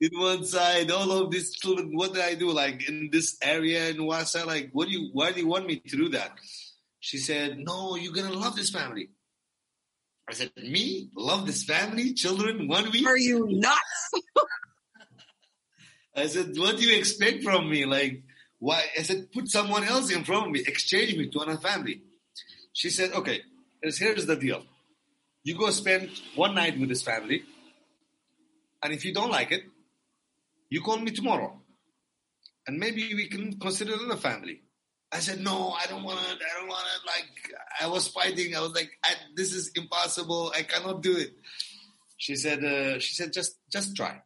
in 0.00 0.10
one 0.12 0.44
side, 0.44 0.90
all 0.90 1.10
of 1.10 1.30
these 1.30 1.52
children. 1.52 1.90
What 1.94 2.14
did 2.14 2.22
I 2.22 2.34
do? 2.34 2.52
Like 2.52 2.88
in 2.88 3.10
this 3.10 3.36
area 3.42 3.88
in 3.88 3.96
Wausau, 3.96 4.46
like, 4.46 4.70
what 4.72 4.88
do 4.88 4.92
you, 4.92 5.10
why 5.12 5.32
do 5.32 5.40
you 5.40 5.48
want 5.48 5.66
me 5.66 5.82
to 5.88 5.96
do 5.96 6.08
that? 6.10 6.32
She 7.00 7.18
said, 7.18 7.58
no, 7.58 7.96
you're 7.96 8.14
to 8.14 8.32
love 8.32 8.56
this 8.56 8.70
family. 8.70 9.10
I 10.28 10.34
said, 10.34 10.52
me? 10.56 11.10
Love 11.16 11.46
this 11.46 11.64
family? 11.64 12.14
Children? 12.14 12.68
One 12.68 12.90
week? 12.92 13.06
Are 13.06 13.18
you 13.18 13.48
nuts? 13.50 14.10
I 16.14 16.26
said, 16.26 16.56
what 16.56 16.76
do 16.76 16.84
you 16.84 16.96
expect 16.96 17.42
from 17.42 17.68
me? 17.68 17.86
Like, 17.86 18.22
why? 18.60 18.84
I 18.96 19.02
said, 19.02 19.32
put 19.32 19.48
someone 19.48 19.84
else 19.84 20.10
in 20.12 20.22
front 20.24 20.46
of 20.46 20.52
me, 20.52 20.60
exchange 20.60 21.16
me 21.16 21.28
to 21.28 21.40
another 21.40 21.60
family. 21.60 22.02
She 22.72 22.90
said, 22.90 23.12
okay, 23.12 23.40
here's, 23.82 24.26
the 24.26 24.36
deal. 24.36 24.62
You 25.42 25.58
go 25.58 25.70
spend 25.70 26.10
one 26.36 26.54
night 26.54 26.78
with 26.78 26.88
this 26.88 27.02
family, 27.02 27.42
and 28.82 28.92
if 28.92 29.04
you 29.04 29.12
don't 29.12 29.30
like 29.30 29.50
it, 29.50 29.64
you 30.68 30.80
call 30.80 30.98
me 30.98 31.10
tomorrow, 31.10 31.60
and 32.66 32.78
maybe 32.78 33.14
we 33.14 33.28
can 33.28 33.58
consider 33.58 33.94
another 33.94 34.20
family. 34.20 34.62
I 35.10 35.18
said, 35.18 35.40
no, 35.40 35.70
I 35.70 35.86
don't 35.86 36.04
want 36.04 36.20
to, 36.20 36.26
I 36.26 36.60
don't 36.60 36.68
want 36.68 36.84
to, 36.86 37.06
like, 37.06 37.54
I 37.80 37.88
was 37.88 38.06
fighting. 38.06 38.54
I 38.54 38.60
was 38.60 38.72
like, 38.72 38.90
I, 39.02 39.14
this 39.34 39.52
is 39.52 39.72
impossible. 39.74 40.52
I 40.56 40.62
cannot 40.62 41.02
do 41.02 41.16
it. 41.16 41.32
She 42.16 42.36
said, 42.36 42.62
uh, 42.62 43.00
she 43.00 43.16
said, 43.16 43.32
just, 43.32 43.56
just 43.72 43.96
try 43.96 44.22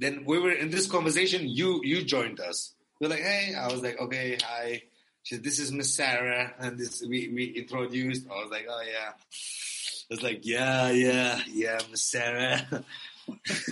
then 0.00 0.24
we 0.24 0.38
were 0.38 0.50
in 0.50 0.70
this 0.70 0.86
conversation. 0.86 1.46
You 1.46 1.80
you 1.84 2.02
joined 2.02 2.40
us. 2.40 2.74
We're 3.00 3.08
like, 3.08 3.20
hey. 3.20 3.54
I 3.54 3.68
was 3.72 3.82
like, 3.82 3.98
okay, 3.98 4.36
hi. 4.42 4.82
She 5.22 5.34
said, 5.34 5.44
this 5.44 5.58
is 5.58 5.72
Miss 5.72 5.94
Sarah, 5.94 6.52
and 6.58 6.78
this 6.78 7.02
we 7.06 7.28
we 7.34 7.44
introduced. 7.46 8.26
I 8.30 8.34
was 8.42 8.50
like, 8.50 8.66
oh 8.68 8.82
yeah. 8.82 9.12
I 9.12 10.14
was 10.14 10.22
like, 10.22 10.40
yeah, 10.44 10.90
yeah, 10.90 11.40
yeah, 11.52 11.78
Miss 11.90 12.02
Sarah. 12.02 12.84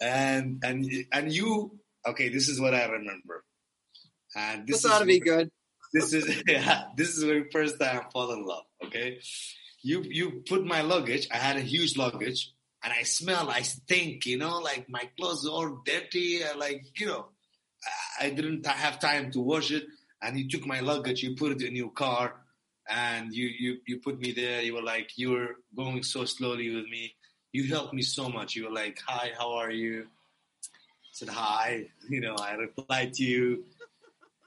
and 0.00 0.60
and 0.64 0.90
and 1.12 1.32
you, 1.32 1.78
okay. 2.06 2.28
This 2.28 2.48
is 2.48 2.60
what 2.60 2.74
I 2.74 2.86
remember. 2.86 3.44
And 4.34 4.66
this 4.66 4.82
This 4.82 4.90
ought 4.90 5.00
to 5.00 5.04
be 5.06 5.20
good. 5.20 5.50
this 5.92 6.12
is 6.12 6.42
yeah, 6.48 6.84
this 6.96 7.10
is 7.10 7.20
the 7.20 7.44
first 7.52 7.78
time 7.80 8.00
I 8.06 8.10
fall 8.10 8.32
in 8.32 8.44
love. 8.46 8.64
Okay, 8.86 9.20
you 9.82 10.02
you 10.02 10.42
put 10.48 10.64
my 10.64 10.82
luggage. 10.82 11.28
I 11.30 11.36
had 11.36 11.56
a 11.56 11.60
huge 11.60 11.96
luggage, 11.96 12.52
and 12.82 12.92
I 12.92 13.02
smell. 13.02 13.50
I 13.50 13.62
stink. 13.62 14.26
You 14.26 14.38
know, 14.38 14.58
like 14.58 14.88
my 14.88 15.08
clothes 15.18 15.46
are 15.46 15.50
all 15.50 15.82
dirty. 15.84 16.42
I 16.44 16.54
like 16.54 16.98
you 16.98 17.06
know, 17.06 17.26
I, 18.20 18.30
didn't 18.30 18.66
have 18.66 18.98
time 18.98 19.30
to 19.32 19.40
wash 19.40 19.70
it. 19.70 19.84
And 20.22 20.38
you 20.38 20.48
took 20.48 20.66
my 20.66 20.80
luggage. 20.80 21.22
You 21.22 21.34
put 21.34 21.52
it 21.52 21.62
in 21.62 21.74
your 21.74 21.90
car, 21.90 22.34
and 22.88 23.34
you 23.34 23.46
you 23.58 23.78
you 23.86 23.98
put 23.98 24.20
me 24.20 24.32
there. 24.32 24.62
You 24.62 24.74
were 24.74 24.82
like 24.82 25.18
you 25.18 25.30
were 25.32 25.56
going 25.74 26.02
so 26.02 26.24
slowly 26.24 26.74
with 26.74 26.88
me. 26.88 27.14
you 27.52 27.68
helped 27.68 27.92
me 27.92 28.02
so 28.02 28.28
much. 28.28 28.54
You 28.54 28.64
were 28.64 28.76
like, 28.82 29.00
"Hi, 29.06 29.32
how 29.38 29.52
are 29.54 29.70
you?" 29.70 30.06
I 30.64 31.12
said 31.12 31.28
hi. 31.28 31.88
You 32.08 32.20
know, 32.20 32.36
I 32.36 32.54
replied 32.54 33.14
to 33.14 33.24
you. 33.24 33.64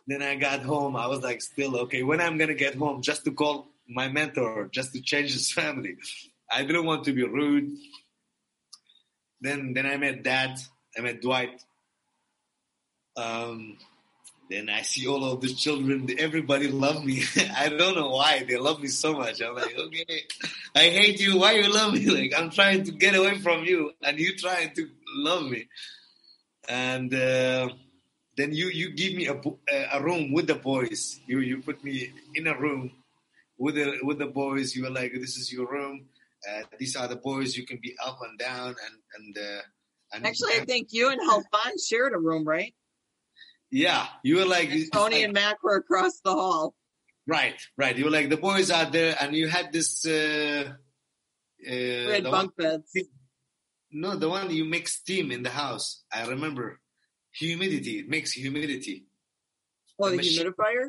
Then 0.07 0.21
I 0.21 0.35
got 0.35 0.61
home. 0.61 0.95
I 0.95 1.07
was 1.07 1.21
like, 1.23 1.41
still 1.41 1.77
okay. 1.83 2.03
When 2.03 2.21
I'm 2.21 2.37
gonna 2.37 2.53
get 2.65 2.75
home, 2.75 3.01
just 3.01 3.25
to 3.25 3.31
call 3.31 3.67
my 3.87 4.07
mentor, 4.07 4.69
just 4.71 4.93
to 4.93 5.01
change 5.01 5.33
his 5.33 5.51
family. 5.59 5.97
I 6.51 6.63
didn't 6.63 6.85
want 6.85 7.03
to 7.05 7.13
be 7.13 7.23
rude. 7.23 7.71
Then, 9.41 9.73
then 9.73 9.85
I 9.85 9.97
met 9.97 10.23
Dad. 10.23 10.59
I 10.97 11.01
met 11.01 11.21
Dwight. 11.21 11.61
Um, 13.17 13.77
then 14.49 14.69
I 14.69 14.81
see 14.83 15.07
all 15.07 15.25
of 15.25 15.41
the 15.41 15.47
children. 15.53 16.07
Everybody 16.19 16.67
love 16.67 17.03
me. 17.03 17.23
I 17.57 17.69
don't 17.69 17.95
know 17.95 18.11
why 18.11 18.43
they 18.47 18.57
love 18.57 18.81
me 18.81 18.87
so 18.89 19.13
much. 19.13 19.41
I'm 19.41 19.55
like, 19.55 19.77
okay, 19.77 20.23
I 20.75 20.89
hate 20.89 21.19
you. 21.19 21.39
Why 21.39 21.53
you 21.53 21.71
love 21.73 21.93
me? 21.93 22.05
Like 22.15 22.33
I'm 22.37 22.49
trying 22.51 22.83
to 22.83 22.91
get 22.91 23.15
away 23.15 23.39
from 23.39 23.63
you, 23.63 23.91
and 24.03 24.19
you 24.19 24.35
trying 24.35 24.73
to 24.75 24.87
love 25.15 25.49
me. 25.49 25.67
And 26.69 27.13
uh, 27.13 27.69
then 28.37 28.53
you 28.53 28.67
you 28.67 28.93
give 28.93 29.13
me 29.15 29.27
a 29.27 29.41
a 29.93 30.03
room 30.03 30.31
with 30.31 30.47
the 30.47 30.55
boys. 30.55 31.19
You 31.25 31.39
you 31.39 31.61
put 31.61 31.83
me 31.83 32.11
in 32.35 32.47
a 32.47 32.57
room 32.57 32.91
with 33.57 33.75
the 33.75 33.99
with 34.03 34.19
the 34.19 34.27
boys. 34.27 34.75
You 34.75 34.83
were 34.83 34.91
like, 34.91 35.13
this 35.13 35.37
is 35.37 35.51
your 35.51 35.67
room. 35.71 36.05
Uh, 36.47 36.61
these 36.77 36.95
are 36.95 37.07
the 37.07 37.15
boys. 37.15 37.57
You 37.57 37.65
can 37.65 37.79
be 37.81 37.95
up 38.05 38.19
and 38.21 38.37
down 38.37 38.67
and 38.67 38.95
and. 39.17 39.37
Uh, 39.37 39.61
and 40.13 40.25
Actually, 40.25 40.53
I 40.53 40.65
think 40.65 40.89
you 40.91 41.09
and 41.09 41.19
Khalfan 41.19 41.73
shared 41.85 42.13
a 42.13 42.19
room, 42.19 42.45
right? 42.45 42.73
Yeah, 43.75 44.07
you 44.23 44.37
were 44.37 44.45
like 44.45 44.69
And 44.71 44.89
Tony 44.93 45.15
like- 45.17 45.25
and 45.25 45.33
Mac 45.33 45.61
were 45.61 45.75
across 45.75 46.21
the 46.21 46.31
hall. 46.31 46.73
Right, 47.27 47.59
right. 47.75 47.97
You 47.97 48.05
were 48.05 48.11
like 48.19 48.29
the 48.29 48.37
boys 48.37 48.71
are 48.71 48.89
there, 48.89 49.17
and 49.19 49.35
you 49.35 49.47
had 49.49 49.73
this. 49.73 50.05
Uh, 50.05 50.71
uh, 51.67 52.05
We 52.11 52.21
bunk 52.21 52.33
one, 52.33 52.49
beds. 52.57 52.95
no, 53.91 54.15
the 54.15 54.29
one 54.29 54.49
you 54.59 54.63
make 54.63 54.87
steam 54.87 55.29
in 55.31 55.43
the 55.43 55.49
house. 55.49 56.03
I 56.13 56.25
remember 56.27 56.79
humidity. 57.33 57.99
It 57.99 58.07
makes 58.07 58.31
humidity. 58.31 59.07
Oh, 59.99 60.09
the 60.09 60.17
machine- 60.17 60.45
humidifier? 60.45 60.85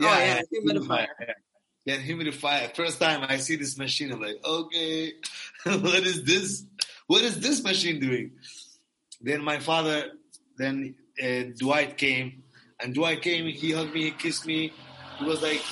Oh, 0.00 0.04
yeah, 0.04 0.42
humidifier. 0.52 1.06
Yeah, 1.86 1.96
humidifier. 2.08 2.74
First 2.76 3.00
time 3.00 3.20
I 3.26 3.36
see 3.38 3.56
this 3.56 3.78
machine, 3.78 4.12
I'm 4.12 4.20
like, 4.20 4.36
okay, 4.44 5.12
what 5.64 6.02
is 6.12 6.24
this? 6.24 6.64
What 7.06 7.22
is 7.22 7.40
this 7.40 7.62
machine 7.64 8.00
doing? 8.00 8.32
Then 9.20 9.42
my 9.42 9.58
father, 9.60 9.98
then 10.58 10.96
uh, 11.22 11.42
Dwight 11.58 11.96
came, 11.96 12.42
and 12.80 12.94
Dwight 12.94 13.22
came. 13.22 13.46
He 13.46 13.72
hugged 13.72 13.94
me, 13.94 14.04
he 14.04 14.10
kissed 14.12 14.46
me. 14.46 14.72
He 15.18 15.24
was 15.24 15.42
like, 15.42 15.62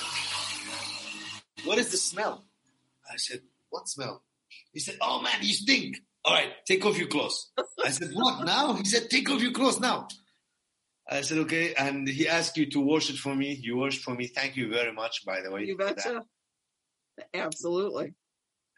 "What 1.65 1.77
is 1.77 1.89
the 1.91 1.97
smell?" 1.97 2.45
I 3.09 3.17
said, 3.17 3.41
"What 3.69 3.87
smell?" 3.87 4.23
He 4.73 4.79
said, 4.79 4.97
"Oh 5.01 5.21
man, 5.21 5.39
you 5.41 5.53
stink." 5.53 5.97
All 6.23 6.33
right, 6.33 6.51
take 6.67 6.85
off 6.85 6.97
your 6.97 7.07
clothes. 7.07 7.51
I 7.83 7.89
said, 7.91 8.11
"What 8.13 8.45
now?" 8.45 8.73
He 8.73 8.85
said, 8.85 9.09
"Take 9.09 9.29
off 9.29 9.41
your 9.41 9.51
clothes 9.51 9.79
now." 9.79 10.07
I 11.09 11.21
said, 11.21 11.39
"Okay." 11.39 11.73
And 11.73 12.07
he 12.07 12.27
asked 12.27 12.57
you 12.57 12.69
to 12.71 12.79
wash 12.79 13.09
it 13.09 13.17
for 13.17 13.35
me. 13.35 13.53
You 13.53 13.77
washed 13.77 14.03
for 14.03 14.13
me. 14.13 14.27
Thank 14.27 14.55
you 14.55 14.69
very 14.69 14.93
much, 14.93 15.25
by 15.25 15.41
the 15.41 15.51
way. 15.51 15.65
You 15.65 15.77
betcha. 15.77 16.23
Absolutely. 17.33 18.13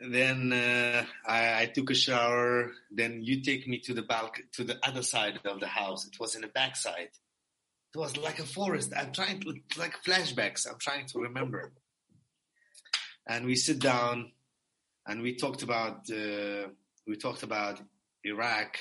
Then 0.05 0.51
uh, 0.51 1.05
I, 1.25 1.61
I 1.61 1.65
took 1.67 1.89
a 1.89 1.95
shower. 1.95 2.71
Then 2.91 3.21
you 3.23 3.41
take 3.41 3.67
me 3.67 3.79
to 3.79 3.93
the 3.93 4.01
balcony, 4.01 4.47
to 4.53 4.63
the 4.63 4.77
other 4.83 5.01
side 5.01 5.39
of 5.45 5.59
the 5.59 5.67
house. 5.67 6.05
It 6.05 6.19
was 6.19 6.35
in 6.35 6.41
the 6.41 6.47
backside. 6.47 7.09
It 7.95 7.97
was 7.97 8.17
like 8.17 8.39
a 8.39 8.43
forest. 8.43 8.91
I'm 8.97 9.13
trying 9.13 9.39
to 9.41 9.53
like 9.77 10.03
flashbacks. 10.03 10.67
I'm 10.69 10.79
trying 10.79 11.05
to 11.07 11.19
remember. 11.19 11.71
And 13.27 13.45
we 13.45 13.55
sit 13.55 13.79
down, 13.79 14.31
and 15.07 15.21
we 15.21 15.35
talked 15.35 15.63
about 15.63 16.09
uh, 16.11 16.67
we 17.07 17.15
talked 17.15 17.43
about 17.43 17.79
Iraq. 18.23 18.77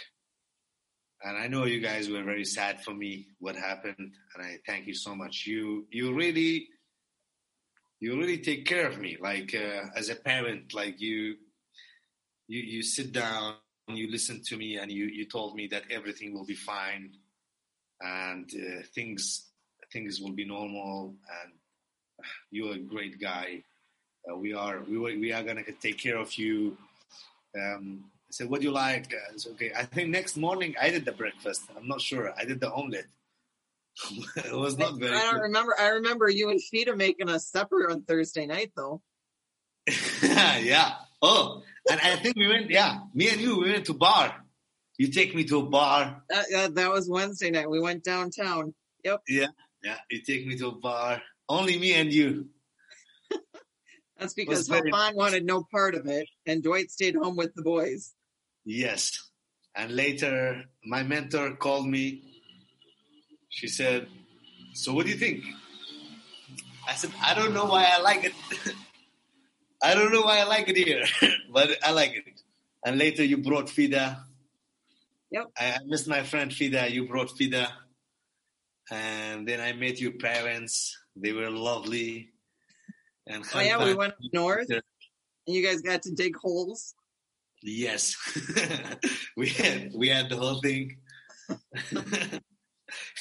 And 1.24 1.38
I 1.38 1.46
know 1.46 1.66
you 1.66 1.80
guys 1.80 2.10
were 2.10 2.24
very 2.24 2.44
sad 2.44 2.82
for 2.82 2.92
me 2.92 3.28
what 3.38 3.54
happened, 3.54 3.96
and 4.34 4.44
I 4.44 4.58
thank 4.66 4.88
you 4.88 4.94
so 4.94 5.14
much. 5.14 5.44
You 5.46 5.86
you 5.90 6.14
really 6.14 6.68
you 8.02 8.18
really 8.18 8.38
take 8.38 8.64
care 8.66 8.88
of 8.88 8.98
me 8.98 9.16
like 9.20 9.54
uh, 9.54 9.86
as 9.96 10.08
a 10.08 10.16
parent 10.16 10.74
like 10.74 11.00
you 11.00 11.36
you 12.48 12.60
you 12.74 12.82
sit 12.82 13.12
down 13.12 13.54
you 13.88 14.10
listen 14.10 14.42
to 14.48 14.56
me 14.56 14.76
and 14.76 14.90
you 14.90 15.04
you 15.06 15.24
told 15.24 15.54
me 15.54 15.68
that 15.68 15.84
everything 15.88 16.34
will 16.34 16.44
be 16.44 16.60
fine 16.72 17.12
and 18.00 18.50
uh, 18.54 18.82
things 18.94 19.22
things 19.92 20.20
will 20.20 20.32
be 20.32 20.44
normal 20.44 21.14
and 21.38 21.52
you're 22.50 22.74
a 22.74 22.86
great 22.94 23.20
guy 23.20 23.62
uh, 24.28 24.36
we 24.36 24.52
are 24.52 24.82
we, 24.88 24.98
we 25.24 25.32
are 25.32 25.44
gonna 25.44 25.62
take 25.80 25.98
care 25.98 26.18
of 26.18 26.34
you 26.34 26.76
um 27.56 28.04
I 28.04 28.34
said, 28.34 28.48
what 28.48 28.62
do 28.62 28.66
you 28.66 28.72
like? 28.72 29.12
Uh, 29.12 29.50
okay. 29.50 29.72
I 29.76 29.84
think 29.84 30.08
next 30.08 30.38
morning 30.38 30.74
I 30.80 30.88
did 30.88 31.04
the 31.04 31.12
breakfast. 31.12 31.64
I'm 31.76 31.86
not 31.86 32.00
sure. 32.00 32.32
I 32.34 32.46
did 32.46 32.60
the 32.60 32.72
omelet. 32.72 33.04
it 34.36 34.52
was 34.52 34.78
not 34.78 34.98
very 34.98 35.16
I 35.16 35.22
don't 35.22 35.34
good. 35.34 35.42
remember. 35.42 35.74
I 35.78 35.88
remember 35.88 36.28
you 36.28 36.50
and 36.50 36.60
Sheeta 36.60 36.96
making 36.96 37.28
a 37.28 37.38
supper 37.38 37.90
on 37.90 38.02
Thursday 38.02 38.46
night, 38.46 38.72
though. 38.76 39.02
yeah. 40.22 40.92
Oh, 41.20 41.62
and 41.90 42.00
I 42.00 42.16
think 42.16 42.36
we 42.36 42.48
went. 42.48 42.70
Yeah, 42.70 43.00
me 43.14 43.28
and 43.28 43.40
you, 43.40 43.60
we 43.60 43.70
went 43.70 43.86
to 43.86 43.94
bar. 43.94 44.34
You 44.98 45.08
take 45.08 45.34
me 45.34 45.44
to 45.44 45.60
a 45.60 45.66
bar. 45.66 46.22
That, 46.28 46.90
was 46.90 47.08
Wednesday 47.08 47.50
night. 47.50 47.68
We 47.68 47.80
went 47.80 48.04
downtown. 48.04 48.74
Yep. 49.04 49.22
Yeah, 49.28 49.46
yeah. 49.82 49.96
you 50.10 50.22
take 50.22 50.46
me 50.46 50.56
to 50.58 50.68
a 50.68 50.72
bar. 50.72 51.22
Only 51.48 51.78
me 51.78 51.94
and 51.94 52.12
you. 52.12 52.48
That's 54.18 54.34
because 54.34 54.68
Khalfan 54.68 55.14
wanted 55.14 55.44
no 55.44 55.64
part 55.70 55.94
of 55.94 56.06
it, 56.06 56.28
and 56.46 56.62
Dwight 56.62 56.90
stayed 56.90 57.14
home 57.14 57.36
with 57.36 57.54
the 57.54 57.62
boys. 57.62 58.12
Yes. 58.64 59.30
And 59.74 59.94
later, 59.94 60.64
my 60.84 61.02
mentor 61.02 61.56
called 61.56 61.86
me. 61.86 62.31
She 63.52 63.68
said, 63.68 64.08
"So 64.72 64.94
what 64.94 65.04
do 65.04 65.12
you 65.12 65.18
think?" 65.18 65.44
I 66.88 66.94
said, 66.94 67.12
"I 67.22 67.34
don't 67.34 67.52
know 67.52 67.66
why 67.66 67.84
I 67.84 68.00
like 68.00 68.24
it. 68.24 68.32
I 69.82 69.94
don't 69.94 70.10
know 70.10 70.22
why 70.22 70.40
I 70.40 70.44
like 70.44 70.68
it 70.68 70.76
here, 70.76 71.04
but 71.52 71.68
I 71.84 71.92
like 71.92 72.12
it." 72.12 72.24
And 72.84 72.98
later, 72.98 73.22
you 73.22 73.36
brought 73.36 73.68
Fida. 73.68 74.24
Yep. 75.30 75.44
I, 75.58 75.66
I 75.72 75.78
missed 75.86 76.08
my 76.08 76.22
friend 76.22 76.52
Fida. 76.52 76.90
You 76.90 77.06
brought 77.06 77.30
Fida, 77.30 77.68
and 78.90 79.46
then 79.46 79.60
I 79.60 79.72
met 79.74 80.00
your 80.00 80.12
parents. 80.12 80.96
They 81.14 81.32
were 81.32 81.50
lovely. 81.50 82.30
And 83.26 83.44
Oh 83.54 83.60
yeah, 83.60 83.84
we 83.84 83.94
went 83.94 84.14
up 84.14 84.18
north, 84.32 84.70
and 84.70 84.82
you 85.46 85.62
guys 85.62 85.82
got 85.82 86.02
to 86.04 86.10
dig 86.10 86.36
holes. 86.36 86.94
Yes, 87.62 88.16
we 89.36 89.50
had 89.50 89.92
we 89.94 90.08
had 90.08 90.30
the 90.30 90.36
whole 90.36 90.60
thing. 90.60 90.96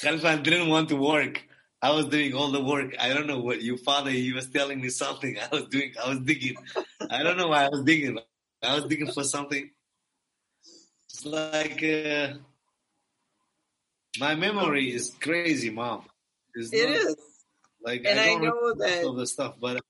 Khalfan 0.02 0.44
didn't 0.44 0.70
want 0.70 0.90
to 0.90 0.96
work. 0.96 1.44
I 1.82 1.92
was 1.92 2.06
doing 2.08 2.34
all 2.34 2.52
the 2.52 2.62
work. 2.64 2.96
I 3.00 3.10
don't 3.14 3.26
know 3.28 3.40
what 3.40 3.62
your 3.64 3.78
father. 3.78 4.12
He 4.12 4.34
was 4.34 4.48
telling 4.50 4.80
me 4.82 4.90
something. 4.90 5.38
I 5.40 5.48
was 5.52 5.66
doing. 5.66 5.94
I 6.04 6.10
was 6.10 6.20
digging. 6.20 6.56
I 7.10 7.24
don't 7.24 7.38
know 7.38 7.48
why 7.48 7.66
I 7.66 7.70
was 7.70 7.84
digging. 7.84 8.20
I 8.62 8.76
was 8.76 8.86
digging 8.86 9.12
for 9.12 9.24
something. 9.24 9.70
It's 11.10 11.26
like 11.26 11.84
uh, 11.84 12.34
my 14.20 14.36
memory 14.36 14.94
is 14.94 15.12
crazy, 15.20 15.70
mom. 15.70 16.06
It's 16.54 16.72
It 16.74 16.90
not- 16.90 16.96
is, 16.98 17.16
like 17.84 18.04
and 18.06 18.20
I, 18.20 18.28
don't 18.28 18.44
know 18.44 18.74
that 18.78 19.04
all 19.06 19.14
the 19.14 19.26
stuff, 19.26 19.56
but 19.60 19.82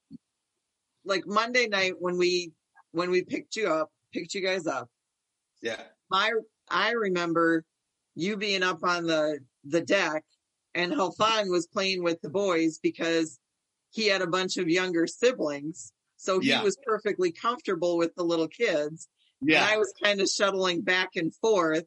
like 1.04 1.24
Monday 1.28 1.68
night 1.68 1.96
when 2.00 2.18
we 2.18 2.54
when 2.92 3.10
we 3.12 3.24
picked 3.24 3.56
you 3.58 3.68
up, 3.68 3.90
picked 4.14 4.34
you 4.34 4.42
guys 4.42 4.66
up. 4.68 4.88
yeah, 5.62 5.82
My 6.10 6.32
I 6.70 6.92
remember 6.92 7.66
you 8.16 8.38
being 8.38 8.64
up 8.64 8.84
on 8.84 9.08
the 9.08 9.40
the 9.64 9.82
deck, 9.82 10.24
and 10.74 10.94
Khalfan 10.94 11.50
was 11.50 11.68
playing 11.68 12.04
with 12.04 12.22
the 12.22 12.30
boys 12.30 12.80
because 12.82 13.40
he 13.92 14.08
had 14.08 14.22
a 14.22 14.28
bunch 14.28 14.58
of 14.58 14.70
younger 14.70 15.06
siblings, 15.08 15.92
so 16.18 16.40
he 16.40 16.50
Yeah. 16.50 16.64
was 16.64 16.78
perfectly 16.86 17.32
comfortable 17.32 17.98
with 17.98 18.16
the 18.16 18.24
little 18.24 18.48
kids. 18.48 19.08
And 19.42 19.50
yeah, 19.50 19.68
I 19.68 19.78
was 19.78 19.94
kind 20.04 20.22
of 20.22 20.30
shuttling 20.30 20.82
back 20.82 21.16
and 21.16 21.34
forth 21.36 21.86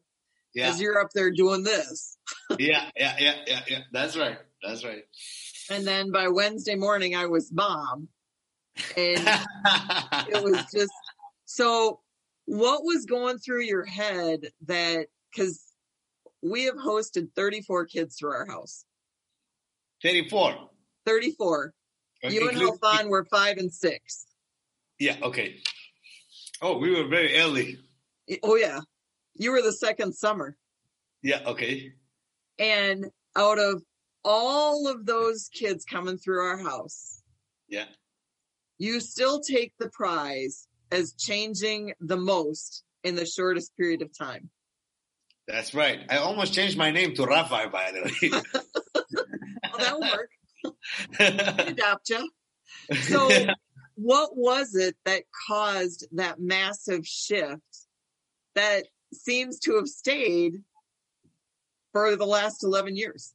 yeah, 0.54 0.68
as 0.68 0.80
you're 0.80 1.00
up 1.00 1.10
there 1.14 1.30
doing 1.30 1.62
this. 1.62 2.18
yeah, 2.58 2.90
yeah, 2.96 3.16
yeah, 3.18 3.34
yeah, 3.46 3.60
yeah. 3.68 3.80
That's 3.92 4.16
right. 4.16 4.38
That's 4.62 4.84
right. 4.84 5.04
And 5.70 5.86
then 5.86 6.10
by 6.10 6.28
Wednesday 6.28 6.74
morning, 6.74 7.14
I 7.14 7.26
was 7.26 7.50
mom. 7.52 8.08
And 8.96 9.28
it 10.28 10.42
was 10.42 10.64
just 10.74 10.92
so 11.44 12.00
what 12.46 12.82
was 12.84 13.06
going 13.06 13.38
through 13.38 13.62
your 13.62 13.84
head 13.84 14.40
that 14.66 15.06
because 15.32 15.62
we 16.44 16.64
have 16.64 16.76
hosted 16.76 17.28
34 17.34 17.86
kids 17.86 18.16
through 18.16 18.32
our 18.32 18.46
house 18.46 18.84
34. 20.02 20.54
34 21.06 21.72
you 22.30 22.48
and 22.48 22.56
Khalfan 22.58 23.08
were 23.08 23.24
five 23.24 23.56
and 23.58 23.72
six 23.72 24.26
Yeah, 24.98 25.16
okay. 25.22 25.56
Oh, 26.62 26.78
we 26.78 26.90
were 26.94 27.08
very 27.08 27.36
early. 27.38 27.78
oh 28.42 28.56
yeah 28.56 28.80
you 29.36 29.50
were 29.50 29.62
the 29.62 29.72
second 29.72 30.12
summer 30.14 30.56
Yeah, 31.22 31.40
okay. 31.46 31.92
and 32.58 33.06
out 33.36 33.58
of 33.58 33.82
all 34.24 34.86
of 34.88 35.04
those 35.06 35.48
kids 35.52 35.84
coming 35.84 36.18
through 36.18 36.42
our 36.44 36.58
house 36.58 37.22
Yeah. 37.68 37.86
you 38.78 39.00
still 39.00 39.40
take 39.40 39.72
the 39.78 39.88
prize 39.90 40.68
as 40.92 41.14
changing 41.14 41.94
the 42.00 42.16
most 42.16 42.84
in 43.02 43.14
the 43.16 43.26
shortest 43.26 43.76
period 43.76 44.00
of 44.00 44.16
time. 44.16 44.48
That's 45.46 45.74
right. 45.74 46.00
I 46.08 46.18
almost 46.18 46.54
changed 46.54 46.78
my 46.78 46.90
name 46.90 47.14
to 47.14 47.22
Rafi, 47.22 47.70
by 47.70 47.92
the 47.92 48.02
way. 48.02 48.42
Well, 49.76 49.78
that'll 49.78 50.00
work. 50.02 50.30
Adopt 51.68 52.10
you. 52.10 52.30
So, 53.08 53.28
what 53.96 54.36
was 54.36 54.76
it 54.76 54.94
that 55.04 55.24
caused 55.48 56.06
that 56.12 56.38
massive 56.38 57.04
shift 57.04 57.60
that 58.54 58.84
seems 59.12 59.58
to 59.60 59.74
have 59.74 59.88
stayed 59.88 60.62
for 61.92 62.14
the 62.14 62.24
last 62.24 62.62
11 62.62 62.94
years? 62.94 63.34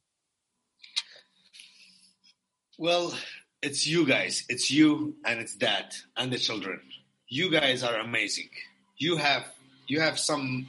well, 2.80 3.12
it's 3.60 3.86
you 3.86 4.06
guys. 4.06 4.44
It's 4.48 4.70
you 4.70 5.14
and 5.26 5.38
it's 5.38 5.54
dad 5.54 5.94
and 6.16 6.32
the 6.32 6.38
children. 6.38 6.80
You 7.28 7.50
guys 7.50 7.82
are 7.82 7.96
amazing. 8.00 8.48
You 8.96 9.16
have 9.16 9.46
you 9.86 10.00
have 10.00 10.18
some 10.18 10.66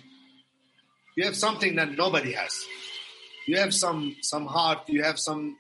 you 1.16 1.26
have 1.26 1.36
something 1.36 1.76
that 1.76 1.97
nobody 1.97 2.34
has. 2.34 2.66
You 3.47 3.57
have 3.57 3.74
some 3.74 4.16
some 4.22 4.45
heart, 4.45 4.88
you 4.88 5.03
have 5.03 5.20
some 5.20 5.57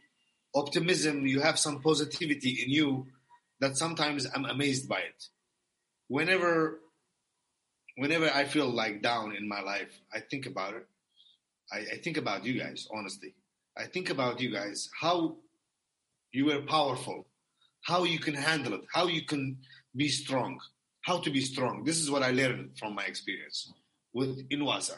optimism, 0.53 1.25
you 1.25 1.41
have 1.41 1.57
some 1.57 1.81
positivity 1.81 2.63
in 2.63 2.69
you 2.69 3.07
that 3.59 3.77
sometimes 3.77 4.27
I'm 4.33 4.45
amazed 4.45 4.87
by 4.87 4.99
it. 4.99 5.27
Whenever 6.07 6.79
whenever 7.97 8.29
I 8.29 8.45
feel 8.45 8.69
like 8.69 9.01
down 9.01 9.35
in 9.35 9.47
my 9.47 9.61
life, 9.61 9.99
I 10.13 10.19
think 10.19 10.45
about 10.45 10.73
it. 10.73 10.87
I, 11.71 11.79
I 11.93 11.97
think 12.03 12.17
about 12.17 12.45
you 12.45 12.59
guys, 12.59 12.87
honestly. 12.93 13.33
I 13.77 13.85
think 13.85 14.09
about 14.09 14.41
you 14.41 14.51
guys, 14.51 14.89
how 14.99 15.37
you 16.31 16.45
were 16.45 16.61
powerful, 16.61 17.25
how 17.83 18.03
you 18.03 18.19
can 18.19 18.33
handle 18.33 18.73
it, 18.73 18.81
how 18.93 19.07
you 19.07 19.25
can 19.25 19.57
be 19.95 20.07
strong, 20.09 20.59
how 21.01 21.19
to 21.19 21.29
be 21.29 21.41
strong. 21.41 21.83
This 21.83 21.99
is 21.99 22.11
what 22.11 22.23
I 22.23 22.31
learned 22.31 22.77
from 22.77 22.95
my 22.95 23.05
experience 23.05 23.71
with 24.13 24.45
in 24.49 24.59
Wausau. 24.59 24.97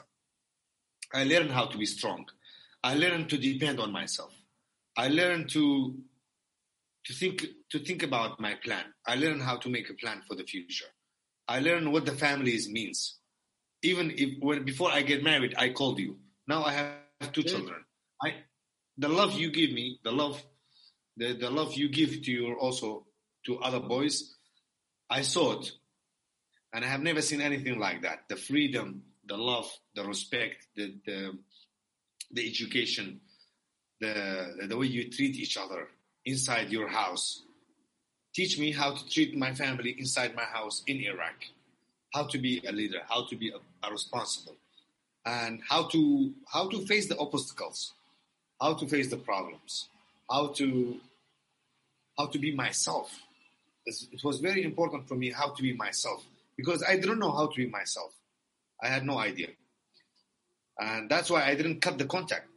I 1.14 1.24
learned 1.24 1.52
how 1.52 1.66
to 1.66 1.78
be 1.78 1.86
strong. 1.86 2.26
I 2.84 2.96
learned 2.96 3.30
to 3.30 3.38
depend 3.38 3.80
on 3.80 3.92
myself. 3.92 4.34
I 4.98 5.08
learned 5.08 5.50
to 5.52 5.96
to 7.06 7.14
think 7.14 7.46
to 7.72 7.80
think 7.80 8.04
about 8.04 8.40
my 8.40 8.56
plan. 8.56 8.86
I 9.06 9.16
learned 9.16 9.42
how 9.42 9.58
to 9.58 9.70
make 9.70 9.90
a 9.90 9.94
plan 9.94 10.22
for 10.28 10.36
the 10.36 10.44
future. 10.44 10.86
I 11.48 11.60
learned 11.60 11.92
what 11.92 12.06
the 12.06 12.14
families 12.14 12.70
means. 12.70 13.18
Even 13.84 14.12
if 14.12 14.40
when 14.40 14.64
before 14.64 14.92
I 14.92 15.02
get 15.02 15.24
married, 15.24 15.56
I 15.58 15.70
called 15.70 16.00
you. 16.00 16.18
Now 16.48 16.64
I 16.64 16.74
have 17.22 17.32
two 17.32 17.44
children. 17.44 17.84
I 18.24 18.36
the 18.98 19.10
love 19.10 19.34
you 19.34 19.52
give 19.52 19.72
me, 19.72 20.00
the 20.04 20.12
love 20.12 20.42
the, 21.18 21.34
the 21.34 21.50
love 21.50 21.74
you 21.74 21.90
give 21.90 22.22
to 22.24 22.32
your 22.32 22.58
also 22.58 23.06
to 23.46 23.60
other 23.60 23.80
boys, 23.80 24.36
I 25.10 25.22
saw 25.22 25.60
it. 25.60 25.72
And 26.74 26.84
I 26.84 26.88
have 26.88 27.02
never 27.02 27.22
seen 27.22 27.42
anything 27.42 27.80
like 27.80 28.02
that. 28.02 28.24
The 28.30 28.36
freedom, 28.36 29.04
the 29.28 29.38
love, 29.38 29.70
the 29.96 30.04
respect, 30.04 30.68
the 30.76 30.96
the, 31.06 31.38
the 32.32 32.48
education, 32.48 33.22
the 34.00 34.68
the 34.68 34.78
way 34.78 34.88
you 34.88 35.10
treat 35.10 35.36
each 35.36 35.58
other 35.58 35.88
inside 36.26 36.70
your 36.70 36.88
house. 36.88 37.42
Teach 38.34 38.58
me 38.58 38.72
how 38.72 38.96
to 38.96 39.10
treat 39.10 39.38
my 39.38 39.54
family 39.54 39.96
inside 39.98 40.36
my 40.36 40.44
house 40.44 40.84
in 40.88 40.98
Iraq. 40.98 41.36
How 42.14 42.24
to 42.26 42.38
be 42.38 42.62
a 42.68 42.72
leader, 42.72 43.02
how 43.08 43.26
to 43.28 43.36
be 43.36 43.50
a, 43.50 43.88
a 43.88 43.92
responsible, 43.92 44.56
and 45.26 45.62
how 45.68 45.84
to 45.90 46.34
how 46.52 46.70
to 46.70 46.86
face 46.86 47.08
the 47.08 47.18
obstacles, 47.18 47.94
how 48.62 48.74
to 48.76 48.88
face 48.88 49.10
the 49.10 49.18
problems, 49.18 49.88
how 50.30 50.48
to 50.48 51.00
how 52.18 52.28
to 52.28 52.40
be 52.40 52.54
myself. 52.56 53.12
It 53.86 54.24
was 54.24 54.40
very 54.40 54.64
important 54.64 55.08
for 55.08 55.16
me 55.16 55.32
how 55.32 55.50
to 55.50 55.62
be 55.62 55.74
myself 55.74 56.24
because 56.56 56.84
I 56.84 56.96
didn't 56.96 57.20
know 57.20 57.32
how 57.32 57.48
to 57.48 57.56
be 57.56 57.68
myself. 57.68 58.14
I 58.84 58.88
had 58.90 59.06
no 59.06 59.18
idea, 59.18 59.48
and 60.80 61.10
that's 61.10 61.30
why 61.30 61.46
I 61.46 61.56
didn't 61.56 61.82
cut 61.82 61.98
the 61.98 62.06
contact. 62.06 62.48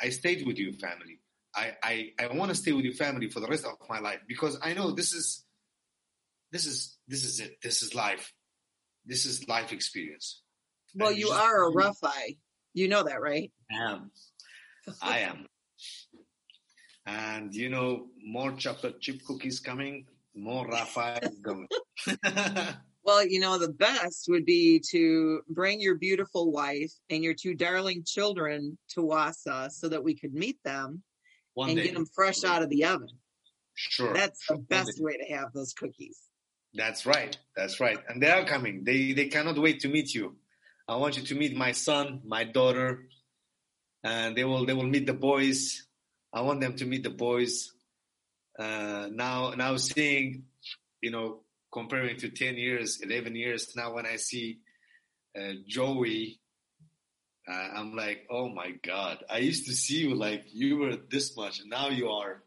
I, 0.00 0.06
I 0.06 0.08
stayed 0.10 0.46
with 0.46 0.58
you, 0.58 0.72
family. 0.74 1.20
I 1.56 1.72
I, 1.82 2.10
I 2.20 2.26
want 2.36 2.50
to 2.50 2.54
stay 2.54 2.72
with 2.72 2.84
your 2.84 2.94
family 2.94 3.28
for 3.30 3.40
the 3.40 3.48
rest 3.48 3.64
of 3.64 3.72
my 3.88 3.98
life 4.00 4.20
because 4.28 4.58
I 4.62 4.74
know 4.74 4.92
this 4.92 5.12
is 5.14 5.44
this 6.52 6.66
is 6.66 6.98
this 7.08 7.24
is 7.24 7.40
it. 7.40 7.56
This 7.62 7.82
is 7.82 7.94
life. 7.94 8.32
This 9.06 9.24
is 9.24 9.48
life 9.48 9.72
experience. 9.72 10.42
Well, 10.94 11.08
And 11.10 11.18
you 11.18 11.28
just- 11.28 11.40
are 11.40 11.68
a 11.68 11.72
Rafi. 11.72 12.38
You 12.74 12.88
know 12.88 13.02
that, 13.04 13.20
right? 13.20 13.50
I 13.72 13.74
am. 13.92 14.10
I 15.02 15.18
am. 15.20 15.46
And 17.06 17.54
you 17.54 17.70
know, 17.70 18.08
more 18.22 18.52
chocolate 18.52 19.00
chip 19.00 19.24
cookies 19.26 19.60
coming, 19.60 20.06
more 20.34 20.68
is 20.72 21.40
coming. 21.44 21.68
Well, 23.08 23.26
you 23.26 23.40
know, 23.40 23.56
the 23.56 23.72
best 23.72 24.26
would 24.28 24.44
be 24.44 24.82
to 24.90 25.40
bring 25.48 25.80
your 25.80 25.94
beautiful 25.94 26.52
wife 26.52 26.92
and 27.08 27.24
your 27.24 27.32
two 27.32 27.54
darling 27.54 28.04
children 28.04 28.76
to 28.90 29.00
Wausau 29.00 29.70
so 29.70 29.88
that 29.88 30.04
we 30.04 30.14
could 30.14 30.34
meet 30.34 30.62
them 30.62 31.02
One 31.54 31.70
and 31.70 31.78
day. 31.78 31.84
get 31.84 31.94
them 31.94 32.04
fresh 32.04 32.44
out 32.44 32.62
of 32.62 32.68
the 32.68 32.84
oven. 32.84 33.08
Sure. 33.72 34.12
That's 34.12 34.46
the 34.46 34.58
best 34.58 35.00
way 35.00 35.16
to 35.16 35.34
have 35.34 35.54
those 35.54 35.72
cookies. 35.72 36.18
That's 36.74 37.06
right. 37.06 37.34
That's 37.56 37.80
right. 37.80 37.96
And 38.10 38.22
they 38.22 38.28
are 38.28 38.44
coming. 38.44 38.84
They 38.84 39.14
they 39.14 39.28
cannot 39.28 39.56
wait 39.56 39.80
to 39.80 39.88
meet 39.88 40.12
you. 40.12 40.36
I 40.86 40.96
want 40.96 41.16
you 41.16 41.22
to 41.22 41.34
meet 41.34 41.56
my 41.56 41.72
son, 41.72 42.20
my 42.26 42.44
daughter, 42.44 43.08
and 44.04 44.36
they 44.36 44.44
will 44.44 44.66
they 44.66 44.74
will 44.74 44.92
meet 44.96 45.06
the 45.06 45.14
boys. 45.14 45.86
I 46.30 46.42
want 46.42 46.60
them 46.60 46.76
to 46.76 46.84
meet 46.84 47.04
the 47.04 47.16
boys. 47.28 47.72
Uh, 48.58 49.08
now 49.10 49.54
now 49.56 49.78
seeing, 49.78 50.42
you 51.00 51.10
know, 51.10 51.40
comparing 51.72 52.16
to 52.18 52.30
ten 52.30 52.56
years, 52.56 53.00
eleven 53.02 53.34
years 53.34 53.74
now, 53.76 53.94
when 53.94 54.06
I 54.06 54.16
see 54.16 54.60
uh, 55.38 55.52
Joey, 55.66 56.40
uh, 57.48 57.68
I'm 57.76 57.94
like, 57.94 58.26
oh 58.30 58.48
my 58.48 58.72
god! 58.84 59.24
I 59.30 59.38
used 59.38 59.66
to 59.66 59.72
see 59.72 59.98
you 59.98 60.14
like 60.14 60.44
you 60.52 60.78
were 60.78 60.96
this 61.10 61.36
much, 61.36 61.60
and 61.60 61.70
now 61.70 61.88
you 61.88 62.08
are. 62.08 62.42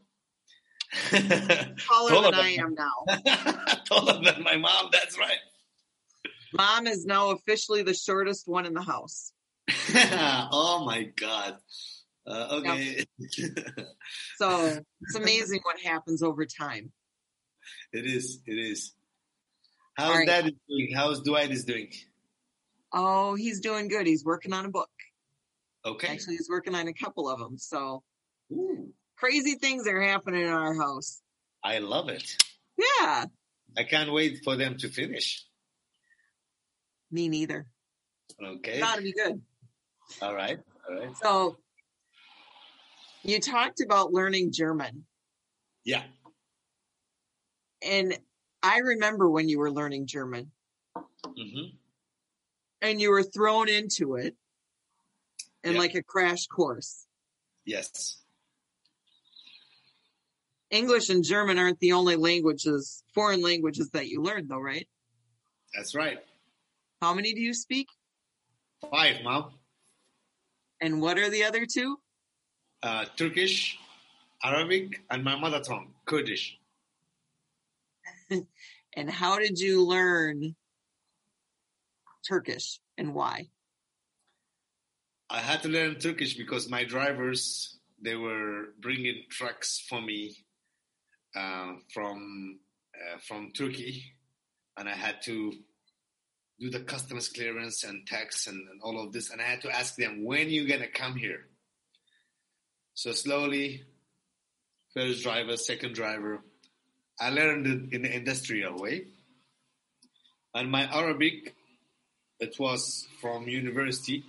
Taller 1.10 1.20
Taller 1.88 2.32
than 2.32 2.36
I 2.36 2.58
am 2.60 2.76
now. 2.76 3.76
taller 3.86 4.24
than 4.24 4.44
my 4.44 4.58
mom. 4.58 4.90
That's 4.92 5.18
right. 5.18 5.38
Mom 6.54 6.86
is 6.86 7.06
now 7.06 7.32
officially 7.32 7.82
the 7.84 7.94
shortest 7.94 8.48
one 8.48 8.66
in 8.66 8.74
the 8.74 8.82
house. 8.82 9.32
oh 9.96 10.84
my 10.86 11.04
god. 11.16 11.58
Uh, 12.28 12.60
okay. 12.60 13.06
So 14.36 14.78
it's 15.02 15.16
amazing 15.16 15.62
what 15.64 15.80
happens 15.80 16.22
over 16.22 16.46
time. 16.46 16.92
it 17.94 18.06
is. 18.06 18.42
It 18.46 18.60
is. 18.60 18.94
How's 20.02 20.18
right. 20.18 20.28
Dad 20.28 20.52
doing? 20.68 20.92
How's 20.96 21.22
Dwight 21.22 21.52
is 21.52 21.64
doing? 21.64 21.92
Oh, 22.92 23.36
he's 23.36 23.60
doing 23.60 23.88
good. 23.88 24.08
He's 24.08 24.26
working 24.26 24.52
on 24.52 24.66
a 24.66 24.70
book. 24.70 24.90
Okay. 25.86 26.08
Actually, 26.08 26.38
he's 26.38 26.50
working 26.50 26.74
on 26.74 26.88
a 26.88 26.94
couple 26.94 27.30
of 27.30 27.40
them. 27.40 27.58
So 27.58 28.02
Ooh, 28.52 28.90
crazy 29.16 29.56
things 29.56 29.88
are 29.88 30.02
happening 30.02 30.42
in 30.42 30.50
our 30.50 30.74
house. 30.74 31.22
I 31.64 31.80
love 31.80 32.10
it. 32.10 32.36
Yeah, 32.78 33.26
I 33.78 33.84
can't 33.84 34.12
wait 34.12 34.40
for 34.44 34.56
them 34.56 34.78
to 34.78 34.90
finish. 34.90 35.46
me 37.12 37.30
neither. 37.30 37.68
Okay. 38.44 38.80
Gotta 38.80 39.04
be 39.04 39.14
good. 39.14 39.40
All 40.22 40.34
right. 40.34 40.58
All 40.90 40.96
right. 40.96 41.16
So 41.22 41.58
you 43.24 43.40
talked 43.40 43.82
about 43.82 44.12
learning 44.12 44.52
German. 44.52 45.06
Yeah. 45.86 46.04
And 47.84 48.18
I 48.64 48.78
remember 48.80 49.30
when 49.30 49.50
you 49.50 49.60
were 49.60 49.72
learning 49.72 50.08
German 50.08 50.52
hmm 51.26 51.76
and 52.82 53.00
you 53.00 53.12
were 53.12 53.24
thrown 53.24 53.70
into 53.70 54.16
it 54.16 54.36
and 55.64 55.74
Yeah. 55.74 55.80
like 55.80 55.94
a 55.96 56.02
crash 56.04 56.48
course. 56.48 57.06
Yes. 57.66 58.18
English 60.72 61.10
and 61.10 61.24
German 61.24 61.60
aren't 61.60 61.80
the 61.80 61.92
only 61.92 62.16
languages, 62.16 63.04
foreign 63.14 63.42
languages 63.42 63.90
that 63.92 64.08
you 64.08 64.22
learned 64.24 64.50
though, 64.50 64.60
right? 64.60 64.88
That's 65.76 65.94
right. 65.94 66.20
How 67.02 67.14
many 67.14 67.34
do 67.34 67.42
you 67.42 67.54
speak? 67.54 67.88
Five, 68.90 69.22
Mom. 69.24 69.52
And 70.80 71.02
what 71.02 71.20
are 71.20 71.30
the 71.30 71.44
other 71.44 71.66
two? 71.72 71.98
Uh, 72.82 73.06
Turkish, 73.16 73.78
Arabic, 74.44 75.02
and 75.12 75.24
my 75.24 75.36
mother 75.36 75.60
tongue, 75.60 75.94
Kurdish. 76.06 76.58
And 78.94 79.10
how 79.10 79.40
did 79.40 79.58
you 79.58 79.86
learn 79.86 80.56
Turkish 82.28 82.80
and 82.98 83.14
why? 83.14 83.48
I 85.30 85.40
had 85.40 85.62
to 85.64 85.70
learn 85.70 85.96
Turkish 85.96 86.36
because 86.36 86.70
my 86.70 86.84
drivers 86.84 87.78
they 88.04 88.16
were 88.16 88.74
bringing 88.82 89.24
trucks 89.30 89.86
for 89.88 90.02
me 90.02 90.36
uh, 91.36 91.74
from 91.94 92.60
uh, 92.96 93.20
from 93.26 93.52
Turkey, 93.54 94.04
and 94.76 94.90
I 94.90 94.94
had 94.94 95.22
to 95.24 95.54
do 96.60 96.70
the 96.70 96.82
customs 96.82 97.30
clearance 97.30 97.86
and 97.86 98.06
tax 98.06 98.48
and, 98.48 98.58
and 98.58 98.82
all 98.84 99.02
of 99.02 99.14
this, 99.14 99.30
and 99.32 99.40
I 99.40 99.46
had 99.46 99.62
to 99.62 99.70
ask 99.70 99.96
them 99.96 100.26
when 100.26 100.50
you 100.50 100.68
gonna 100.68 100.90
come 100.90 101.16
here. 101.16 101.48
So 102.94 103.14
slowly, 103.14 103.84
first 104.94 105.24
driver, 105.24 105.56
second 105.56 105.96
driver, 105.96 106.44
I 107.22 107.30
learned 107.30 107.68
it 107.68 107.94
in 107.96 108.02
the 108.02 108.16
industrial 108.16 108.78
way, 108.78 109.06
and 110.56 110.72
my 110.72 110.84
Arabic 110.92 111.54
it 112.40 112.58
was 112.60 113.08
from 113.22 113.48
university. 113.48 114.24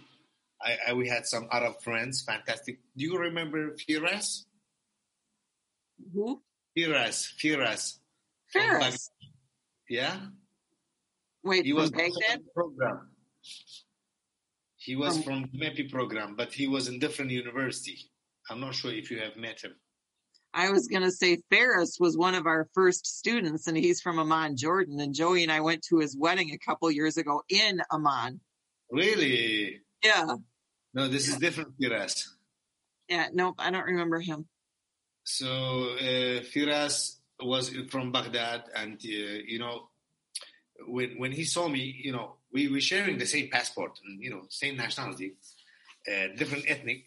I, 0.61 0.76
I 0.88 0.93
we 0.93 1.09
had 1.09 1.26
some 1.26 1.49
Arab 1.51 1.80
friends, 1.82 2.22
fantastic. 2.22 2.78
Do 2.97 3.05
you 3.05 3.18
remember 3.18 3.74
Firas? 3.76 4.45
Who? 6.14 6.43
Firas, 6.76 7.32
Firas. 7.43 7.99
Ferris. 8.53 9.11
Yeah, 9.88 10.16
Wait, 11.43 11.64
he 11.64 11.72
was 11.72 11.90
Baghdad? 11.90 12.12
from 12.12 12.43
the 12.45 12.51
program. 12.55 13.09
He 14.76 14.95
was 14.97 15.14
From- 15.22 15.45
from 15.49 15.59
MEPI 15.61 15.90
program, 15.90 16.34
but 16.36 16.53
he 16.53 16.66
was 16.68 16.88
in 16.88 16.99
different 16.99 17.30
university. 17.30 17.99
I'm 18.51 18.61
not 18.61 18.74
sure 18.74 18.93
if 18.93 19.11
you 19.11 19.18
have 19.20 19.36
met 19.36 19.61
him. 19.64 19.74
I 20.55 20.70
was 20.70 20.86
going 20.86 21.03
to 21.03 21.11
say 21.11 21.38
Ferris 21.50 21.98
was 21.98 22.16
one 22.16 22.34
of 22.34 22.46
our 22.46 22.68
first 22.74 23.07
students, 23.07 23.66
and 23.66 23.76
he's 23.76 24.00
from 24.00 24.18
Amman, 24.18 24.57
Jordan. 24.57 25.00
And 25.00 25.14
Joey 25.14 25.42
and 25.42 25.53
I 25.53 25.61
went 25.61 25.82
to 25.84 25.98
his 25.98 26.16
wedding 26.16 26.50
a 26.50 26.59
couple 26.59 26.90
years 26.90 27.16
ago 27.16 27.42
in 27.48 27.82
Amman. 27.90 28.40
Really? 28.90 29.80
Yeah. 30.05 30.36
No, 30.92 31.09
this 31.09 31.28
is 31.28 31.36
different 31.36 31.78
Firas. 31.80 32.28
Yeah. 33.09 33.28
Nope. 33.32 33.57
I 33.59 33.70
don't 33.70 33.86
remember 33.86 34.20
him. 34.20 34.46
So 35.24 35.48
uh, 35.48 36.42
Firas 36.53 37.16
was 37.40 37.70
from 37.90 38.12
Baghdad, 38.12 38.64
and 38.74 38.94
uh, 38.94 39.42
you 39.46 39.59
know, 39.59 39.88
when 40.86 41.18
when 41.18 41.32
he 41.32 41.44
saw 41.44 41.68
me, 41.68 42.00
you 42.03 42.12
know, 42.12 42.36
we 42.53 42.68
were 42.68 42.80
sharing 42.80 43.18
the 43.18 43.26
same 43.26 43.48
passport 43.48 43.98
and 44.05 44.22
you 44.22 44.30
know, 44.30 44.42
same 44.48 44.76
nationality, 44.76 45.36
uh, 46.09 46.36
different 46.36 46.64
ethnic, 46.68 47.05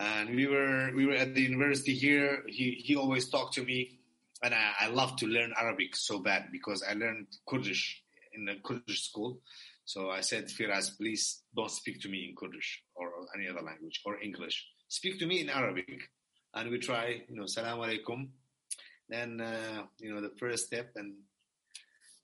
and 0.00 0.34
we 0.34 0.46
were 0.46 0.90
we 0.96 1.04
were 1.06 1.14
at 1.14 1.34
the 1.34 1.42
university 1.42 1.94
here. 1.94 2.42
He 2.48 2.82
he 2.82 2.96
always 2.96 3.28
talked 3.28 3.54
to 3.54 3.64
me, 3.64 4.00
and 4.42 4.54
I, 4.54 4.72
I 4.80 4.86
love 4.88 5.16
to 5.16 5.26
learn 5.26 5.52
Arabic 5.56 5.94
so 5.94 6.18
bad 6.18 6.48
because 6.50 6.82
I 6.82 6.94
learned 6.94 7.26
Kurdish 7.46 8.02
in 8.32 8.46
the 8.46 8.56
Kurdish 8.64 9.02
school. 9.02 9.40
So 9.84 10.10
I 10.10 10.20
said, 10.20 10.46
Firas, 10.46 10.96
please 10.96 11.42
don't 11.54 11.70
speak 11.70 12.00
to 12.02 12.08
me 12.08 12.26
in 12.28 12.34
Kurdish 12.36 12.82
or 12.94 13.10
any 13.36 13.48
other 13.48 13.60
language 13.60 14.00
or 14.04 14.20
English. 14.22 14.66
Speak 14.88 15.18
to 15.18 15.26
me 15.26 15.40
in 15.40 15.50
Arabic 15.50 16.08
and 16.54 16.70
we 16.70 16.78
try, 16.78 17.22
you 17.28 17.36
know, 17.36 17.46
salam 17.46 17.78
alaikum. 17.78 18.28
Then, 19.08 19.40
uh, 19.40 19.82
you 19.98 20.14
know, 20.14 20.20
the 20.20 20.30
first 20.38 20.66
step, 20.66 20.92
and 20.94 21.14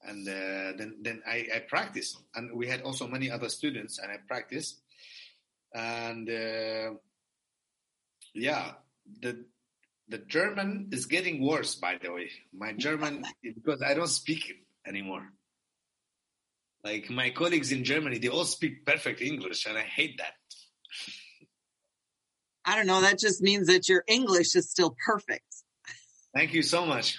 and 0.04 0.28
uh, 0.28 0.78
then 0.78 0.98
then 1.02 1.22
I, 1.26 1.46
I 1.52 1.92
and 2.36 2.56
we 2.56 2.68
had 2.68 2.82
also 2.82 3.08
many 3.08 3.30
other 3.30 3.48
students, 3.48 3.98
and 3.98 4.10
I 4.10 4.18
practice, 4.28 4.80
and 5.74 6.30
uh, 6.30 6.90
yeah, 8.36 8.72
the 9.20 9.44
the 10.08 10.18
German 10.18 10.90
is 10.92 11.06
getting 11.06 11.42
worse. 11.42 11.74
By 11.74 11.98
the 12.02 12.12
way, 12.12 12.30
my 12.52 12.72
German 12.72 13.24
because 13.42 13.82
I 13.82 13.94
don't 13.94 14.08
speak 14.08 14.50
it 14.50 14.56
anymore. 14.86 15.26
Like 16.84 17.10
my 17.10 17.30
colleagues 17.30 17.72
in 17.72 17.84
Germany, 17.84 18.18
they 18.18 18.28
all 18.28 18.44
speak 18.44 18.86
perfect 18.86 19.20
English, 19.20 19.66
and 19.66 19.76
I 19.76 19.82
hate 19.82 20.18
that. 20.18 20.34
I 22.64 22.76
don't 22.76 22.86
know. 22.86 23.00
That 23.00 23.18
just 23.18 23.42
means 23.42 23.68
that 23.68 23.88
your 23.88 24.04
English 24.06 24.54
is 24.54 24.70
still 24.70 24.94
perfect. 25.04 25.44
Thank 26.34 26.52
you 26.52 26.62
so 26.62 26.84
much. 26.84 27.16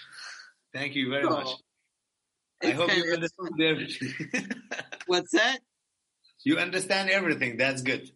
Thank 0.74 0.96
you 0.96 1.10
very 1.10 1.24
much. 1.24 1.48
Oh, 1.48 1.56
I 2.64 2.68
it's 2.68 2.80
hope 2.80 2.96
you 2.96 3.14
understand 3.14 3.62
everything. 3.62 4.52
What's 5.08 5.32
that? 5.32 5.60
you 6.44 6.58
understand 6.58 7.10
everything. 7.10 7.58
That's 7.58 7.82
good. 7.82 8.10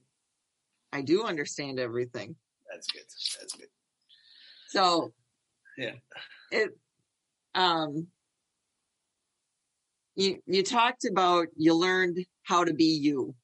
I 0.94 1.02
do 1.02 1.24
understand 1.26 1.80
everything. 1.80 2.36
That's 2.72 2.88
good. 2.92 3.04
That's 3.40 3.54
good. 3.54 3.68
So 4.70 5.14
Yeah. 5.78 5.96
it 6.52 6.70
um 7.54 8.08
you 10.16 10.42
you 10.46 10.64
talked 10.64 11.06
about 11.06 11.48
you 11.56 11.74
learned 11.76 12.26
how 12.44 12.64
to 12.64 12.74
be 12.74 12.98
you 12.98 13.36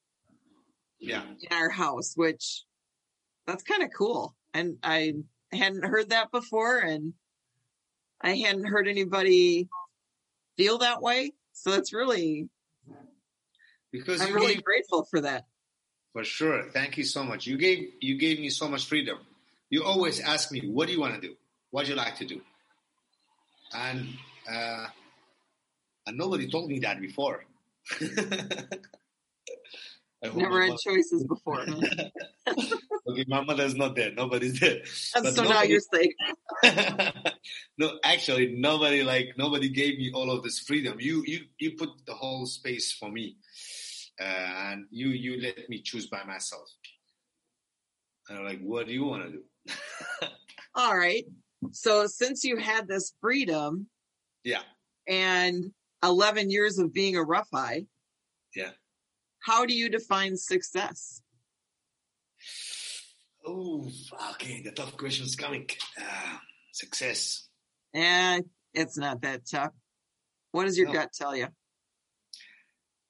Yeah. 0.99 1.23
in 1.23 1.55
our 1.57 1.69
house, 1.69 2.13
which 2.15 2.63
that's 3.45 3.63
kind 3.63 3.83
of 3.83 3.89
cool. 3.95 4.35
And 4.53 4.77
I 4.81 5.13
hadn't 5.51 5.83
heard 5.85 6.09
that 6.09 6.31
before 6.31 6.79
and 6.79 7.13
I 8.21 8.35
hadn't 8.35 8.65
heard 8.65 8.87
anybody 8.87 9.67
feel 10.57 10.79
that 10.79 11.01
way. 11.01 11.33
So 11.53 11.73
it's 11.73 11.93
really 11.93 12.49
Because 13.91 14.21
I'm 14.21 14.33
really 14.33 14.55
gave 14.55 14.63
grateful 14.63 15.05
for 15.05 15.21
that. 15.21 15.45
For 16.17 16.23
sure. 16.23 16.63
Thank 16.73 16.97
you 16.97 17.03
so 17.03 17.23
much. 17.23 17.45
You 17.45 17.59
gave 17.59 17.91
you 18.01 18.17
gave 18.17 18.39
me 18.39 18.49
so 18.49 18.67
much 18.67 18.87
freedom. 18.87 19.19
You 19.69 19.83
always 19.83 20.19
ask 20.19 20.51
me, 20.51 20.61
what 20.61 20.87
do 20.87 20.93
you 20.93 20.99
want 20.99 21.13
to 21.13 21.21
do? 21.21 21.35
What 21.69 21.85
do 21.85 21.91
you 21.91 21.95
like 21.95 22.15
to 22.15 22.25
do? 22.25 22.41
And 23.71 24.07
uh, 24.51 24.87
and 26.07 26.17
nobody 26.17 26.49
told 26.49 26.71
me 26.71 26.79
that 26.79 26.99
before. 26.99 27.45
Never 30.23 30.65
had 30.65 30.77
choices 30.79 31.23
before. 31.23 31.61
okay, 33.07 33.25
my 33.27 33.43
mother's 33.43 33.75
not 33.75 33.95
there. 33.95 34.11
Nobody's 34.11 34.59
there. 34.59 34.81
And 35.13 35.23
But 35.23 35.35
so 35.35 35.43
now 35.43 35.61
you're 35.61 35.79
safe. 35.79 36.13
no, 37.77 37.99
actually, 38.03 38.55
nobody 38.57 39.03
like 39.03 39.35
nobody 39.37 39.69
gave 39.69 39.99
me 39.99 40.09
all 40.15 40.31
of 40.31 40.41
this 40.41 40.57
freedom. 40.57 40.97
You 40.99 41.23
you 41.27 41.41
you 41.59 41.73
put 41.73 41.89
the 42.07 42.15
whole 42.15 42.47
space 42.47 42.91
for 42.91 43.11
me, 43.11 43.37
and 44.19 44.85
you 44.89 45.09
you 45.09 45.41
let 45.41 45.69
me 45.69 45.81
choose 45.81 46.07
by 46.07 46.23
myself. 46.23 46.69
And 48.29 48.39
I'm 48.39 48.45
like, 48.45 48.59
what 48.61 48.87
do 48.87 48.93
you 48.93 49.05
want 49.05 49.23
to 49.23 49.31
do? 49.31 49.43
All 50.75 50.97
right. 50.97 51.25
So 51.71 52.07
since 52.07 52.43
you 52.43 52.57
had 52.57 52.87
this 52.87 53.13
freedom 53.21 53.87
yeah, 54.43 54.61
and 55.07 55.71
11 56.03 56.51
years 56.51 56.77
of 56.77 56.93
being 56.93 57.15
a 57.15 57.21
Rafi, 57.21 57.87
yeah. 58.55 58.71
how 59.39 59.65
do 59.65 59.73
you 59.73 59.89
define 59.89 60.37
success? 60.37 61.21
Oh, 63.45 63.89
okay. 64.33 64.61
The 64.61 64.71
tough 64.71 64.97
question's 64.97 65.35
coming. 65.35 65.69
Uh, 65.97 66.37
success. 66.73 67.47
Eh, 67.93 68.41
it's 68.73 68.97
not 68.97 69.21
that 69.21 69.41
tough. 69.49 69.71
What 70.51 70.65
does 70.65 70.77
your 70.77 70.87
No. 70.87 70.93
gut 70.93 71.13
tell 71.13 71.35
you? 71.35 71.47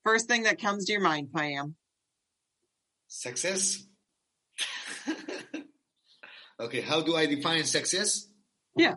First 0.08 0.30
thing 0.30 0.44
that 0.44 0.62
comes 0.62 0.86
to 0.86 0.94
your 0.94 1.02
mind, 1.02 1.32
Payam. 1.34 1.74
Success. 3.10 3.84
okay, 6.62 6.80
how 6.80 7.02
do 7.02 7.18
I 7.18 7.26
define 7.26 7.66
success? 7.66 8.26
Yeah. 8.78 8.96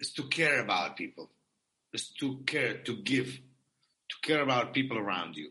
Is 0.00 0.12
to 0.14 0.24
care 0.24 0.58
about 0.58 0.96
people. 0.96 1.30
Is 1.92 2.08
to 2.18 2.42
care, 2.44 2.78
to 2.78 2.96
give, 2.96 3.38
to 4.08 4.16
care 4.20 4.42
about 4.42 4.74
people 4.74 4.98
around 4.98 5.36
you. 5.36 5.50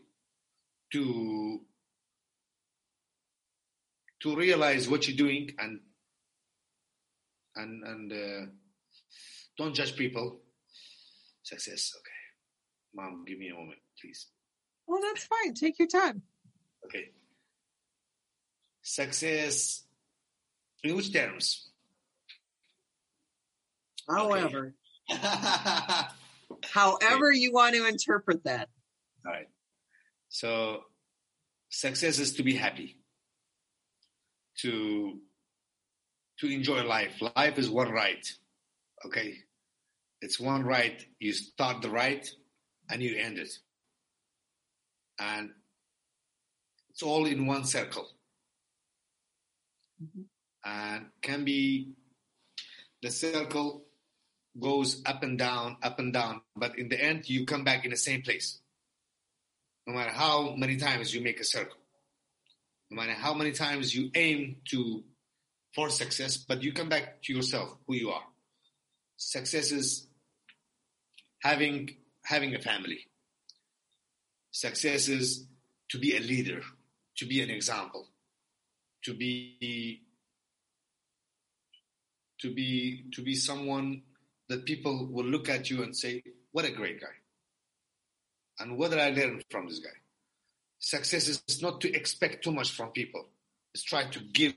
To 0.92 1.62
to 4.20 4.36
realize 4.36 4.90
what 4.90 5.08
you're 5.08 5.16
doing 5.16 5.52
and 5.58 5.80
and 7.56 7.82
and 7.82 8.12
uh, 8.12 8.46
don't 9.56 9.74
judge 9.74 9.96
people. 9.96 10.40
Success. 11.42 11.92
Okay, 11.96 13.02
mom, 13.02 13.24
give 13.26 13.38
me 13.38 13.48
a 13.48 13.54
moment, 13.54 13.78
please. 14.00 14.26
Well, 14.86 15.00
that's 15.02 15.24
fine. 15.24 15.54
Take 15.54 15.78
your 15.78 15.88
time. 15.88 16.22
Okay. 16.84 17.10
Success. 18.82 19.82
In 20.82 20.94
which 20.96 21.12
terms? 21.12 21.70
However, 24.08 24.74
All 25.08 25.16
however 26.62 27.32
you 27.32 27.52
want 27.52 27.74
to 27.74 27.86
interpret 27.86 28.44
that. 28.44 28.68
All 29.24 29.32
right. 29.32 29.48
So, 30.28 30.82
success 31.70 32.18
is 32.18 32.34
to 32.34 32.42
be 32.42 32.54
happy. 32.54 32.98
To 34.58 35.18
to 36.40 36.46
enjoy 36.48 36.84
life. 36.84 37.22
Life 37.36 37.58
is 37.58 37.70
one 37.70 37.90
ride. 37.90 38.26
Okay. 39.04 39.36
It's 40.20 40.40
one 40.40 40.64
ride. 40.64 41.04
You 41.18 41.32
start 41.32 41.82
the 41.82 41.90
ride 41.90 42.26
and 42.88 43.02
you 43.02 43.16
end 43.16 43.38
it. 43.38 43.52
And 45.18 45.50
it's 46.90 47.02
all 47.02 47.26
in 47.26 47.46
one 47.46 47.64
circle. 47.64 48.08
Mhm. 50.02 50.24
and 50.64 51.06
can 51.22 51.44
be 51.44 51.92
the 53.02 53.10
circle 53.10 53.84
goes 54.58 55.02
up 55.04 55.22
and 55.22 55.38
down, 55.38 55.76
up 55.82 55.98
and 55.98 56.12
down, 56.12 56.40
but 56.56 56.78
in 56.78 56.88
the 56.88 57.00
end, 57.00 57.28
you 57.28 57.44
come 57.44 57.64
back 57.64 57.84
in 57.84 57.90
the 57.90 57.96
same 57.96 58.22
place. 58.22 58.60
No 59.86 59.94
matter 59.94 60.10
how 60.10 60.56
many 60.56 60.76
times 60.78 61.14
you 61.14 61.20
make 61.20 61.38
a 61.38 61.44
circle, 61.44 61.78
no 62.90 62.96
matter 62.96 63.12
how 63.12 63.34
many 63.34 63.52
times 63.52 63.94
you 63.94 64.10
aim 64.14 64.62
to 64.70 65.04
for 65.74 65.90
success, 65.90 66.36
but 66.38 66.62
you 66.62 66.72
come 66.72 66.88
back 66.88 67.22
to 67.24 67.32
yourself, 67.34 67.76
who 67.86 67.94
you 67.94 68.10
are. 68.10 68.26
Success 69.16 69.72
is 69.72 70.06
having 71.40 71.96
having 72.24 72.54
a 72.54 72.60
family. 72.60 73.06
Success 74.50 75.08
is 75.08 75.46
to 75.90 75.98
be 75.98 76.16
a 76.16 76.20
leader, 76.20 76.62
to 77.16 77.26
be 77.26 77.40
an 77.40 77.50
example, 77.50 78.08
to 79.04 79.14
be 79.14 80.02
to 82.40 82.52
be 82.52 83.04
to 83.12 83.22
be 83.22 83.34
someone 83.34 84.02
that 84.48 84.64
people 84.64 85.06
will 85.06 85.24
look 85.24 85.48
at 85.48 85.70
you 85.70 85.82
and 85.82 85.96
say, 85.96 86.22
"What 86.52 86.64
a 86.64 86.72
great 86.72 87.00
guy." 87.00 87.16
And 88.58 88.78
what 88.78 88.90
did 88.90 89.00
I 89.00 89.10
learn 89.10 89.42
from 89.50 89.68
this 89.68 89.80
guy? 89.80 89.96
Success 90.78 91.28
is 91.28 91.62
not 91.62 91.80
to 91.80 91.92
expect 91.92 92.44
too 92.44 92.52
much 92.52 92.70
from 92.70 92.92
people. 92.92 93.28
It's 93.72 93.82
try 93.82 94.08
to 94.10 94.20
give 94.20 94.54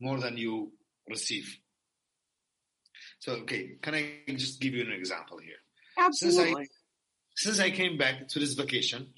more 0.00 0.18
than 0.20 0.36
you 0.36 0.72
receive. 1.06 1.60
So, 3.20 3.32
okay, 3.42 3.76
can 3.82 3.94
I 3.94 4.20
just 4.28 4.60
give 4.60 4.74
you 4.74 4.82
an 4.82 4.92
example 4.92 5.38
here? 5.38 5.56
Absolutely. 5.98 6.68
Since 7.34 7.60
I 7.60 7.70
came 7.70 7.98
back 7.98 8.28
to 8.28 8.38
this 8.38 8.54
vacation, 8.54 9.12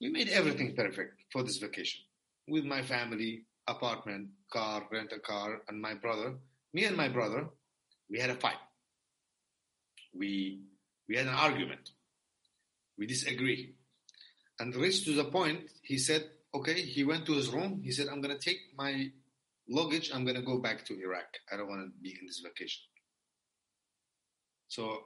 we 0.00 0.08
made 0.10 0.28
everything 0.28 0.74
perfect 0.74 1.20
for 1.32 1.42
this 1.42 1.58
vacation 1.58 2.00
with 2.48 2.64
my 2.64 2.82
family, 2.82 3.44
apartment, 3.66 4.28
car, 4.52 4.86
rent 4.90 5.12
a 5.12 5.18
car, 5.18 5.62
and 5.68 5.80
my 5.80 5.94
brother. 5.94 6.34
Me 6.72 6.84
and 6.84 6.96
my 6.96 7.08
brother, 7.08 7.48
we 8.10 8.18
had 8.18 8.30
a 8.30 8.34
fight. 8.34 8.60
We 10.14 10.60
we 11.08 11.16
had 11.16 11.26
an 11.26 11.34
argument. 11.34 11.90
We 12.98 13.06
disagree, 13.06 13.74
and 14.58 14.74
reached 14.74 15.04
to 15.04 15.14
the 15.14 15.24
point. 15.24 15.70
He 15.82 15.98
said, 15.98 16.30
"Okay." 16.54 16.80
He 16.80 17.04
went 17.04 17.26
to 17.26 17.32
his 17.32 17.48
room. 17.48 17.82
He 17.82 17.92
said, 17.92 18.08
"I'm 18.08 18.20
gonna 18.20 18.38
take 18.38 18.60
my 18.74 19.12
luggage. 19.68 20.10
I'm 20.12 20.24
gonna 20.24 20.42
go 20.42 20.58
back 20.58 20.84
to 20.86 20.98
Iraq. 20.98 21.38
I 21.52 21.56
don't 21.56 21.68
want 21.68 21.82
to 21.82 21.90
be 22.00 22.16
in 22.18 22.26
this 22.26 22.40
vacation." 22.40 22.82
So 24.68 25.04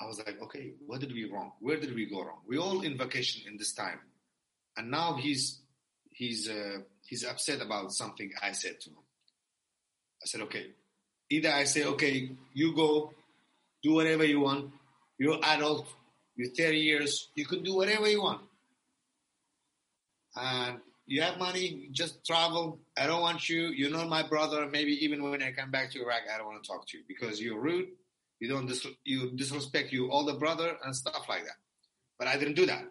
I 0.00 0.06
was 0.06 0.18
like, 0.18 0.40
"Okay, 0.42 0.72
what 0.86 1.00
did 1.00 1.12
we 1.12 1.30
wrong? 1.30 1.52
Where 1.60 1.78
did 1.78 1.94
we 1.94 2.06
go 2.06 2.22
wrong? 2.22 2.40
We 2.46 2.58
all 2.58 2.82
in 2.82 2.98
vacation 2.98 3.42
in 3.46 3.56
this 3.56 3.72
time, 3.72 4.00
and 4.76 4.90
now 4.90 5.14
he's 5.14 5.60
he's 6.10 6.48
uh, 6.48 6.78
he's 7.06 7.24
upset 7.24 7.60
about 7.60 7.92
something 7.92 8.30
I 8.42 8.52
said 8.52 8.80
to 8.80 8.90
him. 8.90 8.96
I 10.22 10.26
said, 10.26 10.42
okay, 10.42 10.66
either 11.30 11.50
I 11.50 11.64
say, 11.64 11.84
okay, 11.84 12.30
you 12.54 12.76
go, 12.76 13.12
do 13.82 13.94
whatever 13.94 14.24
you 14.24 14.40
want. 14.40 14.70
You're 15.18 15.40
adult. 15.42 15.88
You're 16.36 16.50
30 16.50 16.78
years. 16.78 17.28
You 17.34 17.44
can 17.44 17.62
do 17.64 17.74
whatever 17.74 18.08
you 18.08 18.22
want. 18.22 18.42
And 20.36 20.78
you 21.06 21.22
have 21.22 21.38
money. 21.38 21.88
Just 21.90 22.24
travel. 22.24 22.78
I 22.96 23.06
don't 23.06 23.20
want 23.20 23.48
you. 23.48 23.68
You're 23.68 23.90
not 23.90 24.08
my 24.08 24.22
brother. 24.22 24.66
Maybe 24.70 25.04
even 25.04 25.22
when 25.22 25.42
I 25.42 25.50
come 25.50 25.70
back 25.70 25.90
to 25.92 26.00
Iraq, 26.00 26.22
I 26.32 26.38
don't 26.38 26.46
want 26.46 26.62
to 26.62 26.68
talk 26.68 26.86
to 26.88 26.98
you 26.98 27.04
because 27.08 27.40
you're 27.40 27.60
rude. 27.60 27.88
You 28.42 28.48
don't 28.48 28.66
dis- 28.66 28.98
you 29.04 29.30
disrespect 29.36 29.92
you 29.92 30.10
older 30.10 30.36
brother 30.36 30.76
and 30.82 30.96
stuff 30.96 31.26
like 31.28 31.44
that. 31.44 31.58
But 32.18 32.26
I 32.26 32.36
didn't 32.36 32.54
do 32.54 32.66
that. 32.66 32.84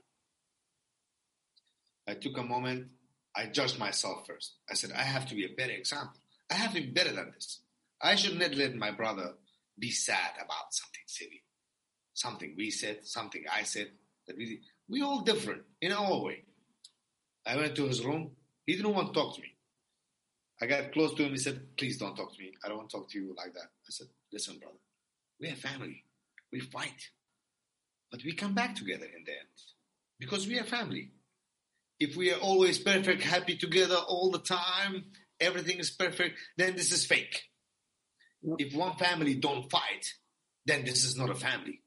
I 2.08 2.14
took 2.14 2.38
a 2.38 2.44
moment 2.44 2.88
I 3.36 3.48
judged 3.48 3.78
myself 3.78 4.28
first. 4.28 4.54
I 4.70 4.76
said, 4.76 4.94
I 4.94 5.02
have 5.02 5.26
to 5.28 5.36
be 5.36 5.44
a 5.44 5.50
better 5.50 5.74
example. 5.74 6.22
I 6.50 6.54
have 6.54 6.74
to 6.74 6.80
be 6.80 6.88
better 6.88 7.12
than 7.12 7.32
this. 7.34 7.60
I 8.02 8.16
should 8.16 8.40
not 8.40 8.56
let 8.56 8.76
my 8.76 8.92
brother 8.92 9.34
be 9.78 9.92
sad 9.92 10.32
about 10.38 10.72
something 10.72 11.04
silly. 11.06 11.44
Something 12.14 12.54
we 12.56 12.72
said, 12.72 13.00
something 13.04 13.44
I 13.54 13.64
said. 13.64 13.92
That 14.28 14.38
we, 14.38 14.62
we 14.88 15.02
all 15.02 15.20
different 15.20 15.64
in 15.82 15.92
our 15.92 16.18
way. 16.22 16.46
I 17.46 17.58
went 17.58 17.76
to 17.76 17.88
his 17.88 18.06
room. 18.06 18.32
He 18.66 18.78
didn't 18.78 18.94
want 18.94 19.14
to 19.14 19.20
talk 19.20 19.36
to 19.36 19.42
me. 19.42 19.54
I 20.62 20.66
got 20.66 20.94
close 20.94 21.14
to 21.16 21.24
him. 21.26 21.32
He 21.32 21.38
said, 21.38 21.76
please 21.76 21.98
don't 21.98 22.16
talk 22.16 22.34
to 22.34 22.40
me. 22.40 22.54
I 22.64 22.70
don't 22.70 22.78
want 22.78 22.90
to 22.90 22.98
talk 22.98 23.10
to 23.10 23.20
you 23.20 23.36
like 23.38 23.54
that. 23.54 23.64
I 23.66 23.90
said, 23.90 24.08
listen, 24.32 24.58
brother, 24.58 24.78
we're 25.42 25.56
family. 25.56 26.06
We 26.52 26.60
fight. 26.60 27.10
But 28.12 28.22
we 28.24 28.34
come 28.34 28.54
back 28.54 28.76
together 28.76 29.06
in 29.06 29.24
the 29.26 29.32
end 29.32 29.50
because 30.20 30.48
we 30.48 30.60
are 30.60 30.64
family 30.64 31.12
if 32.02 32.18
we 32.18 32.34
are 32.34 32.40
always 32.40 32.80
perfect, 32.80 33.22
happy 33.22 33.56
together 33.56 33.96
all 33.96 34.32
the 34.32 34.40
time, 34.40 35.06
everything 35.40 35.78
is 35.78 35.92
perfect, 35.92 36.40
then 36.58 36.76
this 36.76 36.92
is 36.92 37.06
fake. 37.06 37.44
If 38.58 38.74
one 38.76 38.96
family 38.98 39.36
don't 39.36 39.70
fight, 39.70 40.08
then 40.66 40.84
this 40.84 41.06
is 41.06 41.16
not 41.16 41.30
a 41.30 41.36
family. 41.36 41.80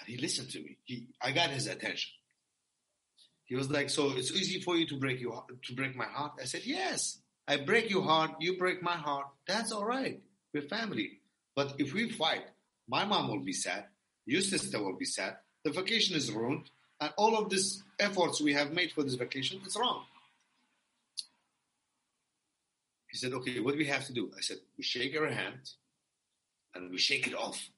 And 0.00 0.08
he 0.08 0.16
listened 0.16 0.50
to 0.50 0.58
me. 0.58 0.78
He, 0.82 1.06
I 1.22 1.30
got 1.30 1.50
his 1.50 1.68
attention. 1.68 2.10
He 3.44 3.54
was 3.54 3.70
like, 3.70 3.90
"So 3.90 4.10
it's 4.16 4.32
easy 4.32 4.60
for 4.60 4.76
you 4.76 4.88
to 4.88 4.98
break 4.98 5.20
your 5.20 5.44
to 5.66 5.74
break 5.74 5.94
my 5.94 6.06
heart." 6.06 6.32
I 6.42 6.46
said, 6.46 6.62
"Yes, 6.64 7.20
I 7.46 7.58
break 7.58 7.90
your 7.90 8.02
heart, 8.02 8.32
you 8.40 8.58
break 8.58 8.82
my 8.82 8.96
heart. 8.96 9.26
That's 9.46 9.70
all 9.70 9.84
right. 9.84 10.20
We're 10.52 10.62
family. 10.62 11.20
But 11.54 11.74
if 11.78 11.92
we 11.94 12.10
fight, 12.10 12.44
my 12.88 13.04
mom 13.04 13.28
will 13.28 13.40
be 13.40 13.52
sad, 13.52 13.84
your 14.26 14.42
sister 14.42 14.82
will 14.82 14.96
be 14.96 15.04
sad. 15.04 15.36
The 15.64 15.70
vacation 15.70 16.16
is 16.16 16.30
ruined 16.30 16.70
and 17.00 17.12
all 17.16 17.36
of 17.36 17.50
these 17.50 17.82
efforts 17.98 18.40
we 18.40 18.52
have 18.54 18.72
made 18.72 18.92
for 18.92 19.02
this 19.02 19.14
vacation 19.14 19.60
is 19.66 19.76
wrong. 19.76 20.04
He 23.10 23.18
said, 23.18 23.32
okay, 23.32 23.60
what 23.60 23.72
do 23.72 23.78
we 23.78 23.86
have 23.86 24.06
to 24.06 24.12
do? 24.12 24.30
I 24.36 24.40
said, 24.40 24.58
we 24.76 24.84
shake 24.84 25.16
our 25.16 25.28
hand 25.28 25.70
and 26.74 26.90
we 26.90 26.98
shake 26.98 27.26
it 27.26 27.34
off. 27.34 27.68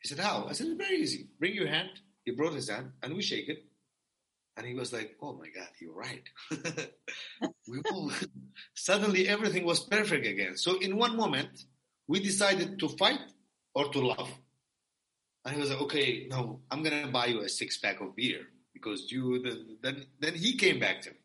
He 0.00 0.08
said, 0.08 0.18
how? 0.18 0.46
I 0.48 0.52
said, 0.52 0.66
it's 0.66 0.76
very 0.76 0.98
easy. 1.00 1.28
Bring 1.38 1.54
your 1.54 1.68
hand. 1.68 1.88
He 2.24 2.32
brought 2.32 2.52
his 2.52 2.68
hand 2.68 2.92
and 3.02 3.14
we 3.14 3.22
shake 3.22 3.48
it. 3.48 3.64
And 4.56 4.66
he 4.66 4.74
was 4.74 4.92
like, 4.92 5.16
oh 5.20 5.32
my 5.32 5.48
God, 5.48 5.68
you're 5.80 5.94
right. 5.94 6.22
we 7.68 7.80
all, 7.90 8.12
suddenly 8.74 9.28
everything 9.28 9.64
was 9.64 9.80
perfect 9.80 10.26
again. 10.26 10.56
So 10.56 10.78
in 10.78 10.96
one 10.96 11.16
moment, 11.16 11.64
we 12.06 12.20
decided 12.20 12.78
to 12.78 12.88
fight 12.88 13.20
or 13.74 13.88
to 13.90 14.00
love. 14.00 14.30
And 15.44 15.54
he 15.54 15.60
was 15.60 15.70
like, 15.70 15.80
okay, 15.82 16.26
no, 16.30 16.60
I'm 16.70 16.82
going 16.82 17.04
to 17.04 17.10
buy 17.10 17.26
you 17.26 17.40
a 17.42 17.48
six 17.48 17.76
pack 17.78 18.00
of 18.00 18.16
beer 18.16 18.40
because 18.72 19.10
you, 19.10 19.42
then, 19.82 20.06
then 20.20 20.34
he 20.34 20.56
came 20.56 20.80
back 20.80 21.02
to 21.02 21.10
me. 21.10 21.16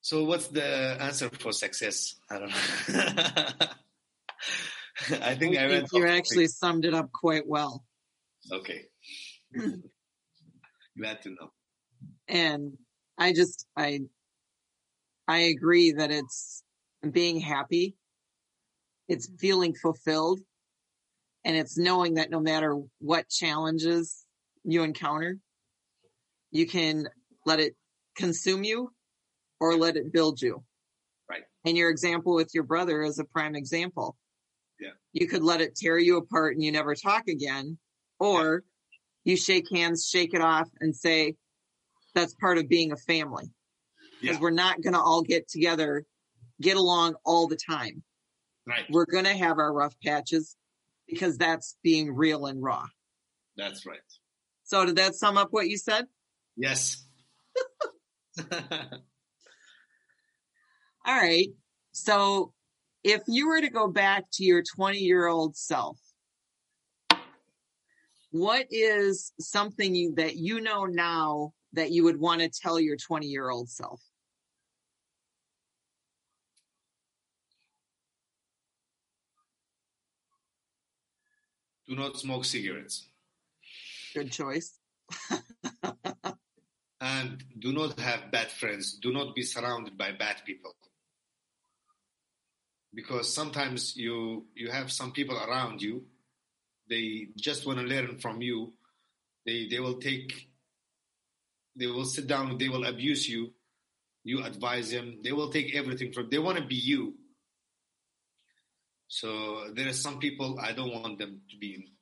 So 0.00 0.24
what's 0.24 0.48
the 0.48 0.96
answer 1.00 1.30
for 1.30 1.52
success? 1.52 2.16
I 2.30 2.38
don't 2.38 2.48
know. 2.48 2.54
I 5.22 5.34
think 5.34 5.56
I, 5.56 5.64
I 5.64 5.68
think 5.68 5.92
you 5.92 6.06
actually 6.06 6.46
summed 6.46 6.84
it 6.84 6.94
up 6.94 7.10
quite 7.10 7.46
well. 7.46 7.84
Okay. 8.52 8.82
Glad 10.98 11.22
to 11.22 11.30
know. 11.30 11.52
And 12.28 12.76
I 13.18 13.32
just, 13.32 13.66
I, 13.76 14.00
I 15.26 15.38
agree 15.38 15.92
that 15.92 16.10
it's 16.10 16.62
being 17.10 17.40
happy. 17.40 17.96
It's 19.08 19.26
mm-hmm. 19.26 19.36
feeling 19.36 19.74
fulfilled 19.74 20.40
and 21.44 21.56
it's 21.56 21.76
knowing 21.76 22.14
that 22.14 22.30
no 22.30 22.40
matter 22.40 22.80
what 23.00 23.28
challenges 23.28 24.24
you 24.64 24.82
encounter, 24.82 25.38
you 26.50 26.66
can 26.66 27.08
let 27.44 27.60
it 27.60 27.76
consume 28.16 28.64
you 28.64 28.92
or 29.60 29.76
let 29.76 29.96
it 29.96 30.12
build 30.12 30.40
you. 30.40 30.64
Right. 31.28 31.42
And 31.64 31.76
your 31.76 31.90
example 31.90 32.34
with 32.34 32.50
your 32.54 32.64
brother 32.64 33.02
is 33.02 33.18
a 33.18 33.24
prime 33.24 33.54
example. 33.54 34.16
Yeah. 34.80 34.90
You 35.12 35.28
could 35.28 35.42
let 35.42 35.60
it 35.60 35.76
tear 35.76 35.98
you 35.98 36.16
apart 36.16 36.54
and 36.54 36.62
you 36.62 36.72
never 36.72 36.94
talk 36.94 37.28
again, 37.28 37.78
or 38.18 38.62
yeah. 39.24 39.32
you 39.32 39.36
shake 39.36 39.70
hands, 39.70 40.08
shake 40.08 40.34
it 40.34 40.40
off, 40.40 40.68
and 40.80 40.94
say, 40.94 41.34
that's 42.14 42.34
part 42.34 42.58
of 42.58 42.68
being 42.68 42.92
a 42.92 42.96
family. 42.96 43.50
Because 44.20 44.36
yeah. 44.36 44.42
we're 44.42 44.50
not 44.50 44.80
going 44.80 44.94
to 44.94 45.00
all 45.00 45.22
get 45.22 45.48
together, 45.48 46.04
get 46.60 46.76
along 46.76 47.16
all 47.24 47.48
the 47.48 47.56
time. 47.56 48.02
Right. 48.66 48.84
We're 48.90 49.06
going 49.06 49.24
to 49.24 49.36
have 49.36 49.58
our 49.58 49.72
rough 49.72 49.94
patches 50.02 50.56
because 51.06 51.36
that's 51.36 51.76
being 51.82 52.14
real 52.14 52.46
and 52.46 52.62
raw. 52.62 52.86
That's 53.56 53.86
right. 53.86 53.98
So 54.64 54.86
did 54.86 54.96
that 54.96 55.14
sum 55.14 55.36
up 55.36 55.48
what 55.50 55.68
you 55.68 55.76
said? 55.76 56.06
Yes. 56.56 57.04
All 58.52 58.56
right. 61.06 61.48
So 61.92 62.52
if 63.02 63.22
you 63.28 63.48
were 63.48 63.60
to 63.60 63.70
go 63.70 63.88
back 63.88 64.24
to 64.34 64.44
your 64.44 64.62
20 64.62 64.98
year 64.98 65.26
old 65.26 65.56
self, 65.56 65.98
what 68.30 68.66
is 68.70 69.32
something 69.38 69.94
you, 69.94 70.14
that 70.16 70.36
you 70.36 70.60
know 70.60 70.86
now 70.86 71.52
that 71.74 71.92
you 71.92 72.04
would 72.04 72.18
want 72.18 72.40
to 72.40 72.48
tell 72.48 72.80
your 72.80 72.96
20 72.96 73.26
year 73.26 73.50
old 73.50 73.68
self? 73.68 74.00
Do 81.88 81.94
not 81.94 82.18
smoke 82.18 82.44
cigarettes. 82.44 83.06
Good 84.14 84.32
choice. 84.32 84.78
and 87.00 87.44
do 87.58 87.72
not 87.72 87.98
have 87.98 88.30
bad 88.30 88.50
friends. 88.50 88.98
Do 89.00 89.12
not 89.12 89.34
be 89.34 89.42
surrounded 89.42 89.98
by 89.98 90.12
bad 90.12 90.42
people. 90.46 90.74
Because 92.94 93.32
sometimes 93.32 93.96
you 93.96 94.46
you 94.54 94.70
have 94.70 94.92
some 94.92 95.12
people 95.12 95.36
around 95.36 95.82
you, 95.82 96.04
they 96.88 97.28
just 97.36 97.66
want 97.66 97.80
to 97.80 97.84
learn 97.84 98.18
from 98.18 98.40
you. 98.40 98.72
They 99.44 99.66
they 99.68 99.80
will 99.80 99.98
take 99.98 100.48
they 101.76 101.86
will 101.88 102.04
sit 102.04 102.26
down, 102.28 102.56
they 102.56 102.68
will 102.68 102.84
abuse 102.84 103.28
you. 103.28 103.52
You 104.22 104.42
advise 104.42 104.90
them. 104.90 105.18
They 105.22 105.32
will 105.32 105.50
take 105.50 105.74
everything 105.74 106.12
from 106.12 106.30
they 106.30 106.38
want 106.38 106.56
to 106.58 106.64
be 106.64 106.76
you 106.76 107.14
so 109.08 109.70
there 109.74 109.88
are 109.88 109.92
some 109.92 110.18
people 110.18 110.58
I 110.60 110.72
don't 110.72 110.92
want 110.92 111.18
them 111.18 111.40
to 111.50 111.56
be 111.58 111.92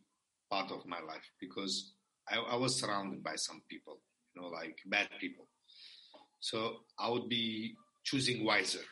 part 0.50 0.70
of 0.70 0.86
my 0.86 1.00
life 1.00 1.30
because 1.40 1.92
I, 2.28 2.38
I 2.38 2.56
was 2.56 2.78
surrounded 2.78 3.22
by 3.22 3.36
some 3.36 3.62
people, 3.68 3.98
you 4.34 4.42
know, 4.42 4.48
like 4.48 4.78
bad 4.86 5.08
people. 5.20 5.48
So 6.40 6.78
I 6.98 7.08
would 7.08 7.28
be 7.28 7.74
choosing 8.04 8.44
wiser. 8.44 8.84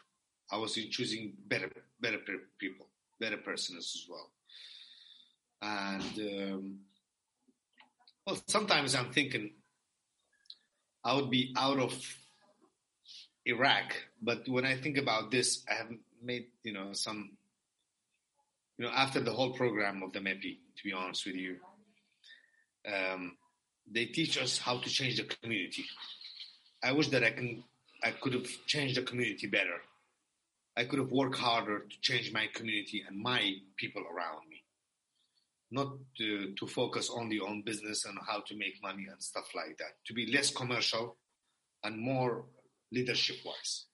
I 0.50 0.56
was 0.56 0.76
in 0.76 0.90
choosing 0.90 1.34
better, 1.46 1.70
better 2.00 2.18
people, 2.58 2.86
better 3.20 3.36
persons 3.36 3.78
as 3.78 4.06
well. 4.08 4.30
And 5.62 6.52
um, 6.52 6.78
well, 8.26 8.38
sometimes 8.46 8.94
I'm 8.94 9.12
thinking 9.12 9.50
I 11.04 11.14
would 11.14 11.30
be 11.30 11.54
out 11.56 11.78
of 11.78 11.92
Iraq, 13.46 13.94
but 14.20 14.48
when 14.48 14.64
I 14.64 14.76
think 14.76 14.98
about 14.98 15.30
this, 15.30 15.64
I 15.70 15.74
have 15.74 15.90
made 16.22 16.46
you 16.62 16.72
know 16.72 16.92
some 16.92 17.36
you 18.80 18.86
know 18.86 18.92
after 18.94 19.20
the 19.20 19.30
whole 19.30 19.52
program 19.52 20.02
of 20.02 20.10
the 20.14 20.20
MEPI, 20.20 20.56
to 20.78 20.82
be 20.82 20.94
honest 20.94 21.26
with 21.26 21.34
you, 21.34 21.56
um, 22.90 23.36
they 23.86 24.06
teach 24.06 24.40
us 24.40 24.56
how 24.56 24.78
to 24.78 24.88
change 24.88 25.18
the 25.18 25.24
community. 25.24 25.84
I 26.82 26.92
wish 26.92 27.08
that 27.08 27.22
I 27.22 27.30
can 27.32 27.62
I 28.02 28.12
could 28.12 28.32
have 28.32 28.46
changed 28.66 28.96
the 28.96 29.02
community 29.02 29.48
better. 29.48 29.76
I 30.78 30.84
could 30.84 30.98
have 30.98 31.10
worked 31.10 31.36
harder 31.36 31.80
to 31.80 32.00
change 32.00 32.32
my 32.32 32.46
community 32.54 33.04
and 33.06 33.18
my 33.18 33.52
people 33.76 34.02
around 34.02 34.48
me. 34.48 34.64
Not 35.70 35.88
to, 36.16 36.54
to 36.58 36.66
focus 36.66 37.10
only 37.14 37.38
on 37.38 37.62
business 37.66 38.06
and 38.06 38.16
how 38.26 38.40
to 38.46 38.56
make 38.56 38.82
money 38.82 39.06
and 39.12 39.22
stuff 39.22 39.48
like 39.54 39.76
that. 39.76 39.92
To 40.06 40.14
be 40.14 40.32
less 40.32 40.50
commercial 40.50 41.18
and 41.84 41.98
more 41.98 42.46
leadership 42.90 43.36
wise. 43.44 43.84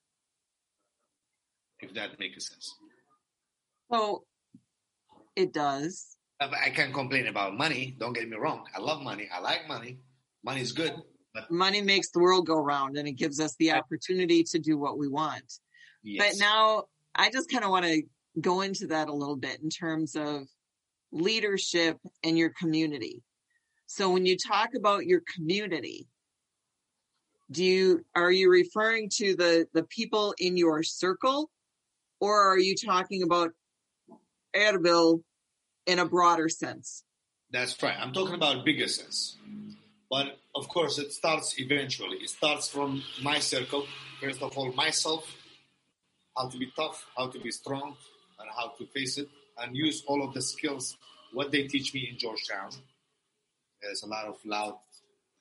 If 1.81 1.93
that 1.95 2.17
makes 2.19 2.47
sense. 2.47 2.73
So 3.91 4.23
it 5.37 5.53
does. 5.53 6.17
I 6.39 6.69
can't 6.69 6.93
complain 6.93 7.27
about 7.27 7.55
money. 7.55 7.95
Don't 7.99 8.13
get 8.13 8.27
me 8.29 8.37
wrong. 8.37 8.65
I 8.75 8.79
love 8.79 9.01
money. 9.01 9.29
I 9.33 9.39
like 9.39 9.67
money. 9.67 9.99
Money 10.43 10.61
is 10.61 10.71
good. 10.71 10.93
But 11.33 11.49
Money 11.49 11.81
makes 11.81 12.11
the 12.11 12.19
world 12.19 12.47
go 12.47 12.59
round 12.59 12.97
and 12.97 13.07
it 13.07 13.13
gives 13.13 13.39
us 13.39 13.55
the 13.59 13.71
opportunity 13.71 14.43
to 14.51 14.59
do 14.59 14.77
what 14.77 14.97
we 14.97 15.07
want. 15.07 15.53
yes. 16.03 16.25
But 16.25 16.39
now 16.39 16.83
I 17.15 17.29
just 17.29 17.49
kind 17.49 17.63
of 17.63 17.69
want 17.69 17.85
to 17.85 18.03
go 18.41 18.61
into 18.61 18.87
that 18.87 19.09
a 19.09 19.13
little 19.13 19.35
bit 19.35 19.61
in 19.61 19.69
terms 19.69 20.15
of 20.15 20.47
leadership 21.11 21.97
and 22.23 22.37
your 22.37 22.51
community. 22.59 23.23
So 23.85 24.11
when 24.11 24.25
you 24.25 24.37
talk 24.37 24.69
about 24.75 25.05
your 25.05 25.21
community, 25.35 26.07
do 27.49 27.63
you 27.63 28.05
are 28.15 28.31
you 28.31 28.51
referring 28.51 29.09
to 29.17 29.35
the 29.35 29.67
the 29.73 29.83
people 29.83 30.35
in 30.37 30.57
your 30.57 30.83
circle 30.83 31.49
or 32.19 32.51
are 32.51 32.59
you 32.59 32.75
talking 32.75 33.23
about 33.23 33.51
Erbil 34.55 35.21
in 35.87 35.99
a 35.99 36.05
broader 36.05 36.49
sense? 36.49 37.03
That's 37.51 37.81
right. 37.81 37.95
I'm 37.97 38.13
talking 38.13 38.35
about 38.35 38.65
bigger 38.65 38.87
sense. 38.87 39.37
But 40.09 40.37
of 40.53 40.67
course, 40.67 40.99
it 40.99 41.11
starts 41.13 41.59
eventually. 41.59 42.17
It 42.17 42.29
starts 42.29 42.67
from 42.67 43.03
my 43.21 43.39
circle. 43.39 43.85
First 44.21 44.41
of 44.41 44.57
all, 44.57 44.71
myself, 44.73 45.33
how 46.35 46.49
to 46.49 46.57
be 46.57 46.71
tough, 46.75 47.05
how 47.17 47.27
to 47.27 47.39
be 47.39 47.51
strong, 47.51 47.95
and 48.39 48.49
how 48.55 48.73
to 48.77 48.85
face 48.87 49.17
it, 49.17 49.29
and 49.57 49.75
use 49.75 50.03
all 50.07 50.23
of 50.23 50.33
the 50.33 50.41
skills, 50.41 50.97
what 51.33 51.51
they 51.51 51.63
teach 51.63 51.93
me 51.93 52.09
in 52.11 52.17
Georgetown. 52.17 52.69
There's 53.81 54.03
a 54.03 54.07
lot 54.07 54.25
of 54.25 54.37
loud 54.45 54.77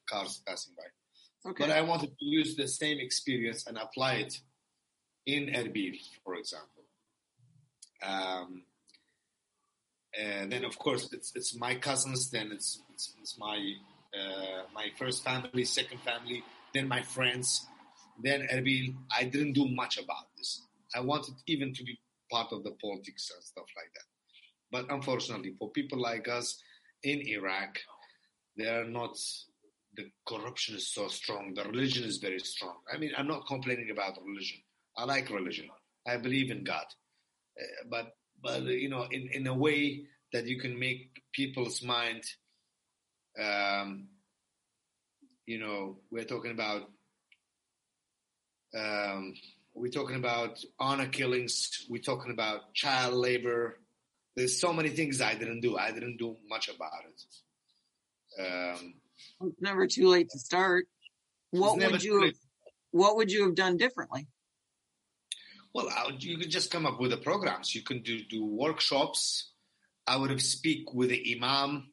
cars 0.09 0.43
passing 0.47 0.75
by. 0.77 1.51
Okay. 1.51 1.65
But 1.67 1.71
I 1.71 1.83
wanted 1.83 2.19
to 2.19 2.25
use 2.25 2.57
the 2.57 2.69
same 2.69 2.99
experience 2.99 3.67
and 3.67 3.79
apply 3.79 4.15
it 4.15 4.41
in 5.27 5.47
Erbil, 5.47 5.99
for 6.25 6.35
example. 6.35 6.83
Um, 8.03 8.63
and 10.19 10.51
then, 10.53 10.65
of 10.65 10.79
course, 10.79 11.09
it's 11.13 11.33
it's 11.35 11.57
my 11.59 11.75
cousins. 11.75 12.31
Then 12.31 12.51
it's 12.53 12.81
it's, 12.93 13.15
it's 13.21 13.39
my 13.39 13.59
uh, 14.19 14.63
my 14.75 14.87
first 14.99 15.25
family, 15.25 15.65
second 15.65 16.01
family, 16.01 16.43
then 16.73 16.89
my 16.89 17.03
friends, 17.03 17.67
then 18.23 18.47
Erbil. 18.53 18.95
I 19.17 19.25
didn't 19.25 19.53
do 19.53 19.69
much 19.69 19.99
about 19.99 20.27
this. 20.37 20.63
I 20.95 21.01
wanted 21.01 21.35
even 21.47 21.75
to 21.75 21.85
be 21.85 21.99
part 22.31 22.53
of 22.53 22.65
the 22.65 22.73
politics 22.83 23.31
and 23.35 23.43
stuff 23.45 23.67
like 23.77 23.93
that. 23.95 24.07
But 24.71 24.95
unfortunately, 24.95 25.55
for 25.59 25.71
people 25.71 26.01
like 26.01 26.29
us 26.29 26.59
in 27.03 27.21
Iraq, 27.21 27.79
they 28.57 28.67
are 28.69 28.85
not. 28.85 29.17
The 29.97 30.11
corruption 30.29 30.77
is 30.77 30.89
so 30.93 31.09
strong. 31.09 31.55
The 31.55 31.65
religion 31.65 32.05
is 32.05 32.19
very 32.19 32.39
strong. 32.41 32.75
I 32.93 32.99
mean, 32.99 33.13
I'm 33.17 33.27
not 33.27 33.47
complaining 33.47 33.89
about 33.91 34.19
religion. 34.23 34.59
I 34.97 35.05
like 35.05 35.31
religion. 35.31 35.69
I 36.07 36.17
believe 36.19 36.51
in 36.51 36.65
God, 36.65 36.87
Uh, 37.59 37.65
but 37.91 38.07
but 38.43 38.63
you 38.65 38.89
know, 38.89 39.07
in 39.11 39.29
in 39.33 39.47
a 39.47 39.55
way 39.55 40.07
that 40.33 40.47
you 40.47 40.59
can 40.59 40.79
make 40.79 41.23
people's 41.33 41.83
mind. 41.83 42.23
Um, 43.43 44.09
you 45.47 45.59
know, 45.59 45.99
we're 46.11 46.25
talking 46.25 46.53
about. 46.53 46.83
Um, 48.77 49.35
we're 49.75 49.91
talking 49.91 50.17
about 50.17 50.59
honor 50.79 51.07
killings. 51.07 51.87
We're 51.89 52.03
talking 52.03 52.33
about 52.33 52.73
child 52.75 53.15
labor. 53.15 53.79
There's 54.35 54.59
so 54.59 54.73
many 54.73 54.89
things 54.89 55.21
I 55.21 55.35
didn't 55.35 55.61
do. 55.61 55.77
I 55.77 55.93
didn't 55.93 56.17
do 56.17 56.37
much 56.49 56.69
about 56.69 57.03
it. 57.09 58.43
Um, 58.43 58.95
It's 59.43 59.61
never 59.61 59.87
too 59.87 60.09
late 60.09 60.31
to 60.31 60.39
start. 60.39 60.87
What 61.51 61.79
would 61.79 62.03
you 62.03 62.23
have, 62.23 62.35
what 62.91 63.17
would 63.17 63.31
you 63.31 63.45
have 63.45 63.55
done 63.55 63.77
differently? 63.77 64.29
Well, 65.77 66.11
you 66.21 66.39
could 66.39 66.49
just 66.51 66.71
come 66.71 66.87
up 66.87 66.99
with 66.99 67.11
the 67.11 67.19
programs. 67.19 67.75
You 67.75 67.83
can 67.83 68.01
do, 68.01 68.23
do 68.25 68.43
workshops. 68.47 69.51
I 70.07 70.17
would 70.17 70.31
have 70.31 70.41
speak 70.41 70.95
with 70.95 71.11
the 71.11 71.37
imam. 71.37 71.89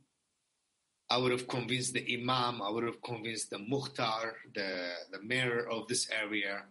I 1.09 1.17
would 1.17 1.33
have 1.33 1.49
convinced 1.49 1.91
the 1.91 2.05
imam. 2.13 2.61
I 2.61 2.69
would 2.69 2.85
have 2.85 3.01
convinced 3.01 3.49
the 3.49 3.57
muhtar, 3.57 4.35
the, 4.55 4.93
the 5.11 5.21
mayor 5.21 5.67
of 5.69 5.89
this 5.89 6.07
area. 6.09 6.63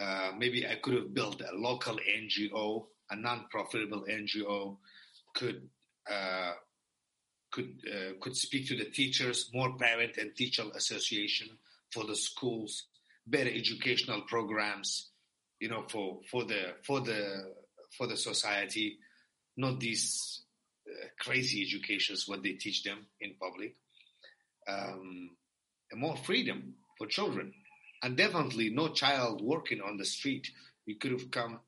Uh, 0.00 0.30
maybe 0.38 0.64
I 0.64 0.76
could 0.76 0.94
have 0.94 1.12
built 1.12 1.40
a 1.40 1.52
local 1.52 1.96
NGO, 1.96 2.86
a 3.10 3.16
non-profitable 3.16 4.04
NGO, 4.08 4.76
could 5.34 5.68
uh, 6.08 6.52
could 7.50 7.74
uh, 7.92 8.12
could 8.20 8.36
speak 8.36 8.68
to 8.68 8.76
the 8.76 8.84
teachers, 8.84 9.50
more 9.52 9.76
parent 9.76 10.16
and 10.16 10.36
teacher 10.36 10.62
association 10.76 11.48
for 11.90 12.04
the 12.04 12.14
schools, 12.14 12.84
better 13.26 13.50
educational 13.50 14.20
programs 14.28 15.10
you 15.60 15.68
know 15.68 15.84
for 15.88 16.20
for 16.30 16.44
the 16.44 16.74
for 16.86 17.00
the 17.00 17.52
for 17.96 18.06
the 18.06 18.16
society 18.16 18.98
not 19.56 19.80
these 19.80 20.42
uh, 20.88 21.06
crazy 21.18 21.62
educations 21.62 22.28
what 22.28 22.42
they 22.42 22.52
teach 22.52 22.82
them 22.82 23.06
in 23.20 23.34
public. 23.40 23.74
Um, 24.68 25.30
more 25.94 26.16
freedom 26.16 26.74
for 26.98 27.06
children. 27.06 27.52
And 28.02 28.16
definitely 28.16 28.70
no 28.70 28.88
child 28.88 29.40
working 29.42 29.80
on 29.80 29.96
the 29.96 30.04
street. 30.04 30.46
You 30.84 30.96
could 30.96 31.12
have 31.12 31.30
come 31.30 31.60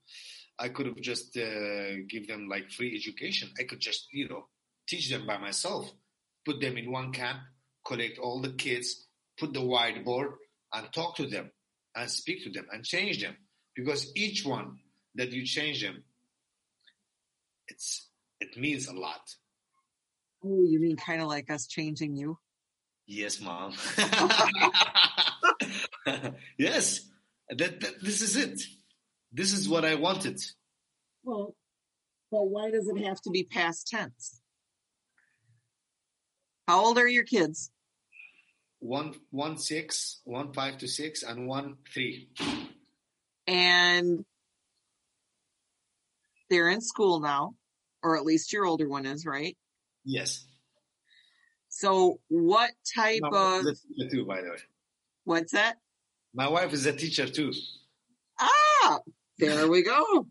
i 0.61 0.69
could 0.69 0.87
have 0.87 1.01
just 1.01 1.37
uh, 1.37 1.95
give 2.09 2.27
them 2.27 2.49
like 2.49 2.71
free 2.71 2.95
education. 2.97 3.51
I 3.59 3.65
could 3.65 3.81
just 3.81 4.09
you 4.13 4.29
know 4.29 4.47
teach 4.87 5.09
them 5.09 5.27
by 5.27 5.39
myself. 5.39 5.91
Put 6.45 6.61
them 6.61 6.77
in 6.77 6.91
one 6.91 7.13
camp 7.13 7.41
collect 7.89 8.19
all 8.19 8.41
the 8.41 8.53
kids 8.53 9.07
put 9.39 9.53
the 9.53 9.61
whiteboard 9.61 10.33
and 10.75 10.93
talk 10.93 11.17
to 11.17 11.27
them 11.27 11.51
and 11.97 12.11
speak 12.11 12.45
to 12.45 12.51
them 12.51 12.67
and 12.71 12.85
change 12.85 13.23
them 13.23 13.35
because 13.79 14.11
each 14.17 14.45
one 14.45 14.69
that 15.15 15.31
you 15.33 15.45
change 15.47 15.81
them 15.83 16.03
it's 17.69 18.09
it 18.41 18.57
means 18.59 18.89
a 18.89 18.93
lot 19.07 19.25
Oh, 20.45 20.63
you 20.63 20.79
mean 20.81 20.97
kind 20.97 21.21
of 21.23 21.29
like 21.29 21.51
us 21.51 21.67
changing 21.67 22.17
you? 22.17 22.39
yes 23.07 23.41
mom 23.41 23.73
yes 26.59 27.09
that, 27.51 27.81
that 27.81 27.95
this 28.03 28.21
is 28.21 28.37
it 28.37 28.61
this 29.33 29.53
is 29.53 29.69
what 29.69 29.85
i 29.85 29.95
wanted 29.95 30.39
Well, 31.25 31.55
but 32.31 32.45
why 32.55 32.71
does 32.71 32.87
it 32.89 32.99
have 33.07 33.21
to 33.23 33.31
be 33.31 33.45
past 33.45 33.89
tense? 33.89 34.41
How 36.67 36.85
old 36.85 36.99
are 36.99 37.09
your 37.09 37.25
kids? 37.25 37.71
one 38.81 39.15
one 39.31 39.57
six 39.59 40.21
one 40.25 40.53
five 40.53 40.79
to 40.79 40.87
six 40.87 41.23
and 41.23 41.49
one 41.49 41.77
three 41.93 42.29
And 43.49 44.25
they're 46.51 46.69
in 46.69 46.83
school 46.83 47.21
now, 47.21 47.55
or 48.03 48.17
at 48.17 48.25
least 48.25 48.53
your 48.53 48.67
older 48.67 48.89
one 48.89 49.07
is, 49.07 49.25
right? 49.25 49.57
yes 50.05 50.45
So 51.69 52.21
what 52.29 52.71
type 52.95 53.21
my 53.23 53.29
of, 53.29 53.65
too 54.11 54.25
by 54.25 54.41
the 54.43 54.51
way 54.51 54.57
what's 55.25 55.53
that? 55.53 55.77
my 56.35 56.49
wife 56.49 56.73
is 56.73 56.87
a 56.87 56.93
teacher 56.93 57.27
too 57.27 57.53
Ah, 58.39 59.01
there 59.39 59.69
we 59.69 59.83
go. 59.83 60.29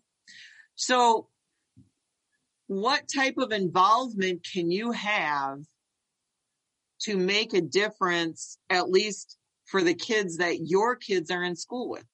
So 0.76 1.28
what 2.68 3.03
type 3.13 3.38
of 3.38 3.51
involvement 3.51 4.45
can 4.53 4.72
you 4.72 4.91
have 4.91 5.59
to 7.01 7.18
make 7.18 7.53
a 7.53 7.61
difference, 7.61 8.57
at 8.70 8.89
least 8.89 9.38
for 9.65 9.82
the 9.84 9.93
kids 9.93 10.38
that 10.38 10.59
your 10.65 10.95
kids 10.95 11.32
are 11.32 11.43
in 11.43 11.55
school 11.55 11.89
with? 11.89 12.05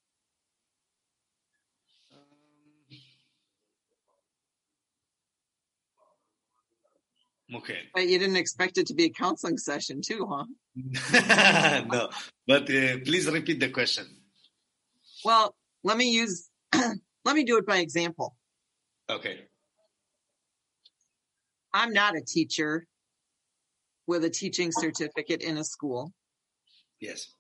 Okay 7.56 7.80
But 7.94 8.08
you 8.08 8.18
didn't 8.20 8.38
expect 8.38 8.78
it 8.78 8.88
to 8.88 8.94
be 8.94 9.06
a 9.06 9.10
counseling 9.10 9.58
session 9.58 10.02
too, 10.02 10.28
huh? 10.30 10.46
no 11.94 12.10
but 12.48 12.64
uh, 12.64 12.98
please 13.06 13.30
repeat 13.30 13.60
the 13.60 13.70
question 13.70 14.06
Well, 15.24 15.56
let 15.84 15.98
me 15.98 16.10
use, 16.12 16.50
let 16.74 17.36
me 17.36 17.44
do 17.44 17.58
it 17.58 17.66
by 17.66 17.78
example. 17.78 18.36
okay 19.10 19.36
I'm 21.74 21.92
not 21.94 22.16
a 22.16 22.22
teacher 22.22 22.86
with 24.06 24.24
a 24.24 24.30
teaching 24.30 24.72
certificate 24.72 25.42
in 25.42 25.58
a 25.58 25.64
school, 25.64 26.12
Yes. 27.00 27.34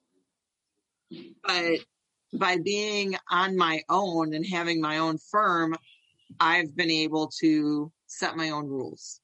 but 1.43 1.79
by 2.33 2.57
being 2.63 3.15
on 3.29 3.55
my 3.57 3.81
own 3.89 4.33
and 4.33 4.45
having 4.45 4.81
my 4.81 4.97
own 4.97 5.17
firm, 5.31 5.75
I've 6.39 6.75
been 6.75 6.89
able 6.89 7.31
to 7.41 7.91
set 8.07 8.35
my 8.35 8.49
own 8.49 8.65
rules. 8.67 9.19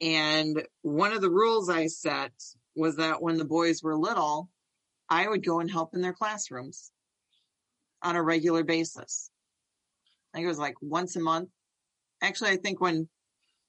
And 0.00 0.62
one 0.82 1.12
of 1.12 1.22
the 1.22 1.30
rules 1.30 1.70
I 1.70 1.86
set 1.86 2.32
was 2.74 2.96
that 2.96 3.22
when 3.22 3.38
the 3.38 3.44
boys 3.44 3.82
were 3.82 3.96
little, 3.96 4.50
I 5.08 5.28
would 5.28 5.44
go 5.44 5.60
and 5.60 5.70
help 5.70 5.94
in 5.94 6.02
their 6.02 6.12
classrooms 6.12 6.92
on 8.02 8.16
a 8.16 8.22
regular 8.22 8.64
basis. 8.64 9.30
I 10.32 10.38
think 10.38 10.44
it 10.44 10.48
was 10.48 10.58
like 10.58 10.74
once 10.82 11.16
a 11.16 11.20
month. 11.20 11.48
Actually, 12.22 12.50
I 12.50 12.56
think 12.56 12.80
when 12.80 13.08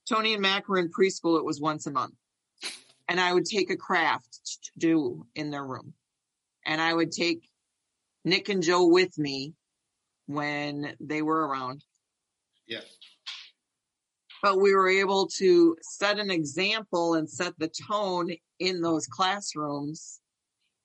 Tony 0.10 0.34
and 0.34 0.42
Mac 0.42 0.68
were 0.68 0.78
in 0.78 0.90
preschool, 0.90 1.38
it 1.38 1.46
was 1.46 1.62
once 1.62 1.88
a 1.88 1.92
month. 1.92 2.16
And 3.08 3.20
I 3.20 3.34
would 3.34 3.46
take 3.46 3.70
a 3.70 3.78
craft 3.78 4.40
to 4.64 4.72
do 4.78 5.26
in 5.36 5.50
their 5.50 5.64
room. 5.64 5.94
And 6.66 6.82
I 6.82 6.94
would 6.94 7.12
take 7.12 7.48
Nick 8.26 8.50
and 8.50 8.62
Joe 8.62 8.88
with 8.88 9.18
me 9.18 9.54
when 10.26 10.96
they 11.00 11.22
were 11.22 11.48
around. 11.48 11.86
Yeah. 12.66 12.82
But 14.48 14.62
we 14.62 14.74
were 14.74 14.88
able 14.88 15.28
to 15.40 15.76
set 15.82 16.20
an 16.20 16.32
example 16.32 17.16
and 17.16 17.30
set 17.30 17.60
the 17.60 17.70
tone 17.90 18.32
in 18.60 18.80
those 18.80 19.06
classrooms. 19.06 20.22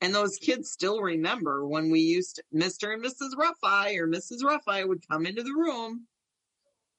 And 0.01 0.13
those 0.13 0.37
kids 0.37 0.73
still 0.73 1.01
remember 1.01 1.65
when 1.65 1.89
we 1.89 2.01
used 2.01 2.35
to, 2.35 2.43
Mr. 2.53 2.93
and 2.93 3.05
Mrs. 3.05 3.37
Rafi 3.39 3.97
or 3.99 4.09
Mrs. 4.09 4.43
Rafi 4.43 4.89
would 4.89 5.07
come 5.09 5.27
into 5.27 5.45
the 5.45 5.55
room. 5.55 6.09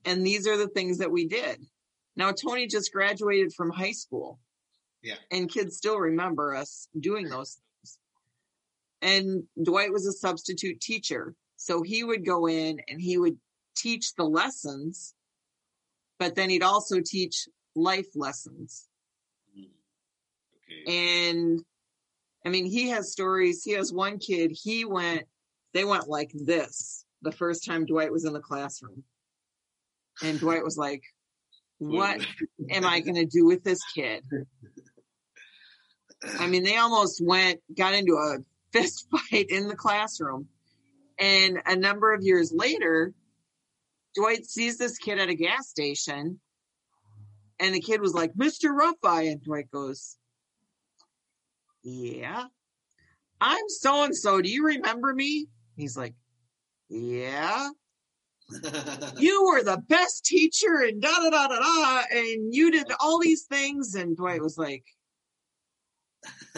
And 0.05 0.25
these 0.25 0.47
are 0.47 0.55
the 0.55 0.69
things 0.69 0.99
that 0.99 1.11
we 1.11 1.27
did. 1.27 1.65
Now, 2.15 2.31
Tony 2.31 2.65
just 2.65 2.93
graduated 2.93 3.51
from 3.53 3.69
high 3.69 3.91
school. 3.91 4.39
Yeah. 5.01 5.15
And 5.31 5.51
kids 5.51 5.75
still 5.75 5.99
remember 5.99 6.55
us 6.55 6.87
doing 6.97 7.27
those 7.27 7.59
things. 7.81 7.97
And 9.01 9.43
Dwight 9.61 9.91
was 9.91 10.07
a 10.07 10.13
substitute 10.13 10.79
teacher. 10.79 11.35
So 11.57 11.81
he 11.81 12.05
would 12.05 12.25
go 12.25 12.47
in 12.47 12.79
and 12.87 13.01
he 13.01 13.17
would 13.17 13.37
teach 13.75 14.13
the 14.15 14.23
lessons, 14.23 15.13
but 16.23 16.35
then 16.35 16.49
he'd 16.49 16.63
also 16.63 17.01
teach 17.03 17.49
life 17.75 18.07
lessons. 18.15 18.87
Mm. 19.59 19.67
Okay. 20.87 21.35
And 21.35 21.59
I 22.45 22.49
mean, 22.49 22.65
he 22.65 22.89
has 22.89 23.11
stories. 23.11 23.61
He 23.61 23.71
has 23.73 23.91
one 23.91 24.19
kid, 24.19 24.51
he 24.53 24.85
went, 24.85 25.23
they 25.73 25.83
went 25.83 26.07
like 26.07 26.31
this 26.33 27.03
the 27.23 27.33
first 27.33 27.65
time 27.65 27.85
Dwight 27.85 28.11
was 28.11 28.23
in 28.23 28.31
the 28.31 28.39
classroom. 28.39 29.03
And 30.23 30.39
Dwight 30.39 30.63
was 30.63 30.77
like, 30.77 31.03
what 31.77 32.25
am 32.69 32.85
I 32.85 33.01
going 33.01 33.15
to 33.15 33.25
do 33.25 33.45
with 33.45 33.65
this 33.65 33.81
kid? 33.93 34.23
I 36.39 36.47
mean, 36.47 36.63
they 36.63 36.77
almost 36.77 37.21
went, 37.21 37.59
got 37.77 37.95
into 37.95 38.13
a 38.13 38.37
fist 38.71 39.07
fight 39.11 39.47
in 39.49 39.67
the 39.67 39.75
classroom. 39.75 40.47
And 41.19 41.59
a 41.65 41.75
number 41.75 42.13
of 42.13 42.23
years 42.23 42.53
later, 42.55 43.13
Dwight 44.15 44.45
sees 44.45 44.77
this 44.77 44.97
kid 44.97 45.19
at 45.19 45.29
a 45.29 45.35
gas 45.35 45.69
station. 45.69 46.39
And 47.59 47.73
the 47.73 47.79
kid 47.79 48.01
was 48.01 48.13
like, 48.13 48.33
Mr. 48.33 48.77
Rafi. 48.77 49.31
And 49.31 49.41
Dwight 49.41 49.69
goes, 49.71 50.17
Yeah. 51.83 52.45
I'm 53.39 53.69
so 53.69 54.03
and 54.03 54.15
so. 54.15 54.41
Do 54.41 54.49
you 54.49 54.65
remember 54.65 55.13
me? 55.13 55.47
He's 55.75 55.97
like, 55.97 56.15
Yeah. 56.89 57.69
You 59.17 59.45
were 59.45 59.63
the 59.63 59.81
best 59.87 60.25
teacher 60.25 60.83
and 60.85 61.01
da 61.01 61.09
da 61.09 61.29
da 61.29 61.47
da 61.47 61.59
da. 61.59 62.03
And 62.11 62.53
you 62.53 62.71
did 62.71 62.87
all 62.99 63.19
these 63.19 63.43
things. 63.43 63.95
And 63.95 64.17
Dwight 64.17 64.41
was 64.41 64.57
like, 64.57 64.83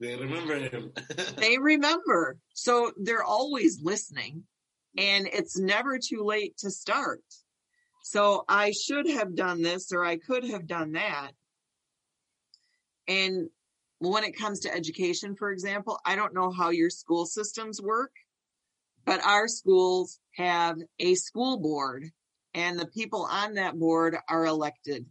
they 0.00 0.16
remember 0.16 0.56
him. 0.56 0.92
they 1.36 1.58
remember. 1.58 2.38
So 2.54 2.92
they're 2.96 3.24
always 3.24 3.80
listening 3.82 4.44
and 4.98 5.28
it's 5.32 5.58
never 5.58 5.98
too 5.98 6.22
late 6.24 6.56
to 6.58 6.70
start. 6.70 7.22
So 8.02 8.44
I 8.48 8.70
should 8.70 9.08
have 9.08 9.34
done 9.34 9.62
this 9.62 9.92
or 9.92 10.04
I 10.04 10.16
could 10.16 10.44
have 10.44 10.66
done 10.66 10.92
that. 10.92 11.32
And 13.08 13.48
when 13.98 14.24
it 14.24 14.38
comes 14.38 14.60
to 14.60 14.72
education, 14.72 15.36
for 15.36 15.50
example, 15.50 15.98
I 16.04 16.16
don't 16.16 16.34
know 16.34 16.50
how 16.50 16.70
your 16.70 16.90
school 16.90 17.26
systems 17.26 17.80
work, 17.80 18.12
but 19.04 19.24
our 19.24 19.48
schools 19.48 20.20
have 20.36 20.76
a 20.98 21.14
school 21.14 21.58
board 21.58 22.04
and 22.54 22.78
the 22.78 22.86
people 22.86 23.26
on 23.30 23.54
that 23.54 23.78
board 23.78 24.16
are 24.28 24.46
elected 24.46 25.06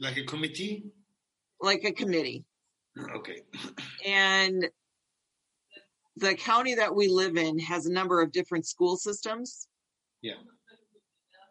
like 0.00 0.16
a 0.16 0.24
committee? 0.24 0.84
like 1.60 1.84
a 1.84 1.92
committee. 1.92 2.44
Okay. 3.16 3.42
And 4.06 4.68
the 6.18 6.34
county 6.34 6.74
that 6.74 6.94
we 6.94 7.08
live 7.08 7.36
in 7.36 7.58
has 7.60 7.86
a 7.86 7.92
number 7.92 8.20
of 8.20 8.32
different 8.32 8.66
school 8.66 8.96
systems. 8.96 9.68
Yeah. 10.20 10.34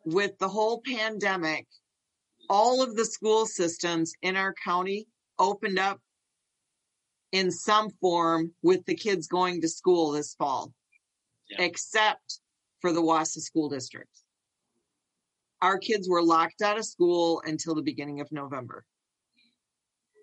With 0.05 0.37
the 0.39 0.47
whole 0.49 0.81
pandemic, 0.85 1.67
all 2.49 2.81
of 2.81 2.95
the 2.95 3.05
school 3.05 3.45
systems 3.45 4.13
in 4.21 4.35
our 4.35 4.53
county 4.63 5.07
opened 5.39 5.79
up 5.79 5.99
in 7.31 7.51
some 7.51 7.89
form 8.01 8.53
with 8.61 8.85
the 8.85 8.95
kids 8.95 9.27
going 9.27 9.61
to 9.61 9.67
school 9.69 10.11
this 10.11 10.33
fall, 10.35 10.73
Yeah. 11.49 11.61
except 11.61 12.39
for 12.81 12.91
the 12.91 13.01
Wausau 13.01 13.39
School 13.41 13.69
District. 13.69 14.11
Our 15.61 15.77
kids 15.77 16.07
were 16.09 16.21
locked 16.21 16.61
out 16.61 16.77
of 16.77 16.85
school 16.85 17.41
until 17.45 17.73
the 17.75 17.81
beginning 17.81 18.21
of 18.21 18.31
November 18.31 18.85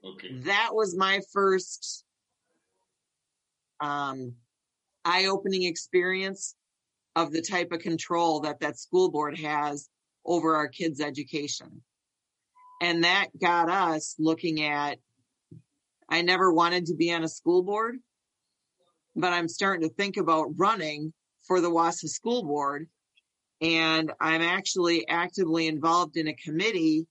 Okay. 0.04 0.38
that 0.40 0.70
was 0.74 0.94
my 0.96 1.20
first 1.32 2.03
um, 3.84 4.32
eye-opening 5.04 5.64
experience 5.64 6.54
of 7.16 7.32
the 7.32 7.42
type 7.42 7.70
of 7.70 7.80
control 7.80 8.40
that 8.40 8.60
that 8.60 8.78
school 8.78 9.10
board 9.10 9.38
has 9.38 9.88
over 10.24 10.56
our 10.56 10.68
kids' 10.68 11.00
education. 11.00 11.82
And 12.80 13.04
that 13.04 13.28
got 13.40 13.68
us 13.70 14.16
looking 14.18 14.62
at, 14.62 14.98
I 16.08 16.22
never 16.22 16.52
wanted 16.52 16.86
to 16.86 16.94
be 16.94 17.12
on 17.12 17.24
a 17.24 17.28
school 17.28 17.62
board, 17.62 17.98
but 19.14 19.32
I'm 19.32 19.48
starting 19.48 19.86
to 19.88 19.94
think 19.94 20.16
about 20.16 20.48
running 20.56 21.12
for 21.46 21.60
the 21.60 21.70
Wausau 21.70 22.08
School 22.08 22.42
Board. 22.42 22.88
And 23.60 24.12
I'm 24.20 24.42
actually 24.42 25.06
actively 25.08 25.68
involved 25.68 26.16
in 26.16 26.28
a 26.28 26.34
committee 26.34 27.06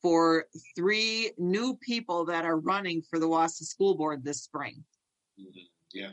for 0.00 0.44
three 0.76 1.32
new 1.38 1.76
people 1.76 2.26
that 2.26 2.44
are 2.44 2.58
running 2.58 3.02
for 3.08 3.18
the 3.18 3.28
Wausau 3.28 3.64
School 3.64 3.96
Board 3.96 4.22
this 4.22 4.42
spring 4.42 4.84
Mhm. 5.38 5.68
Yeah. 5.94 6.10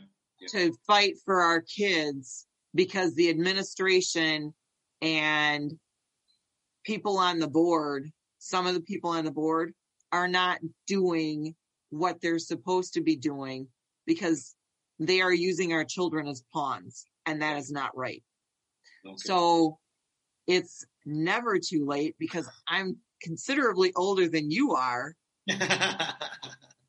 to 0.48 0.72
fight 0.86 1.14
for 1.24 1.40
our 1.42 1.60
kids 1.60 2.46
because 2.74 3.14
the 3.14 3.28
administration 3.28 4.54
and 5.00 5.72
people 6.84 7.18
on 7.18 7.38
the 7.38 7.48
board, 7.48 8.10
some 8.38 8.66
of 8.66 8.74
the 8.74 8.80
people 8.80 9.10
on 9.10 9.24
the 9.24 9.30
board 9.30 9.74
are 10.10 10.28
not 10.28 10.58
doing 10.86 11.54
what 11.90 12.20
they're 12.20 12.38
supposed 12.38 12.94
to 12.94 13.02
be 13.02 13.16
doing 13.16 13.68
because 14.06 14.54
they 14.98 15.20
are 15.20 15.32
using 15.32 15.72
our 15.72 15.84
children 15.84 16.26
as 16.26 16.42
pawns 16.52 17.06
and 17.26 17.42
that 17.42 17.58
is 17.58 17.70
not 17.70 17.96
right. 17.96 18.22
Okay. 19.06 19.16
So 19.16 19.78
it's 20.46 20.84
never 21.04 21.58
too 21.58 21.84
late 21.86 22.16
because 22.18 22.48
I'm 22.66 22.96
considerably 23.22 23.92
older 23.94 24.28
than 24.28 24.50
you 24.50 24.72
are. 24.72 25.14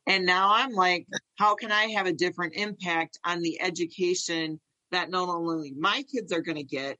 And 0.05 0.25
now 0.25 0.53
I'm 0.53 0.73
like, 0.73 1.07
how 1.37 1.55
can 1.55 1.71
I 1.71 1.85
have 1.87 2.07
a 2.07 2.13
different 2.13 2.55
impact 2.55 3.19
on 3.23 3.41
the 3.41 3.61
education 3.61 4.59
that 4.91 5.09
not 5.09 5.29
only 5.29 5.73
my 5.77 6.03
kids 6.13 6.31
are 6.33 6.41
going 6.41 6.57
to 6.57 6.63
get, 6.63 6.97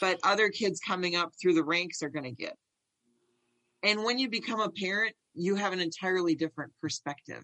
but 0.00 0.18
other 0.22 0.50
kids 0.50 0.80
coming 0.86 1.16
up 1.16 1.32
through 1.40 1.54
the 1.54 1.64
ranks 1.64 2.02
are 2.02 2.10
going 2.10 2.24
to 2.24 2.30
get? 2.30 2.56
And 3.82 4.04
when 4.04 4.18
you 4.18 4.28
become 4.28 4.60
a 4.60 4.70
parent, 4.70 5.14
you 5.34 5.56
have 5.56 5.72
an 5.72 5.80
entirely 5.80 6.34
different 6.34 6.72
perspective. 6.80 7.42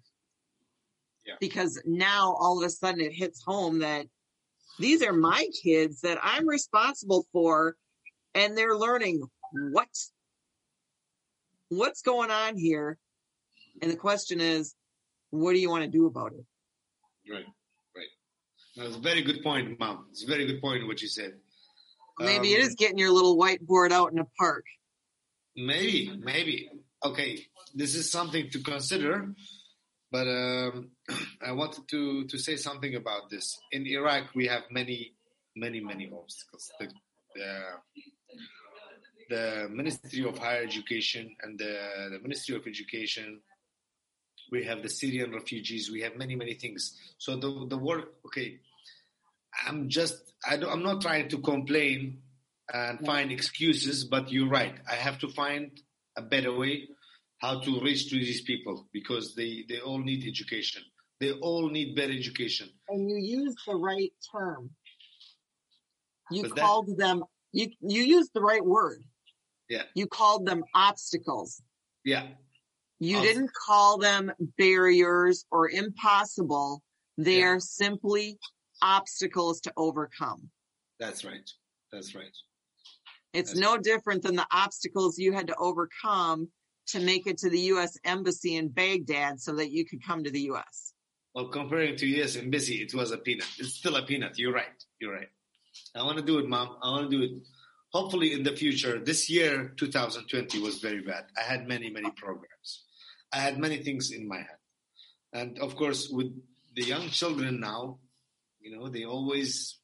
Yeah. 1.26 1.34
Because 1.40 1.80
now 1.84 2.34
all 2.38 2.58
of 2.58 2.66
a 2.66 2.70
sudden 2.70 3.00
it 3.00 3.12
hits 3.12 3.42
home 3.44 3.80
that 3.80 4.06
these 4.78 5.02
are 5.02 5.12
my 5.12 5.46
kids 5.62 6.00
that 6.00 6.18
I'm 6.22 6.48
responsible 6.48 7.26
for, 7.32 7.76
and 8.34 8.56
they're 8.56 8.76
learning 8.76 9.22
what 9.72 9.88
what's 11.68 12.02
going 12.02 12.30
on 12.30 12.56
here. 12.56 12.96
And 13.82 13.90
the 13.90 13.96
question 13.96 14.40
is, 14.40 14.74
what 15.30 15.52
do 15.52 15.58
you 15.60 15.70
want 15.70 15.84
to 15.84 15.90
do 15.90 16.06
about 16.06 16.32
it? 16.32 16.44
right. 17.30 17.44
Right. 17.96 18.12
That's 18.76 18.96
a 18.96 19.00
very 19.00 19.22
good 19.22 19.42
point, 19.42 19.78
Mom. 19.78 20.06
It's 20.10 20.24
a 20.24 20.26
very 20.26 20.46
good 20.46 20.60
point 20.60 20.86
what 20.86 21.00
you 21.02 21.08
said. 21.08 21.34
Maybe 22.18 22.52
it 22.52 22.60
Um, 22.60 22.66
is 22.66 22.74
getting 22.74 22.98
your 22.98 23.10
little 23.10 23.36
whiteboard 23.38 23.92
out 23.92 24.12
in 24.12 24.18
a 24.18 24.26
park. 24.38 24.64
Maybe, 25.56 26.12
maybe. 26.18 26.70
Okay, 27.04 27.46
this 27.74 27.94
is 27.94 28.10
something 28.10 28.50
to 28.50 28.58
consider. 28.60 29.34
But 30.12 30.26
um, 30.26 30.90
I 31.46 31.52
wanted 31.52 31.88
to 31.88 32.26
to 32.26 32.38
say 32.38 32.56
something 32.56 32.94
about 32.94 33.30
this. 33.30 33.58
In 33.72 33.86
Iraq, 33.86 34.34
we 34.34 34.46
have 34.48 34.64
many, 34.70 35.14
many, 35.56 35.80
many 35.80 36.10
obstacles. 36.12 36.70
The 36.78 36.88
the 37.36 37.48
the 39.30 39.68
Ministry 39.70 40.24
of 40.28 40.36
Higher 40.38 40.64
Education 40.64 41.34
and 41.42 41.56
the, 41.58 42.08
the 42.10 42.18
Ministry 42.20 42.56
of 42.56 42.66
Education. 42.66 43.40
We 44.50 44.64
have 44.64 44.82
the 44.82 44.88
Syrian 44.90 45.32
refugees. 45.32 45.90
We 45.90 46.00
have 46.02 46.16
many 46.16 46.34
many 46.36 46.54
things. 46.54 46.96
So 47.18 47.36
the 47.36 47.66
the 47.68 47.78
work. 47.78 48.14
Okay, 48.26 48.58
I'm 49.66 49.88
just 49.88 50.16
I 50.48 50.56
don't, 50.56 50.70
I'm 50.72 50.82
not 50.82 51.00
trying 51.00 51.28
to 51.28 51.38
complain 51.38 52.22
and 52.72 53.04
find 53.04 53.32
excuses, 53.32 54.04
but 54.04 54.30
you're 54.30 54.48
right. 54.48 54.74
I 54.90 54.94
have 54.94 55.18
to 55.20 55.28
find 55.28 55.70
a 56.16 56.22
better 56.22 56.52
way 56.56 56.88
how 57.38 57.60
to 57.60 57.80
reach 57.80 58.10
to 58.10 58.16
these 58.16 58.42
people 58.42 58.86
because 58.92 59.34
they 59.34 59.64
they 59.68 59.80
all 59.80 59.98
need 59.98 60.26
education. 60.26 60.82
They 61.20 61.32
all 61.32 61.68
need 61.68 61.94
better 61.94 62.12
education. 62.12 62.70
And 62.88 63.10
you 63.10 63.16
used 63.18 63.58
the 63.66 63.74
right 63.76 64.12
term. 64.32 64.70
You 66.30 66.42
But 66.42 66.54
that- 66.56 66.60
called 66.64 66.96
them, 66.96 67.24
you, 67.52 67.68
you 67.80 68.02
used 68.02 68.30
the 68.32 68.40
right 68.40 68.64
word. 68.64 69.02
Yeah. 69.68 69.82
You 69.94 70.06
called 70.06 70.46
them 70.46 70.64
obstacles. 70.74 71.60
Yeah, 72.04 72.26
You 73.00 73.16
Obst- 73.16 73.22
didn't 73.22 73.50
call 73.54 73.98
them 73.98 74.30
barriers 74.58 75.44
or 75.50 75.68
impossible. 75.70 76.82
They 77.16 77.38
Yeah. 77.40 77.46
are 77.52 77.60
simply 77.60 78.38
obstacles 78.82 79.60
to 79.62 79.72
overcome. 79.76 80.50
that's 80.98 81.24
right. 81.24 81.48
That's 81.90 82.14
right. 82.14 82.36
It's 83.32 83.50
That's 83.52 83.58
no 83.60 83.78
different 83.78 84.22
than 84.22 84.36
the 84.36 84.46
obstacles 84.52 85.18
you 85.18 85.32
had 85.32 85.46
to 85.46 85.56
overcome 85.56 86.50
to 86.88 87.00
make 87.00 87.26
it 87.26 87.38
to 87.38 87.48
the 87.48 87.60
U.S. 87.72 87.96
Embassy 88.04 88.54
in 88.56 88.68
Baghdad 88.68 89.40
so 89.40 89.54
that 89.54 89.70
you 89.70 89.86
could 89.86 90.04
come 90.04 90.24
to 90.24 90.30
the 90.30 90.42
U.S. 90.52 90.92
Well, 91.34 91.48
comparing 91.48 91.96
to 91.96 92.06
US 92.20 92.36
Embassy, 92.36 92.82
it 92.82 92.92
was 92.92 93.12
a 93.12 93.18
peanut. 93.18 93.46
It's 93.58 93.74
still 93.74 93.96
a 93.96 94.02
peanut. 94.04 94.38
You're 94.38 94.52
right. 94.52 94.78
You're 95.00 95.14
right. 95.14 95.28
I 95.94 96.02
want 96.02 96.18
to 96.18 96.24
do 96.24 96.38
it, 96.38 96.46
mom. 96.48 96.76
I 96.82 96.90
want 96.90 97.10
to 97.10 97.16
do 97.16 97.22
it. 97.22 97.30
Hopefully, 97.92 98.32
in 98.34 98.42
the 98.42 98.54
future. 98.54 98.98
This 99.02 99.30
year, 99.30 99.72
2020, 99.76 100.58
was 100.60 100.78
very 100.80 101.00
bad. 101.00 101.24
I 101.38 101.42
had 101.42 101.66
many, 101.66 101.88
many 101.88 102.10
programs. 102.10 102.84
I 103.32 103.38
had 103.38 103.58
many 103.58 103.78
things 103.78 104.10
in 104.10 104.26
my 104.28 104.38
head, 104.38 104.58
and 105.32 105.58
of 105.58 105.76
course, 105.76 106.08
with 106.08 106.32
the 106.74 106.82
young 106.84 107.08
children 107.08 107.60
now, 107.60 107.98
you 108.60 108.76
know, 108.76 108.88
they 108.88 109.04
always 109.04 109.78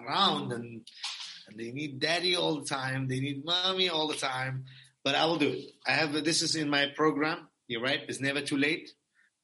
around 0.00 0.52
and 0.52 0.86
and 1.48 1.58
they 1.58 1.70
need 1.70 2.00
daddy 2.00 2.34
all 2.36 2.60
the 2.60 2.66
time. 2.66 3.06
They 3.08 3.20
need 3.20 3.44
mommy 3.44 3.88
all 3.88 4.08
the 4.08 4.16
time. 4.16 4.64
But 5.04 5.14
I 5.14 5.24
will 5.26 5.36
do 5.38 5.48
it. 5.50 5.64
I 5.86 5.92
have 5.92 6.12
this 6.24 6.42
is 6.42 6.56
in 6.56 6.68
my 6.68 6.86
program. 6.96 7.48
You're 7.68 7.82
right. 7.82 8.00
It's 8.08 8.20
never 8.20 8.40
too 8.40 8.56
late, 8.56 8.90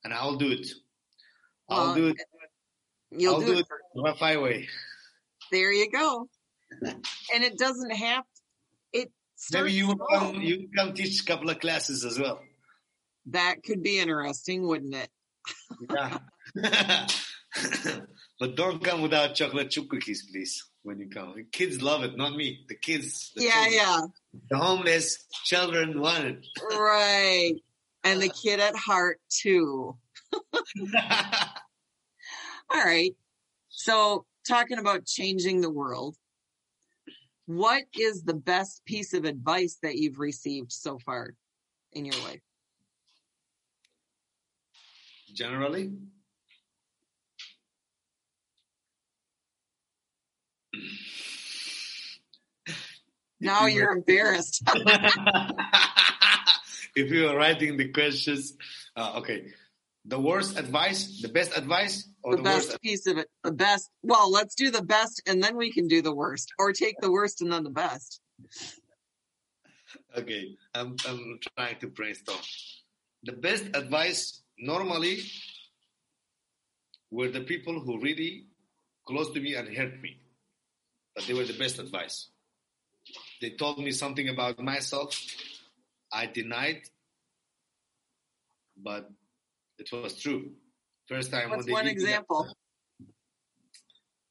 and 0.03 0.13
I'll 0.13 0.37
do 0.37 0.51
it. 0.51 0.67
I'll 1.69 1.87
Well, 1.87 1.95
do 1.95 2.07
it 2.09 2.17
You'll 3.11 3.35
I'll 3.35 3.41
do, 3.41 3.47
do 3.47 3.53
it. 3.59 3.61
it. 3.61 3.67
Wi-Fi 3.95 4.37
way. 4.39 4.69
there 5.53 5.71
you 5.73 5.91
go. 5.91 6.29
And 6.83 7.45
it 7.45 7.57
doesn't 7.59 7.91
have. 7.91 8.25
It 8.93 9.13
Maybe 9.53 9.73
you 9.73 9.87
will 9.89 9.99
come. 10.11 10.41
You 10.41 10.61
will 10.61 10.69
come 10.85 10.95
teach 10.95 11.21
a 11.23 11.25
couple 11.25 11.51
of 11.51 11.61
classes 11.61 12.05
as 12.05 12.19
well. 12.19 12.41
That 13.27 13.63
could 13.65 13.83
be 13.83 13.99
interesting, 13.99 14.67
wouldn't 14.67 14.95
it? 14.95 15.09
Yeah. 15.91 16.19
but 18.41 18.57
don't 18.57 18.83
come 18.83 19.03
without 19.03 19.35
chocolate 19.35 19.71
chip 19.71 19.89
cookies, 19.89 20.29
please. 20.31 20.69
When 20.85 20.99
you 20.99 21.09
come, 21.09 21.35
the 21.37 21.45
kids 21.45 21.81
love 21.81 22.03
it, 22.03 22.17
not 22.17 22.35
me. 22.35 22.65
The 22.69 22.75
kids. 22.75 23.31
The 23.37 23.45
yeah, 23.45 23.69
children, 23.69 24.13
The 24.51 24.57
homeless 24.59 25.25
children 25.45 26.01
want 26.01 26.25
it. 26.25 26.47
right. 26.73 27.55
And 28.03 28.21
the 28.21 28.31
kid 28.31 28.59
at 28.59 28.75
heart 28.75 29.21
too. 29.29 29.97
All 32.73 32.85
right. 32.85 33.15
So, 33.69 34.27
talking 34.47 34.79
about 34.79 35.07
changing 35.07 35.61
the 35.61 35.71
world, 35.71 36.17
what 37.47 37.85
is 37.99 38.25
the 38.25 38.35
best 38.35 38.85
piece 38.85 39.15
of 39.15 39.25
advice 39.25 39.79
that 39.83 39.97
you've 39.97 40.19
received 40.19 40.73
so 40.73 40.99
far 40.99 41.35
in 41.93 42.05
your 42.05 42.21
life? 42.25 42.41
Generally, 45.33 45.93
Now 53.43 53.67
you 53.67 53.81
you're 53.81 53.93
embarrassed. 53.93 54.63
if 56.95 57.11
you 57.11 57.27
are 57.29 57.37
writing 57.37 57.77
the 57.77 57.89
questions, 57.89 58.55
uh, 58.97 59.15
okay. 59.17 59.49
The 60.05 60.19
worst 60.19 60.59
advice, 60.59 61.21
the 61.21 61.29
best 61.29 61.57
advice, 61.57 62.09
or 62.23 62.37
the 62.37 62.43
the, 62.43 62.51
worst? 62.51 62.69
best 62.71 62.83
piece 62.83 63.07
of 63.07 63.19
it, 63.19 63.29
the 63.45 63.53
best. 63.53 63.91
Well, 64.03 64.31
let's 64.31 64.55
do 64.55 64.71
the 64.71 64.83
best 64.83 65.23
and 65.27 65.43
then 65.43 65.57
we 65.57 65.73
can 65.73 65.89
do 65.89 66.03
the 66.03 66.15
worst, 66.15 66.53
or 66.59 66.73
take 66.73 66.97
the 67.01 67.11
worst 67.11 67.41
and 67.41 67.53
then 67.53 67.65
the 67.65 67.71
best. 67.71 68.21
Okay, 70.17 70.57
I'm, 70.75 70.97
I'm 71.09 71.39
trying 71.57 71.79
to 71.81 71.89
brainstorm. 71.89 72.39
The 73.25 73.33
best 73.33 73.65
advice 73.75 74.42
normally 74.63 75.19
were 77.11 77.29
the 77.29 77.41
people 77.41 77.81
who 77.81 78.01
really 78.01 78.47
close 79.07 79.31
to 79.33 79.41
me 79.41 79.55
and 79.55 79.77
hurt 79.77 80.01
me, 80.01 80.17
but 81.15 81.27
they 81.27 81.35
were 81.35 81.45
the 81.45 81.59
best 81.59 81.79
advice. 81.79 82.29
They 83.41 83.51
told 83.51 83.79
me 83.79 83.91
something 83.91 84.29
about 84.29 84.59
myself. 84.61 85.21
I 86.13 86.27
denied, 86.27 86.83
but 88.77 89.11
it 89.79 89.91
was 89.93 90.21
true. 90.21 90.53
First 91.09 91.33
time 91.33 91.51
What's 91.51 91.69
one 91.69 91.89
example? 91.89 92.47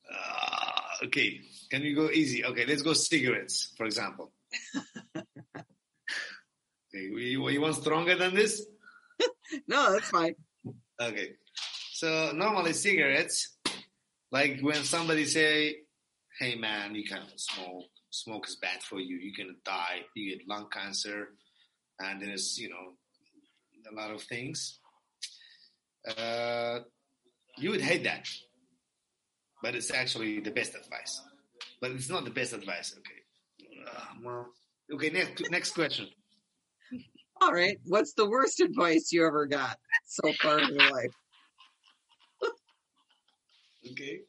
Uh, 0.09 1.05
okay, 1.05 1.41
can 1.69 1.82
we 1.82 1.93
go 1.93 2.09
easy? 2.09 2.45
Okay, 2.45 2.65
let's 2.65 2.82
go 2.82 2.93
cigarettes, 2.93 3.73
for 3.75 3.86
example. 3.86 4.32
okay, 5.17 5.25
you, 6.93 7.49
you 7.49 7.61
want 7.61 7.75
stronger 7.75 8.15
than 8.15 8.34
this? 8.34 8.65
No, 9.67 9.91
that's 9.91 10.09
fine. 10.09 10.36
Okay. 10.99 11.34
So 11.93 12.32
normally 12.34 12.74
cigarettes, 12.74 13.57
like 14.32 14.59
when 14.61 14.84
somebody 14.84 15.26
say, 15.26 15.76
"Hey 16.39 16.55
man, 16.55 16.95
you 16.95 17.03
can't 17.03 17.30
smoke. 17.36 17.86
Smoke 18.09 18.47
is 18.47 18.55
bad 18.55 18.82
for 18.82 18.99
you. 18.99 19.17
You're 19.17 19.38
gonna 19.38 19.57
die. 19.65 20.05
You 20.15 20.32
get 20.32 20.47
lung 20.47 20.67
cancer, 20.72 21.29
and 22.00 22.21
there's 22.21 22.58
you 22.58 22.70
know 22.70 22.96
a 23.91 23.93
lot 23.93 24.12
of 24.12 24.21
things." 24.24 24.79
Uh, 26.17 26.79
you 27.58 27.70
would 27.71 27.82
hate 27.82 28.04
that, 28.05 28.28
but 29.62 29.75
it's 29.75 29.91
actually 29.91 30.39
the 30.39 30.51
best 30.51 30.75
advice. 30.75 31.21
But 31.79 31.91
it's 31.91 32.09
not 32.09 32.24
the 32.24 32.32
best 32.32 32.54
advice. 32.54 32.96
Okay. 32.97 33.21
Uh, 33.86 34.05
well, 34.24 34.47
okay. 34.93 35.09
Next 35.09 35.43
next 35.51 35.71
question. 35.71 36.08
All 37.42 37.51
right. 37.51 37.80
What's 37.86 38.13
the 38.13 38.30
worst 38.30 38.59
advice 38.59 39.12
you 39.12 39.26
ever 39.26 39.47
got 39.47 39.78
so 40.05 40.32
far 40.34 40.59
in 40.59 40.70
your 40.70 40.92
life? 40.92 41.12
Okay. 43.92 44.20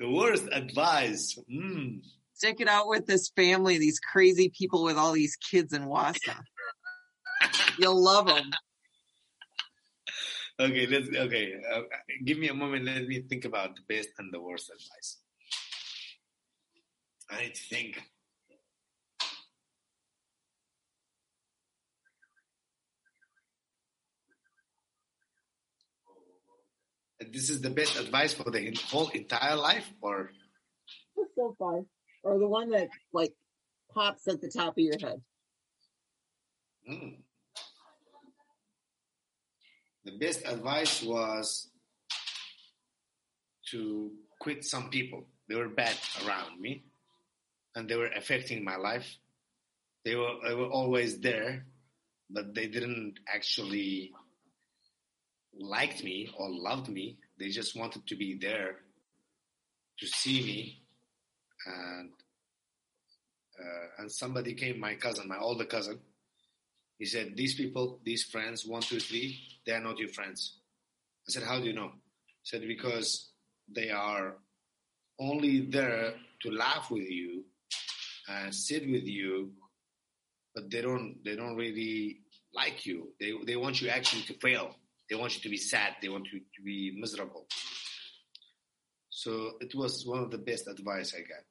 The 0.00 0.08
worst 0.10 0.48
advice. 0.50 1.38
Mm. 1.52 2.00
Stick 2.32 2.62
it 2.62 2.66
out 2.66 2.88
with 2.88 3.04
this 3.04 3.28
family, 3.36 3.76
these 3.76 4.00
crazy 4.00 4.48
people 4.48 4.82
with 4.82 4.96
all 4.96 5.12
these 5.12 5.36
kids 5.36 5.74
in 5.74 5.84
Wausau. 5.84 6.40
You'll 7.78 8.02
love 8.02 8.26
them. 8.26 8.50
Okay, 10.60 10.88
let's 10.88 11.08
okay. 11.08 11.54
Uh, 11.72 11.82
give 12.24 12.36
me 12.36 12.48
a 12.48 12.54
moment. 12.54 12.84
Let 12.84 13.06
me 13.06 13.20
think 13.20 13.44
about 13.44 13.76
the 13.76 13.82
best 13.88 14.08
and 14.18 14.34
the 14.34 14.40
worst 14.40 14.68
advice. 14.70 15.18
I 17.30 17.42
need 17.42 17.54
to 17.54 17.62
think. 17.62 18.02
This 27.20 27.50
is 27.50 27.60
the 27.60 27.70
best 27.70 27.98
advice 27.98 28.32
for 28.32 28.50
the 28.50 28.76
whole 28.90 29.08
entire 29.08 29.56
life, 29.56 29.90
or 30.00 30.30
So 31.34 31.54
far. 31.58 31.82
Or 32.22 32.38
the 32.38 32.48
one 32.48 32.70
that 32.70 32.88
like 33.12 33.32
pops 33.92 34.28
at 34.28 34.40
the 34.40 34.50
top 34.50 34.78
of 34.78 34.78
your 34.78 34.98
head. 34.98 35.20
Mm. 36.88 37.16
The 40.04 40.18
best 40.18 40.46
advice 40.46 41.02
was 41.02 41.70
to 43.70 44.12
quit 44.40 44.64
some 44.64 44.90
people. 44.90 45.26
They 45.48 45.54
were 45.54 45.68
bad 45.68 45.96
around 46.24 46.60
me 46.60 46.84
and 47.74 47.88
they 47.88 47.96
were 47.96 48.10
affecting 48.16 48.64
my 48.64 48.76
life. 48.76 49.18
They 50.04 50.14
were, 50.14 50.34
they 50.46 50.54
were 50.54 50.70
always 50.70 51.20
there, 51.20 51.66
but 52.30 52.54
they 52.54 52.66
didn't 52.66 53.20
actually 53.28 54.12
like 55.58 56.02
me 56.02 56.30
or 56.38 56.48
loved 56.50 56.88
me. 56.88 57.18
They 57.38 57.48
just 57.48 57.76
wanted 57.76 58.06
to 58.06 58.16
be 58.16 58.38
there 58.40 58.76
to 59.98 60.06
see 60.06 60.42
me 60.42 60.82
and 61.66 62.10
uh, 63.60 64.02
and 64.02 64.12
somebody 64.12 64.54
came, 64.54 64.78
my 64.78 64.94
cousin, 64.94 65.26
my 65.26 65.38
older 65.38 65.64
cousin, 65.64 65.98
he 66.98 67.06
said, 67.06 67.36
These 67.36 67.54
people, 67.54 68.00
these 68.04 68.22
friends, 68.22 68.64
one, 68.64 68.82
two, 68.82 69.00
three, 69.00 69.38
they 69.66 69.72
are 69.72 69.80
not 69.80 69.98
your 69.98 70.10
friends. 70.10 70.58
I 71.28 71.32
said, 71.32 71.42
How 71.42 71.58
do 71.58 71.64
you 71.64 71.72
know? 71.72 71.90
He 72.42 72.44
said, 72.44 72.62
Because 72.66 73.30
they 73.68 73.90
are 73.90 74.36
only 75.18 75.60
there 75.62 76.14
to 76.42 76.50
laugh 76.50 76.90
with 76.90 77.08
you 77.08 77.44
and 78.28 78.54
sit 78.54 78.88
with 78.88 79.04
you, 79.04 79.52
but 80.54 80.70
they 80.70 80.80
don't 80.80 81.16
they 81.24 81.34
don't 81.34 81.56
really 81.56 82.20
like 82.54 82.86
you. 82.86 83.08
They 83.18 83.32
they 83.46 83.56
want 83.56 83.80
you 83.80 83.88
actually 83.88 84.22
to 84.22 84.34
fail. 84.34 84.76
They 85.08 85.16
want 85.16 85.34
you 85.36 85.42
to 85.42 85.48
be 85.48 85.56
sad. 85.56 85.96
They 86.02 86.08
want 86.08 86.28
you 86.32 86.40
to 86.40 86.62
be 86.62 86.96
miserable. 86.98 87.46
So 89.10 89.52
it 89.60 89.74
was 89.74 90.06
one 90.06 90.22
of 90.22 90.30
the 90.30 90.38
best 90.38 90.68
advice 90.68 91.14
I 91.14 91.20
got. 91.20 91.44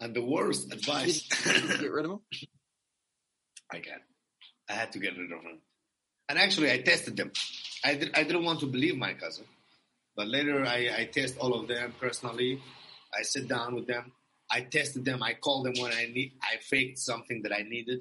And 0.00 0.14
the 0.14 0.24
worst 0.24 0.72
advice 0.72 1.22
get 1.44 1.90
rid 1.90 2.04
of 2.04 2.10
him? 2.12 2.20
I 3.72 3.78
got. 3.78 4.00
I 4.68 4.72
had 4.72 4.92
to 4.92 4.98
get 4.98 5.16
rid 5.16 5.32
of 5.32 5.42
them. 5.42 5.60
And 6.28 6.38
actually, 6.38 6.70
I 6.72 6.78
tested 6.78 7.16
them. 7.16 7.32
I, 7.84 7.94
did, 7.94 8.10
I 8.14 8.22
didn't 8.22 8.44
want 8.44 8.60
to 8.60 8.66
believe 8.66 8.96
my 8.96 9.14
cousin. 9.14 9.44
But 10.16 10.28
later, 10.28 10.64
I, 10.64 10.90
I 10.98 11.04
test 11.12 11.38
all 11.38 11.54
of 11.54 11.68
them 11.68 11.94
personally. 12.00 12.60
I 13.18 13.22
sit 13.22 13.48
down 13.48 13.74
with 13.74 13.86
them. 13.86 14.12
I 14.50 14.62
tested 14.62 15.04
them. 15.04 15.22
I 15.22 15.34
called 15.34 15.66
them 15.66 15.74
when 15.78 15.92
I 15.92 16.06
need. 16.06 16.32
I 16.42 16.56
faked 16.58 16.98
something 16.98 17.42
that 17.42 17.52
I 17.52 17.62
needed, 17.62 18.00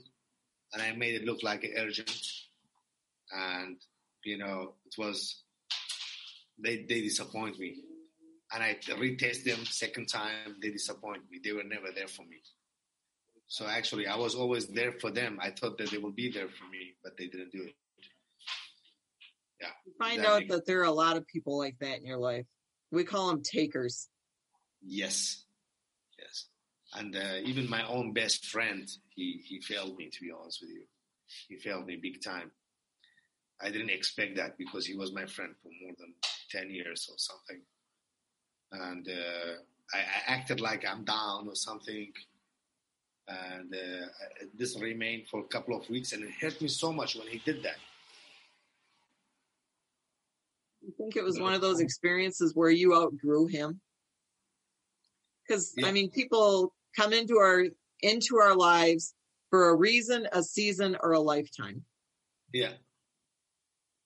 and 0.74 0.82
I 0.82 0.92
made 0.94 1.16
it 1.16 1.26
look 1.26 1.44
like 1.44 1.66
urgent. 1.78 2.12
And 3.32 3.78
you 4.26 4.38
know, 4.38 4.76
it 4.86 4.96
was 4.98 5.44
they 6.58 6.86
they 6.88 7.02
disappoint 7.02 7.60
me, 7.60 7.76
and 8.52 8.64
I 8.64 8.78
retest 8.96 9.44
them 9.44 9.66
second 9.66 10.08
time. 10.08 10.56
They 10.62 10.70
disappoint 10.72 11.24
me. 11.32 11.40
They 11.44 11.52
were 11.54 11.64
never 11.64 11.88
there 11.96 12.08
for 12.08 12.24
me. 12.24 12.38
So 13.48 13.66
actually, 13.66 14.08
I 14.08 14.16
was 14.16 14.36
always 14.36 14.68
there 14.68 14.92
for 14.94 15.10
them. 15.12 15.40
I 15.42 15.50
thought 15.52 15.78
that 15.80 15.90
they 15.90 15.98
would 15.98 16.16
be 16.16 16.30
there 16.32 16.50
for 16.50 16.66
me, 16.70 16.94
but 17.04 17.18
they 17.18 17.28
didn't 17.28 17.52
do 17.52 17.64
it. 17.64 17.76
Yeah. 19.62 19.68
You 19.86 19.94
find 19.98 20.20
That 20.22 20.28
out 20.28 20.40
makes- 20.42 20.52
that 20.54 20.66
there 20.66 20.82
are 20.82 20.86
a 20.86 20.92
lot 20.92 21.18
of 21.18 21.26
people 21.28 21.58
like 21.58 21.78
that 21.80 21.98
in 21.98 22.06
your 22.06 22.18
life. 22.20 22.46
We 22.92 23.04
call 23.04 23.28
them 23.30 23.42
takers. 23.44 24.08
Yes, 24.82 25.46
yes. 25.46 25.46
And 26.96 27.16
uh, 27.16 27.38
even 27.44 27.70
my 27.70 27.86
own 27.88 28.14
best 28.14 28.46
friend, 28.46 28.90
he 29.16 29.42
he 29.46 29.62
failed 29.62 29.96
me. 29.98 30.10
To 30.10 30.22
be 30.22 30.32
honest 30.32 30.62
with 30.62 30.72
you, 30.72 30.84
he 31.48 31.58
failed 31.58 31.86
me 31.86 31.98
big 31.98 32.22
time. 32.22 32.52
I 33.62 33.70
didn't 33.70 33.92
expect 33.92 34.38
that 34.38 34.58
because 34.58 34.86
he 34.86 34.96
was 34.96 35.14
my 35.14 35.26
friend 35.26 35.54
for 35.62 35.70
more 35.84 35.94
than 36.00 36.14
ten 36.50 36.70
years 36.72 37.08
or 37.12 37.18
something, 37.18 37.62
and 38.72 39.08
uh, 39.08 39.54
I, 39.94 40.00
I 40.00 40.34
acted 40.34 40.62
like 40.62 40.86
I'm 40.86 41.04
down 41.04 41.48
or 41.48 41.56
something. 41.56 42.12
And 43.28 43.72
uh, 43.72 44.08
this 44.58 44.80
remained 44.80 45.28
for 45.28 45.42
a 45.42 45.44
couple 45.44 45.78
of 45.78 45.88
weeks, 45.88 46.14
and 46.14 46.24
it 46.24 46.32
hurt 46.42 46.60
me 46.60 46.68
so 46.68 46.92
much 46.92 47.16
when 47.16 47.28
he 47.28 47.38
did 47.46 47.62
that. 47.62 47.78
I 50.88 50.92
think 50.98 51.16
it 51.16 51.24
was 51.24 51.40
one 51.40 51.54
of 51.54 51.62
those 51.62 51.80
experiences 51.80 52.56
where 52.56 52.72
you 52.72 52.96
outgrew 52.96 53.46
him? 53.46 53.80
Because 55.48 55.76
I 55.84 55.92
mean, 55.92 56.10
people 56.10 56.74
come 56.96 57.14
into 57.14 57.38
our 57.38 57.66
into 58.02 58.38
our 58.38 58.56
lives 58.56 59.14
for 59.50 59.70
a 59.70 59.76
reason, 59.76 60.28
a 60.32 60.44
season, 60.44 60.96
or 61.02 61.12
a 61.14 61.20
lifetime. 61.20 61.84
Yeah, 62.54 62.72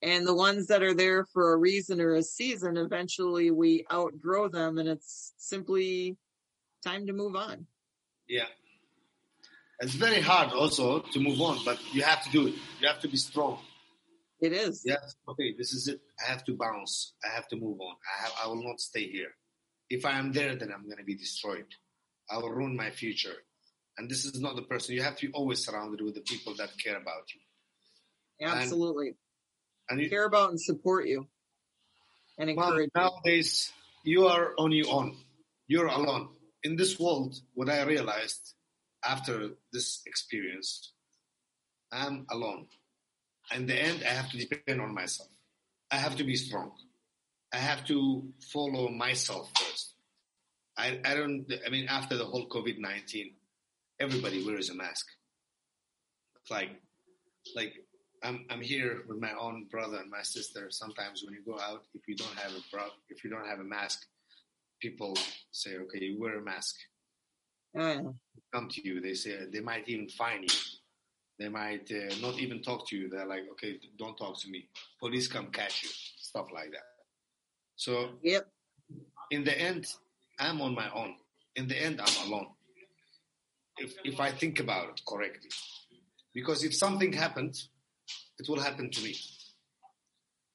And 0.02 0.28
the 0.28 0.34
ones 0.34 0.68
that 0.68 0.84
are 0.84 0.94
there 0.94 1.26
for 1.26 1.54
a 1.54 1.58
reason 1.58 2.02
or 2.02 2.16
a 2.16 2.24
season, 2.24 2.76
eventually 2.78 3.52
we 3.52 3.86
outgrow 3.92 4.50
them, 4.50 4.78
and 4.78 4.90
it's 4.90 5.34
simply 5.38 6.18
time 6.84 7.08
to 7.08 7.14
move 7.14 7.36
on. 7.36 7.68
Yeah. 8.28 8.48
It's 9.80 9.94
very 9.96 10.22
hard 10.22 10.52
also 10.52 11.00
to 11.00 11.20
move 11.20 11.40
on, 11.42 11.60
but 11.66 11.80
you 11.94 12.04
have 12.04 12.24
to 12.24 12.32
do 12.32 12.48
it. 12.48 12.56
You 12.80 12.88
have 12.88 13.00
to 13.02 13.08
be 13.08 13.18
strong. 13.18 13.60
It 14.42 14.52
is. 14.52 14.84
Yes. 14.86 15.16
Okay, 15.28 15.56
this 15.58 15.74
is 15.74 15.88
it. 15.88 16.02
I 16.22 16.30
have 16.30 16.44
to 16.46 16.56
bounce. 16.56 17.14
I 17.24 17.34
have 17.34 17.48
to 17.50 17.56
move 17.56 17.80
on. 17.80 17.96
I 18.18 18.24
have, 18.24 18.34
I 18.44 18.48
will 18.48 18.64
not 18.64 18.80
stay 18.82 19.10
here. 19.10 19.32
If 19.90 20.06
I 20.06 20.12
am 20.20 20.32
there, 20.34 20.56
then 20.56 20.72
I'm 20.74 20.84
going 20.84 20.98
to 20.98 21.04
be 21.04 21.16
destroyed. 21.16 21.66
I 22.34 22.38
will 22.38 22.52
ruin 22.52 22.76
my 22.76 22.90
future. 22.90 23.36
And 23.98 24.10
this 24.10 24.26
is 24.26 24.40
not 24.42 24.56
the 24.56 24.64
person. 24.64 24.96
You 24.96 25.04
have 25.04 25.18
to 25.18 25.28
be 25.28 25.34
always 25.34 25.64
surrounded 25.66 26.02
with 26.02 26.16
the 26.16 26.22
people 26.22 26.56
that 26.56 26.70
care 26.84 26.98
about 26.98 27.26
you. 27.34 28.48
Absolutely. 28.48 29.16
And 29.90 30.02
you, 30.02 30.10
Care 30.10 30.26
about 30.26 30.50
and 30.50 30.60
support 30.60 31.06
you 31.08 31.28
and 32.40 32.56
Well, 32.58 32.70
encourage 32.70 32.90
you. 32.96 33.02
nowadays, 33.02 33.72
you 34.04 34.26
are 34.28 34.54
on 34.58 34.72
your 34.72 34.90
own. 34.90 35.16
You're 35.68 35.88
alone. 35.88 36.30
In 36.64 36.76
this 36.76 37.00
world, 37.00 37.36
what 37.54 37.70
I 37.70 37.84
realized 37.84 38.56
after 39.06 39.52
this 39.72 40.02
experience, 40.08 40.94
I'm 41.92 42.26
alone. 42.32 42.68
In 43.54 43.68
the 43.68 43.76
end, 43.76 44.04
I 44.04 44.14
have 44.14 44.32
to 44.32 44.38
depend 44.38 44.82
on 44.82 44.94
myself. 44.96 45.30
I 45.92 45.98
have 45.98 46.16
to 46.16 46.24
be 46.24 46.36
strong. 46.36 46.72
I 47.54 47.58
have 47.58 47.86
to 47.88 48.34
follow 48.52 48.90
myself 48.90 49.52
first. 49.56 49.93
I, 50.78 51.00
I 51.06 51.14
don't, 51.14 51.46
I 51.66 51.70
mean, 51.70 51.88
after 51.88 52.18
the 52.18 52.26
whole 52.26 52.48
COVID 52.50 52.80
19, 52.80 53.34
everybody 54.00 54.44
wears 54.46 54.70
a 54.70 54.76
mask. 54.76 55.06
Like, 56.50 56.70
like 57.56 57.74
I'm 58.24 58.46
I'm 58.50 58.62
here 58.62 59.04
with 59.08 59.20
my 59.20 59.34
own 59.40 59.66
brother 59.70 59.98
and 59.98 60.10
my 60.10 60.24
sister. 60.24 60.68
Sometimes 60.70 61.24
when 61.24 61.34
you 61.34 61.42
go 61.46 61.60
out, 61.60 61.84
if 61.94 62.08
you 62.08 62.16
don't 62.16 62.38
have 62.38 62.52
a 62.52 62.62
bro, 62.72 62.84
if 63.10 63.24
you 63.24 63.30
don't 63.30 63.48
have 63.48 63.60
a 63.60 63.64
mask, 63.64 64.06
people 64.82 65.18
say, 65.52 65.78
"Okay, 65.78 66.00
you 66.00 66.20
wear 66.20 66.40
a 66.40 66.42
mask." 66.42 66.76
Uh, 67.78 68.14
Come 68.54 68.70
to 68.70 68.88
you. 68.88 69.02
They 69.02 69.14
say 69.14 69.46
they 69.52 69.60
might 69.60 69.90
even 69.90 70.08
fine 70.10 70.44
you. 70.44 70.56
They 71.40 71.50
might 71.50 71.92
uh, 71.92 72.16
not 72.22 72.40
even 72.40 72.62
talk 72.62 72.88
to 72.90 72.96
you. 72.96 73.10
They're 73.10 73.26
like, 73.26 73.44
"Okay, 73.54 73.80
don't 73.98 74.18
talk 74.18 74.40
to 74.42 74.50
me." 74.50 74.70
Police 75.00 75.28
come 75.28 75.48
catch 75.48 75.84
you. 75.84 75.90
Stuff 76.18 76.48
like 76.54 76.72
that. 76.72 76.88
So 77.76 78.12
yep. 78.22 78.48
in 79.32 79.44
the 79.44 79.60
end, 79.60 79.88
I'm 80.40 80.62
on 80.62 80.74
my 80.76 80.90
own. 80.92 81.16
In 81.56 81.68
the 81.68 81.82
end, 81.82 82.02
I'm 82.02 82.28
alone. 82.28 82.48
If 83.78 83.96
if 84.04 84.20
I 84.20 84.32
think 84.32 84.60
about 84.60 84.90
it 84.90 85.02
correctly, 85.08 85.50
because 86.34 86.64
if 86.64 86.74
something 86.76 87.14
happened, 87.14 87.56
it 88.40 88.48
will 88.50 88.60
happen 88.60 88.90
to 88.92 89.04
me. 89.04 89.16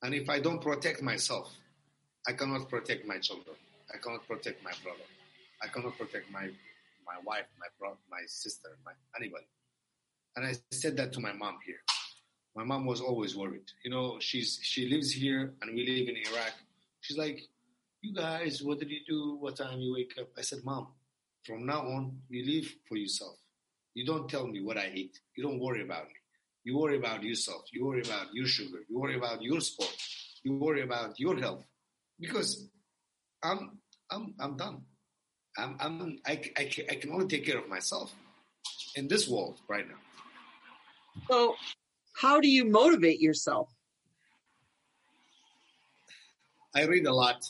And 0.02 0.14
if 0.14 0.28
I 0.28 0.38
don't 0.40 0.60
protect 0.60 1.02
myself, 1.02 1.52
I 2.26 2.32
cannot 2.32 2.68
protect 2.68 3.06
my 3.06 3.18
children. 3.18 3.56
I 3.92 3.98
cannot 3.98 4.26
protect 4.26 4.62
my 4.62 4.72
brother. 4.82 5.06
I 5.62 5.68
cannot 5.68 5.96
protect 5.98 6.30
my 6.30 6.46
my 7.06 7.18
wife, 7.24 7.46
my 7.58 7.66
brother, 7.78 7.96
my 8.10 8.22
sister, 8.26 8.68
my 8.84 8.92
anybody. 9.18 9.46
And 10.36 10.46
I 10.46 10.54
said 10.70 10.96
that 10.98 11.12
to 11.14 11.20
my 11.20 11.32
mom 11.32 11.58
here. 11.64 11.82
My 12.54 12.64
mom 12.64 12.86
was 12.86 13.00
always 13.00 13.36
worried. 13.36 13.68
You 13.84 13.90
know, 13.90 14.18
she's 14.20 14.58
she 14.62 14.88
lives 14.88 15.10
here 15.10 15.54
and 15.62 15.74
we 15.74 15.86
live 15.86 16.08
in 16.08 16.16
Iraq. 16.30 16.54
She's 17.00 17.16
like, 17.16 17.40
you 18.02 18.14
guys, 18.14 18.62
what 18.62 18.78
did 18.78 18.90
you 18.90 19.00
do? 19.06 19.36
What 19.40 19.56
time 19.56 19.80
you 19.80 19.94
wake 19.94 20.14
up? 20.20 20.28
I 20.38 20.42
said, 20.42 20.60
Mom, 20.64 20.88
from 21.44 21.66
now 21.66 21.80
on, 21.80 22.18
you 22.28 22.44
live 22.46 22.72
for 22.88 22.96
yourself. 22.96 23.36
You 23.94 24.06
don't 24.06 24.28
tell 24.28 24.46
me 24.46 24.62
what 24.62 24.78
I 24.78 24.92
eat. 24.94 25.18
You 25.36 25.42
don't 25.44 25.58
worry 25.58 25.82
about 25.82 26.04
me. 26.04 26.14
You 26.64 26.78
worry 26.78 26.96
about 26.96 27.22
yourself. 27.22 27.62
You 27.72 27.86
worry 27.86 28.02
about 28.02 28.32
your 28.32 28.46
sugar. 28.46 28.78
You 28.88 28.98
worry 28.98 29.16
about 29.16 29.42
your 29.42 29.60
sport. 29.60 29.94
You 30.44 30.54
worry 30.54 30.82
about 30.82 31.18
your 31.18 31.36
health. 31.38 31.64
Because 32.20 32.68
I'm, 33.42 33.78
I'm, 34.10 34.34
I'm 34.38 34.56
done. 34.56 34.82
I'm, 35.56 35.76
I'm, 35.80 36.18
I, 36.26 36.40
I, 36.56 36.70
I 36.90 36.94
can 36.94 37.10
only 37.10 37.26
take 37.26 37.44
care 37.44 37.58
of 37.58 37.68
myself 37.68 38.14
in 38.94 39.08
this 39.08 39.28
world 39.28 39.58
right 39.68 39.86
now. 39.88 39.96
So, 41.28 41.56
how 42.14 42.40
do 42.40 42.48
you 42.48 42.64
motivate 42.64 43.20
yourself? 43.20 43.68
I 46.74 46.84
read 46.84 47.06
a 47.06 47.12
lot. 47.12 47.44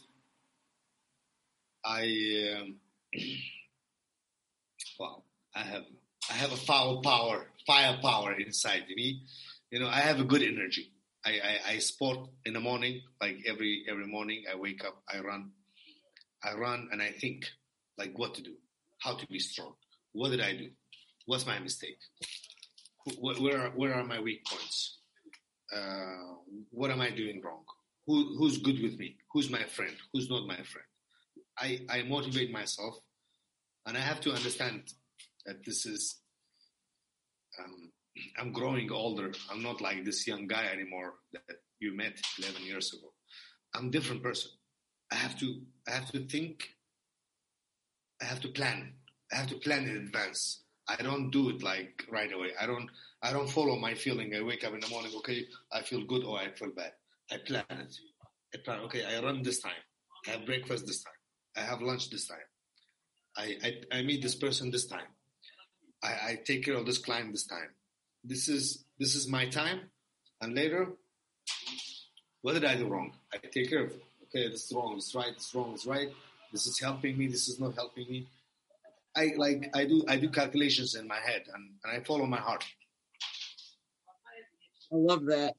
I 1.89 2.55
um, 2.60 2.77
I 5.55 5.60
have 5.62 5.85
I 6.31 6.35
have 6.35 6.52
a 6.52 6.56
foul 6.56 7.02
power, 7.02 7.47
inside 8.39 8.85
me. 8.94 9.23
You 9.70 9.81
know, 9.81 9.89
I 9.89 10.01
have 10.01 10.20
a 10.20 10.24
good 10.24 10.43
energy. 10.43 10.93
I, 11.24 11.32
I, 11.32 11.73
I 11.74 11.78
sport 11.78 12.28
in 12.47 12.55
the 12.55 12.60
morning, 12.60 13.02
like 13.20 13.39
every 13.47 13.85
every 13.90 14.06
morning. 14.06 14.44
I 14.51 14.56
wake 14.56 14.85
up, 14.85 15.02
I 15.12 15.20
run, 15.20 15.52
I 16.44 16.55
run, 16.55 16.89
and 16.93 17.02
I 17.02 17.10
think 17.12 17.47
like 17.98 18.19
what 18.19 18.35
to 18.36 18.43
do, 18.43 18.55
how 19.01 19.15
to 19.16 19.27
be 19.28 19.39
strong. 19.39 19.74
What 20.12 20.31
did 20.31 20.40
I 20.40 20.52
do? 20.56 20.70
What's 21.27 21.47
my 21.47 21.59
mistake? 21.59 21.98
Wh- 23.06 23.40
Where 23.43 23.60
are, 23.60 23.70
where 23.70 23.94
are 23.94 24.05
my 24.05 24.20
weak 24.20 24.44
points? 24.47 24.98
Uh, 25.74 26.36
what 26.70 26.90
am 26.90 27.01
I 27.01 27.10
doing 27.10 27.43
wrong? 27.44 27.65
Who, 28.06 28.36
who's 28.39 28.59
good 28.59 28.82
with 28.82 28.98
me? 28.98 29.16
Who's 29.32 29.51
my 29.51 29.65
friend? 29.65 29.94
Who's 30.12 30.31
not 30.31 30.47
my 30.47 30.56
friend? 30.56 30.86
I, 31.60 31.80
I 31.89 32.02
motivate 32.02 32.52
myself, 32.52 32.97
and 33.86 33.97
I 33.97 34.01
have 34.01 34.20
to 34.22 34.32
understand 34.32 34.82
that 35.47 35.64
this 35.64 35.86
is. 35.86 36.20
Um, 37.59 37.90
I'm 38.39 38.52
growing 38.52 38.90
older. 38.90 39.32
I'm 39.51 39.62
not 39.62 39.80
like 39.80 40.05
this 40.05 40.26
young 40.26 40.47
guy 40.47 40.66
anymore 40.72 41.14
that 41.32 41.43
you 41.78 41.97
met 41.97 42.20
11 42.39 42.62
years 42.64 42.93
ago. 42.93 43.12
I'm 43.74 43.89
a 43.89 43.90
different 43.90 44.22
person. 44.22 44.51
I 45.12 45.16
have 45.16 45.39
to. 45.40 45.60
I 45.86 45.93
have 45.93 46.10
to 46.12 46.26
think. 46.26 46.68
I 48.20 48.24
have 48.24 48.40
to 48.40 48.48
plan. 48.48 48.94
I 49.32 49.36
have 49.36 49.48
to 49.48 49.56
plan 49.56 49.85
in 49.85 49.97
advance. 49.97 50.64
I 50.89 50.97
don't 51.02 51.30
do 51.30 51.51
it 51.51 51.62
like 51.62 52.05
right 52.10 52.32
away. 52.32 52.51
I 52.60 52.66
don't. 52.66 52.89
I 53.22 53.32
don't 53.32 53.48
follow 53.51 53.76
my 53.76 53.94
feeling. 53.94 54.35
I 54.35 54.43
wake 54.43 54.64
up 54.64 54.74
in 54.74 54.80
the 54.80 54.89
morning. 54.89 55.12
Okay, 55.18 55.47
I 55.72 55.82
feel 55.82 56.05
good 56.05 56.24
or 56.24 56.39
I 56.39 56.51
feel 56.51 56.70
bad. 56.74 56.93
I 57.30 57.39
plan 57.39 57.64
it. 57.70 57.94
I 58.55 58.59
plan. 58.64 58.80
Okay, 58.80 59.05
I 59.05 59.22
run 59.22 59.43
this 59.43 59.60
time. 59.60 59.82
I 60.26 60.30
have 60.30 60.47
breakfast 60.47 60.86
this 60.86 61.02
time. 61.02 61.18
I 61.59 61.62
have 61.62 61.82
lunch 61.82 62.10
this 62.10 62.26
time. 62.26 62.39
I, 63.36 63.56
I, 63.64 63.98
I 63.98 64.02
meet 64.02 64.22
this 64.22 64.35
person 64.35 64.70
this 64.70 64.86
time. 64.86 65.09
I, 66.02 66.09
I 66.09 66.39
take 66.44 66.64
care 66.64 66.74
of 66.74 66.86
this 66.86 66.98
client 66.98 67.32
this 67.32 67.47
time. 67.47 67.70
This 68.24 68.48
is 68.48 68.85
this 68.98 69.14
is 69.14 69.28
my 69.28 69.48
time, 69.48 69.80
and 70.40 70.55
later, 70.55 70.89
what 72.43 72.55
did 72.55 72.64
I 72.64 72.76
do 72.76 72.86
wrong? 72.89 73.12
I 73.32 73.39
take 73.39 73.70
care 73.70 73.85
of. 73.85 73.93
Okay, 74.24 74.48
this 74.48 74.64
is 74.64 74.72
wrong. 74.74 74.97
Is 74.98 75.14
right. 75.14 75.35
Is 75.36 75.52
wrong. 75.55 75.72
Is 75.74 75.86
right. 75.86 76.09
This 76.52 76.66
is 76.66 76.80
helping 76.80 77.16
me. 77.16 77.28
This 77.28 77.48
is 77.48 77.60
not 77.60 77.74
helping 77.74 78.09
me. 78.10 78.26
I 79.16 79.32
like 79.36 79.70
I 79.74 79.85
do 79.85 80.05
I 80.09 80.16
do 80.16 80.28
calculations 80.28 80.94
in 80.94 81.06
my 81.06 81.18
head, 81.18 81.43
and, 81.55 81.70
and 81.85 82.01
I 82.01 82.05
follow 82.05 82.26
my 82.26 82.40
heart. 82.40 82.64
I 84.93 84.97
love 84.97 85.26
that. 85.26 85.55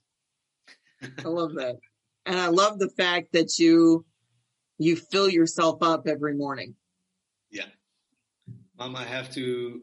I 1.02 1.28
love 1.28 1.54
that. 1.56 1.78
And 2.26 2.38
I 2.38 2.48
love 2.48 2.78
the 2.78 2.90
fact 2.90 3.34
that 3.34 3.58
you 3.58 4.06
you 4.80 4.96
fill 4.96 5.30
yourself 5.30 5.84
up 5.84 6.08
every 6.08 6.34
morning. 6.34 6.74
Yeah. 7.52 7.66
Mom, 8.78 8.96
I 8.96 9.04
have 9.04 9.30
to, 9.34 9.82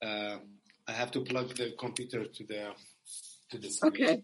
uh, 0.00 0.36
I 0.86 0.92
have 0.92 1.10
to 1.12 1.20
plug 1.20 1.54
the 1.56 1.72
computer 1.78 2.24
to 2.24 2.46
the, 2.46 2.70
to 3.50 3.58
the 3.58 3.68
screen. 3.68 3.92
Okay. 3.92 4.22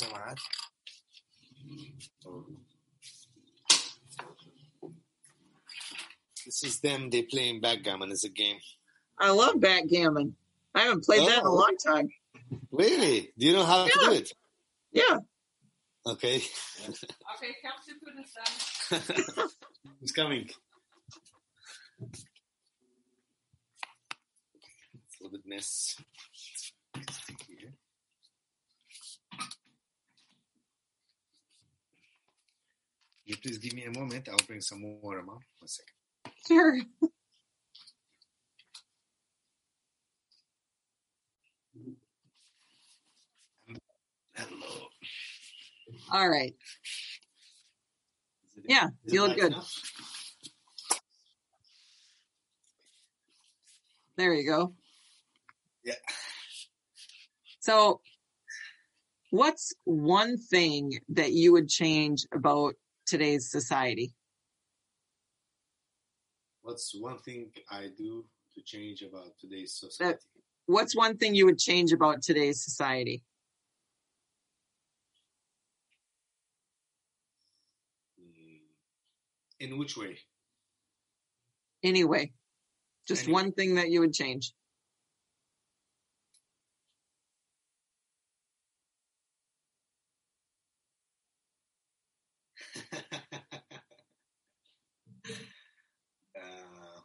Jamaat. 0.00 0.38
This 6.46 6.64
is 6.64 6.80
them. 6.80 7.10
They 7.10 7.22
playing 7.22 7.60
backgammon 7.60 8.10
as 8.10 8.24
a 8.24 8.30
game. 8.30 8.56
I 9.18 9.32
love 9.32 9.60
backgammon. 9.60 10.36
I 10.78 10.82
haven't 10.82 11.04
played 11.04 11.26
that 11.28 11.38
in 11.40 11.44
a 11.44 11.50
Oh. 11.50 11.54
long 11.54 11.76
time. 11.84 12.08
Really? 12.70 13.32
Do 13.36 13.46
you 13.46 13.52
know 13.52 13.64
how 13.64 13.84
to 13.86 13.92
do 14.04 14.12
it? 14.12 14.32
Yeah. 14.92 15.18
Okay. 16.06 16.36
Okay, 16.36 17.54
come 17.62 17.78
to 17.84 17.94
the 18.16 18.24
side. 18.24 19.48
It's 20.02 20.12
coming. 20.12 20.48
It's 22.00 22.24
a 25.20 25.24
little 25.24 25.36
bit 25.38 25.46
mess. 25.46 25.96
Here. 27.48 27.72
You 33.24 33.36
please 33.42 33.58
give 33.58 33.74
me 33.74 33.84
a 33.84 33.98
moment. 33.98 34.28
I'll 34.28 34.46
bring 34.46 34.60
some 34.60 34.82
water, 35.02 35.22
mom. 35.22 35.40
One 35.58 35.68
second. 35.68 35.94
Sure. 36.46 36.80
All 46.10 46.28
right. 46.28 46.54
It- 48.56 48.64
Yeah, 48.68 48.88
you 49.04 49.22
look 49.26 49.36
good. 49.36 49.52
enough? 49.52 49.72
There 54.16 54.34
you 54.34 54.46
go. 54.46 54.74
Yeah. 55.84 55.94
So, 57.60 58.00
what's 59.30 59.72
one 59.84 60.38
thing 60.38 61.00
that 61.10 61.32
you 61.32 61.52
would 61.52 61.68
change 61.68 62.26
about 62.32 62.74
today's 63.06 63.50
society? 63.50 64.14
What's 66.62 66.94
one 66.98 67.18
thing 67.18 67.52
I 67.70 67.88
do 67.96 68.26
to 68.54 68.62
change 68.62 69.02
about 69.02 69.38
today's 69.40 69.72
society? 69.74 70.18
What's 70.66 70.94
one 70.96 71.16
thing 71.16 71.34
you 71.34 71.46
would 71.46 71.58
change 71.58 71.92
about 71.92 72.22
today's 72.22 72.62
society? 72.62 73.22
In 79.60 79.78
which 79.78 79.96
way? 79.96 80.18
Anyway, 81.82 82.32
just 83.06 83.24
Any- 83.24 83.32
one 83.32 83.52
thing 83.52 83.76
that 83.76 83.90
you 83.90 84.00
would 84.00 84.12
change. 84.12 84.52
uh, 96.36 97.00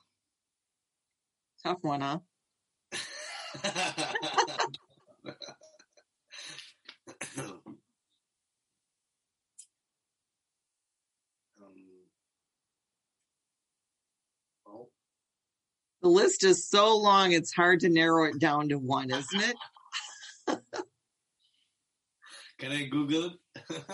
Tough 1.63 1.79
one, 1.81 2.01
huh? 2.01 2.19
um, 7.37 7.77
well, 14.65 14.89
The 16.03 16.09
list 16.09 16.43
is 16.43 16.67
so 16.67 16.97
long, 16.97 17.31
it's 17.31 17.53
hard 17.53 17.79
to 17.79 17.89
narrow 17.89 18.25
it 18.25 18.37
down 18.37 18.69
to 18.69 18.77
one, 18.77 19.09
isn't 19.09 19.41
it? 19.41 19.55
can 22.59 22.71
I 22.73 22.83
Google 22.83 23.31
it? 23.31 23.85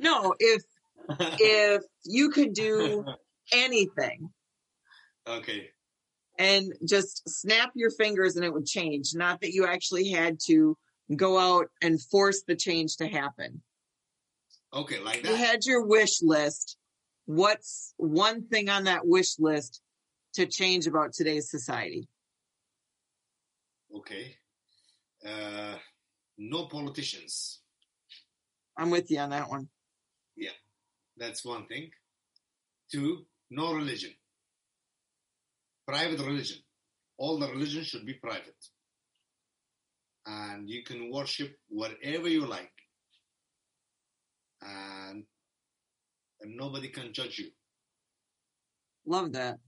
No, 0.00 0.34
if 0.40 0.62
if 1.08 1.82
you 2.04 2.30
could 2.30 2.52
do 2.52 3.04
anything 3.52 4.30
okay. 5.28 5.70
and 6.36 6.72
just 6.84 7.28
snap 7.28 7.70
your 7.76 7.90
fingers 7.90 8.34
and 8.34 8.44
it 8.44 8.52
would 8.52 8.66
change, 8.66 9.14
not 9.14 9.40
that 9.42 9.52
you 9.52 9.64
actually 9.64 10.10
had 10.10 10.40
to 10.46 10.76
go 11.14 11.38
out 11.38 11.68
and 11.80 12.02
force 12.02 12.42
the 12.48 12.56
change 12.56 12.96
to 12.96 13.06
happen. 13.06 13.62
Okay, 14.74 14.98
like 14.98 15.22
that. 15.22 15.30
You 15.30 15.36
had 15.36 15.64
your 15.64 15.86
wish 15.86 16.22
list. 16.22 16.76
What's 17.26 17.94
one 17.98 18.48
thing 18.48 18.68
on 18.68 18.84
that 18.84 19.06
wish 19.06 19.38
list 19.38 19.80
to 20.34 20.46
change 20.46 20.86
about 20.86 21.12
today's 21.12 21.50
society? 21.50 22.08
Okay. 23.94 24.36
Uh, 25.26 25.74
no 26.38 26.66
politicians. 26.66 27.60
I'm 28.76 28.90
with 28.90 29.10
you 29.10 29.18
on 29.18 29.30
that 29.30 29.48
one. 29.48 29.68
Yeah, 30.36 30.56
that's 31.16 31.44
one 31.44 31.66
thing. 31.66 31.90
Two, 32.90 33.26
no 33.50 33.74
religion. 33.74 34.10
Private 35.86 36.20
religion. 36.20 36.58
All 37.18 37.38
the 37.38 37.48
religion 37.48 37.84
should 37.84 38.06
be 38.06 38.14
private. 38.14 38.56
And 40.26 40.68
you 40.68 40.82
can 40.84 41.10
worship 41.12 41.54
whatever 41.68 42.28
you 42.28 42.46
like. 42.46 42.72
And, 44.62 45.24
and 46.40 46.56
nobody 46.56 46.88
can 46.88 47.12
judge 47.12 47.38
you. 47.38 47.48
Love 49.04 49.32
that. 49.32 49.58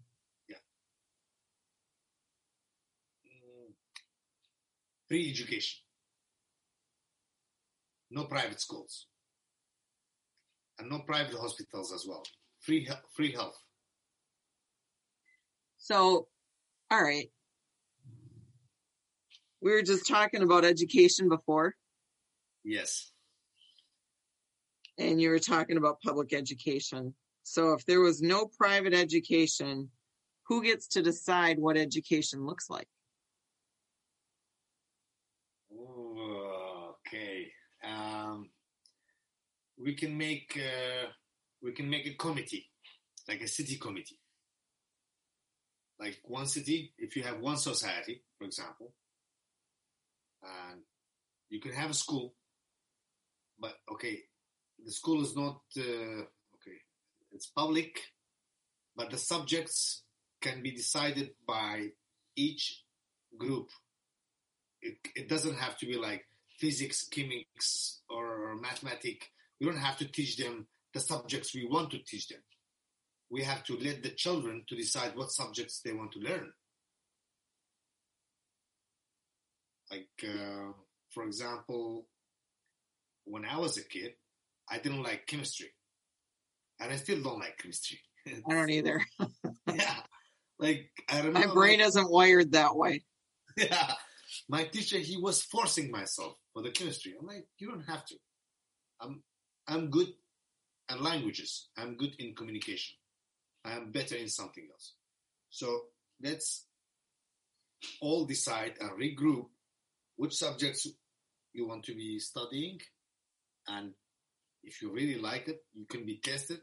Free 5.15 5.31
education. 5.31 5.79
No 8.11 8.25
private 8.25 8.61
schools. 8.61 9.07
And 10.77 10.91
no 10.91 10.99
private 11.07 11.37
hospitals 11.37 11.93
as 11.93 12.05
well. 12.05 12.25
Free, 12.59 12.89
free 13.15 13.31
health. 13.31 13.57
So, 15.79 16.27
all 16.91 17.01
right. 17.01 17.31
We 19.63 19.71
were 19.71 19.83
just 19.83 20.09
talking 20.09 20.43
about 20.43 20.65
education 20.65 21.29
before, 21.29 21.77
Yes. 22.65 23.13
and 24.99 25.21
you 25.21 25.31
were 25.31 25.39
talking 25.39 25.77
about 25.77 26.01
public 26.01 26.33
education. 26.33 27.15
So, 27.45 27.73
if 27.75 27.87
there 27.87 28.01
was 28.01 28.21
no 28.21 28.51
private 28.59 28.95
education, 28.95 29.93
who 30.49 30.65
gets 30.65 30.89
to 30.89 31.03
decide 31.03 31.61
what 31.61 31.77
education 31.77 32.45
looks 32.45 32.69
like? 32.69 32.89
Ooh, 35.75 36.95
okay. 37.01 37.51
Um, 37.83 38.49
we 39.79 39.95
can 39.95 40.17
make 40.17 40.59
uh, 40.59 41.09
we 41.63 41.73
can 41.73 41.89
make 41.89 42.07
a 42.07 42.15
committee, 42.15 42.71
like 43.29 43.41
a 43.41 43.49
city 43.49 43.77
committee. 43.77 44.19
Like 45.99 46.19
one 46.25 46.47
city, 46.47 46.93
if 46.99 47.17
you 47.17 47.23
have 47.23 47.41
one 47.41 47.57
society, 47.57 48.23
for 48.37 48.45
example, 48.45 48.93
and 50.43 50.81
you 51.49 51.61
can 51.61 51.73
have 51.73 51.91
a 51.91 51.95
school, 51.95 52.35
but 53.59 53.75
okay, 53.93 54.21
the 54.85 54.93
school 54.93 55.23
is 55.23 55.37
not 55.37 55.61
uh, 55.79 56.25
okay. 56.57 56.79
It's 57.33 57.47
public, 57.47 58.01
but 58.97 59.11
the 59.11 59.19
subjects 59.19 60.03
can 60.41 60.63
be 60.63 60.73
decided 60.73 61.31
by 61.47 61.89
each 62.37 62.83
group 63.39 63.71
it, 64.85 64.99
it 65.17 65.29
doesn't 65.29 65.57
have 65.57 65.77
to 65.79 65.87
be 65.87 65.97
like 65.97 66.27
physics, 66.59 67.09
chemics, 67.11 67.99
or 68.09 68.55
mathematics. 68.61 69.27
We 69.61 69.67
don't 69.67 69.77
have 69.79 69.97
to 69.99 70.07
teach 70.07 70.37
them 70.37 70.67
the 70.93 71.01
subjects 71.01 71.55
we 71.55 71.67
want 71.67 71.91
to 71.93 71.99
teach 71.99 72.29
them. 72.29 72.41
We 73.31 73.43
have 73.43 73.65
to 73.65 73.77
let 73.77 74.03
the 74.03 74.11
children 74.11 74.65
to 74.69 74.77
decide 74.77 75.17
what 75.17 75.31
subjects 75.31 75.81
they 75.85 75.93
want 75.93 76.13
to 76.13 76.21
learn. 76.21 76.53
Like, 79.91 80.09
uh, 80.25 80.73
for 81.13 81.25
example, 81.25 82.07
when 83.25 83.45
I 83.45 83.59
was 83.59 83.77
a 83.77 83.85
kid, 83.85 84.13
I 84.71 84.79
didn't 84.79 85.03
like 85.03 85.27
chemistry, 85.27 85.69
and 86.81 86.93
I 86.93 86.97
still 86.97 87.23
don't 87.23 87.39
like 87.39 87.59
chemistry. 87.59 88.01
I 88.27 88.55
don't 88.55 88.71
either. 88.79 89.01
yeah, 89.73 89.97
like 90.59 90.91
I 91.09 91.21
don't 91.23 91.33
My 91.33 91.47
brain 91.47 91.79
like- 91.81 91.89
isn't 91.89 92.11
wired 92.11 92.53
that 92.53 92.75
way. 92.77 93.03
yeah, 93.57 93.95
my 94.49 94.65
teacher 94.65 94.99
he 94.99 95.17
was 95.17 95.43
forcing 95.43 95.91
myself 95.91 96.35
for 96.53 96.63
the 96.63 96.71
chemistry. 96.71 97.15
I'm 97.19 97.27
like, 97.27 97.47
you 97.59 97.69
don't 97.69 97.85
have 97.89 98.05
to. 98.07 98.15
I'm 99.01 99.23
I'm 99.67 99.91
good 99.91 100.09
at 100.89 101.01
languages. 101.01 101.69
I'm 101.77 101.97
good 101.97 102.15
in 102.19 102.35
communication. 102.35 102.97
I'm 103.65 103.91
better 103.91 104.17
in 104.17 104.29
something 104.29 104.67
else. 104.71 104.93
So 105.51 105.87
let's 106.23 106.67
all 108.01 108.27
decide 108.27 108.75
and 108.81 108.91
regroup 108.93 109.47
which 110.17 110.35
subjects 110.35 110.87
you 111.53 111.67
want 111.67 111.85
to 111.85 111.95
be 111.95 112.19
studying, 112.19 112.81
and 113.67 113.93
if 114.63 114.81
you 114.81 114.93
really 114.93 115.21
like 115.21 115.49
it, 115.49 115.65
you 115.73 115.87
can 115.87 116.05
be 116.05 116.21
tested, 116.23 116.61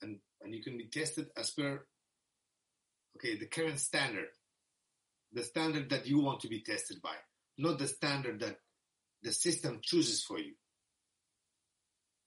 and 0.00 0.18
and 0.42 0.54
you 0.54 0.62
can 0.62 0.76
be 0.76 0.86
tested 0.86 1.28
as 1.36 1.50
per 1.50 1.84
okay 3.16 3.36
the 3.38 3.46
current 3.46 3.78
standard 3.78 4.28
the 5.32 5.42
standard 5.42 5.90
that 5.90 6.06
you 6.06 6.20
want 6.20 6.40
to 6.40 6.48
be 6.48 6.62
tested 6.62 7.00
by, 7.02 7.14
not 7.58 7.78
the 7.78 7.86
standard 7.86 8.40
that 8.40 8.56
the 9.22 9.32
system 9.32 9.80
chooses 9.82 10.22
for 10.22 10.38
you. 10.38 10.52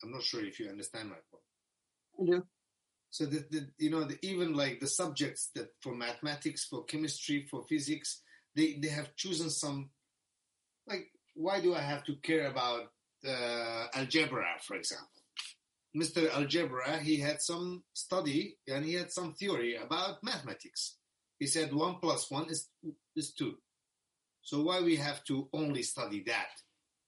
I'm 0.03 0.11
not 0.11 0.23
sure 0.23 0.43
if 0.43 0.59
you 0.59 0.69
understand 0.69 1.09
my 1.09 1.15
point. 1.31 1.43
I 2.19 2.38
do. 2.38 2.43
So 3.09 3.26
the, 3.26 3.45
the 3.49 3.67
you 3.77 3.89
know 3.89 4.03
the, 4.03 4.17
even 4.22 4.53
like 4.53 4.80
the 4.80 4.88
subjects 4.88 5.49
that 5.55 5.69
for 5.81 5.95
mathematics, 5.95 6.65
for 6.65 6.84
chemistry, 6.84 7.47
for 7.49 7.63
physics, 7.63 8.22
they 8.55 8.77
they 8.81 8.89
have 8.89 9.15
chosen 9.15 9.49
some 9.49 9.89
like 10.88 11.07
why 11.34 11.61
do 11.61 11.73
I 11.76 11.81
have 11.81 12.03
to 12.05 12.15
care 12.15 12.47
about 12.47 12.88
uh, 13.27 13.88
algebra, 13.93 14.45
for 14.61 14.76
example? 14.76 15.22
Mr. 15.95 16.30
Algebra, 16.34 16.99
he 16.99 17.17
had 17.17 17.41
some 17.41 17.84
study 17.93 18.57
and 18.67 18.84
he 18.84 18.95
had 18.95 19.11
some 19.11 19.34
theory 19.34 19.77
about 19.77 20.22
mathematics. 20.23 20.97
He 21.39 21.47
said 21.47 21.73
one 21.73 21.95
plus 22.01 22.30
one 22.30 22.49
is 22.49 22.69
is 23.15 23.34
two. 23.34 23.55
So 24.41 24.61
why 24.61 24.81
we 24.81 24.97
have 24.97 25.23
to 25.26 25.47
only 25.53 25.84
study 25.84 26.23
that 26.27 26.51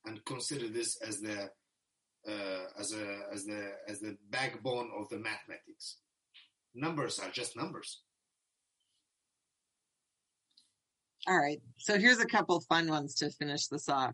and 0.05 0.23
consider 0.25 0.69
this 0.69 0.97
as 1.05 1.19
the 1.19 1.49
uh, 2.27 2.65
as 2.79 2.93
a 2.93 3.19
as 3.33 3.45
the 3.45 3.71
as 3.87 3.99
the 3.99 4.17
backbone 4.29 4.89
of 4.99 5.09
the 5.09 5.17
mathematics? 5.17 5.97
Numbers 6.75 7.19
are 7.19 7.29
just 7.29 7.55
numbers. 7.55 8.01
All 11.27 11.37
right. 11.37 11.59
So 11.77 11.97
here's 11.99 12.19
a 12.19 12.25
couple 12.25 12.61
fun 12.61 12.87
ones 12.87 13.15
to 13.15 13.29
finish 13.31 13.67
this 13.67 13.89
off. 13.89 14.13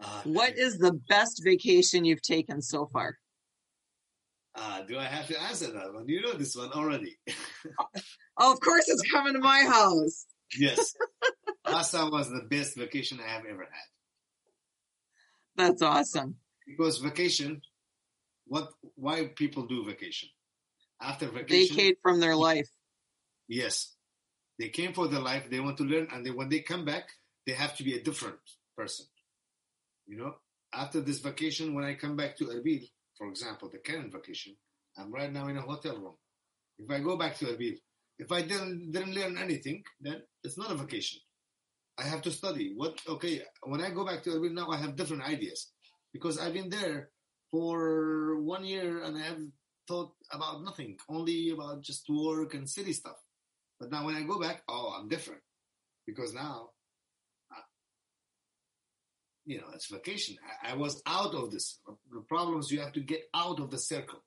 Uh, 0.00 0.22
What 0.24 0.56
is 0.56 0.78
the 0.78 0.92
best 1.08 1.42
vacation 1.44 2.04
you've 2.04 2.22
taken 2.22 2.62
so 2.62 2.86
far? 2.92 3.16
Uh, 4.54 4.82
do 4.82 4.98
I 4.98 5.04
have 5.04 5.26
to 5.28 5.40
answer 5.40 5.70
that 5.72 5.92
one? 5.92 6.08
You 6.08 6.20
know 6.20 6.32
this 6.34 6.54
one 6.56 6.70
already. 6.72 7.16
Oh, 8.38 8.52
of 8.52 8.60
course 8.60 8.84
it's 8.88 9.08
coming 9.10 9.34
to 9.34 9.38
my 9.40 9.62
house. 9.62 10.26
yes. 10.58 10.94
Last 11.66 11.92
time 11.92 12.10
was 12.10 12.28
the 12.28 12.46
best 12.48 12.76
vacation 12.76 13.18
I 13.24 13.28
have 13.28 13.44
ever 13.48 13.62
had. 13.62 13.88
That's 15.56 15.82
awesome. 15.82 16.36
Because 16.68 16.98
vacation, 16.98 17.62
what? 18.46 18.68
Why 18.94 19.30
people 19.34 19.66
do 19.66 19.84
vacation? 19.86 20.28
After 21.00 21.28
vacation, 21.28 21.76
Vacate 21.76 21.98
from 22.02 22.20
their 22.20 22.36
life. 22.36 22.68
yes, 23.48 23.94
they 24.58 24.68
came 24.68 24.92
for 24.92 25.08
their 25.08 25.20
life. 25.20 25.48
They 25.48 25.60
want 25.60 25.78
to 25.78 25.84
learn, 25.84 26.08
and 26.12 26.24
they, 26.26 26.30
when 26.30 26.48
they 26.50 26.60
come 26.60 26.84
back, 26.84 27.08
they 27.46 27.52
have 27.52 27.76
to 27.76 27.84
be 27.84 27.94
a 27.94 28.02
different 28.02 28.36
person. 28.76 29.06
You 30.06 30.18
know, 30.18 30.34
after 30.74 31.00
this 31.00 31.20
vacation, 31.20 31.74
when 31.74 31.84
I 31.84 31.94
come 31.94 32.16
back 32.16 32.36
to 32.38 32.44
Erbil, 32.46 32.82
for 33.16 33.28
example, 33.28 33.70
the 33.70 33.78
current 33.78 34.12
vacation, 34.12 34.54
I'm 34.98 35.12
right 35.12 35.32
now 35.32 35.48
in 35.48 35.56
a 35.56 35.62
hotel 35.62 35.96
room. 35.96 36.16
If 36.78 36.90
I 36.90 37.00
go 37.00 37.16
back 37.16 37.36
to 37.38 37.46
Erbil, 37.46 37.76
if 38.18 38.30
I 38.32 38.42
didn't 38.42 38.92
didn't 38.92 39.14
learn 39.14 39.38
anything, 39.38 39.82
then 40.00 40.22
it's 40.44 40.58
not 40.58 40.72
a 40.72 40.74
vacation. 40.74 41.20
I 41.96 42.02
have 42.02 42.22
to 42.22 42.30
study. 42.30 42.74
What? 42.76 43.00
Okay, 43.08 43.42
when 43.62 43.80
I 43.80 43.90
go 43.90 44.04
back 44.04 44.22
to 44.24 44.30
Erbil 44.30 44.52
now, 44.52 44.68
I 44.70 44.76
have 44.76 44.96
different 44.96 45.22
ideas 45.22 45.72
because 46.12 46.38
I've 46.38 46.54
been 46.54 46.70
there 46.70 47.10
for 47.50 48.40
one 48.40 48.64
year 48.64 49.02
and 49.02 49.16
I 49.16 49.22
have 49.22 49.40
thought 49.86 50.12
about 50.30 50.62
nothing, 50.64 50.96
only 51.08 51.50
about 51.50 51.82
just 51.82 52.04
work 52.08 52.54
and 52.54 52.68
city 52.68 52.92
stuff. 52.92 53.16
But 53.80 53.90
now 53.90 54.04
when 54.04 54.16
I 54.16 54.22
go 54.22 54.40
back, 54.40 54.62
oh, 54.68 54.94
I'm 54.98 55.08
different 55.08 55.40
because 56.06 56.34
now, 56.34 56.70
you 59.46 59.58
know, 59.58 59.68
it's 59.74 59.90
vacation. 59.90 60.36
I, 60.62 60.72
I 60.72 60.76
was 60.76 61.00
out 61.06 61.34
of 61.34 61.50
this. 61.50 61.80
The 62.12 62.20
problem 62.28 62.60
is 62.60 62.70
you 62.70 62.80
have 62.80 62.92
to 62.92 63.00
get 63.00 63.22
out 63.34 63.60
of 63.60 63.70
the 63.70 63.78
circle. 63.78 64.22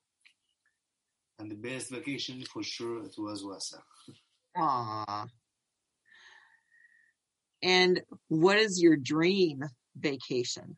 And 1.37 1.49
the 1.49 1.55
best 1.55 1.91
vacation 1.91 2.43
for 2.51 2.63
sure 2.63 3.03
it 3.03 3.15
was 3.17 3.43
Wausau. 3.43 3.81
Ah. 4.55 5.25
And 7.63 8.01
what 8.27 8.57
is 8.57 8.81
your 8.81 8.95
dream 8.95 9.63
vacation? 9.95 10.77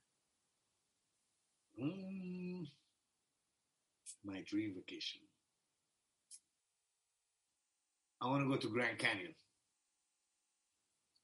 Mm, 1.82 2.66
my 4.24 4.42
dream 4.48 4.74
vacation. 4.76 5.22
I 8.22 8.28
want 8.28 8.44
to 8.44 8.50
go 8.50 8.56
to 8.58 8.70
Grand 8.70 8.98
Canyon. 9.00 9.34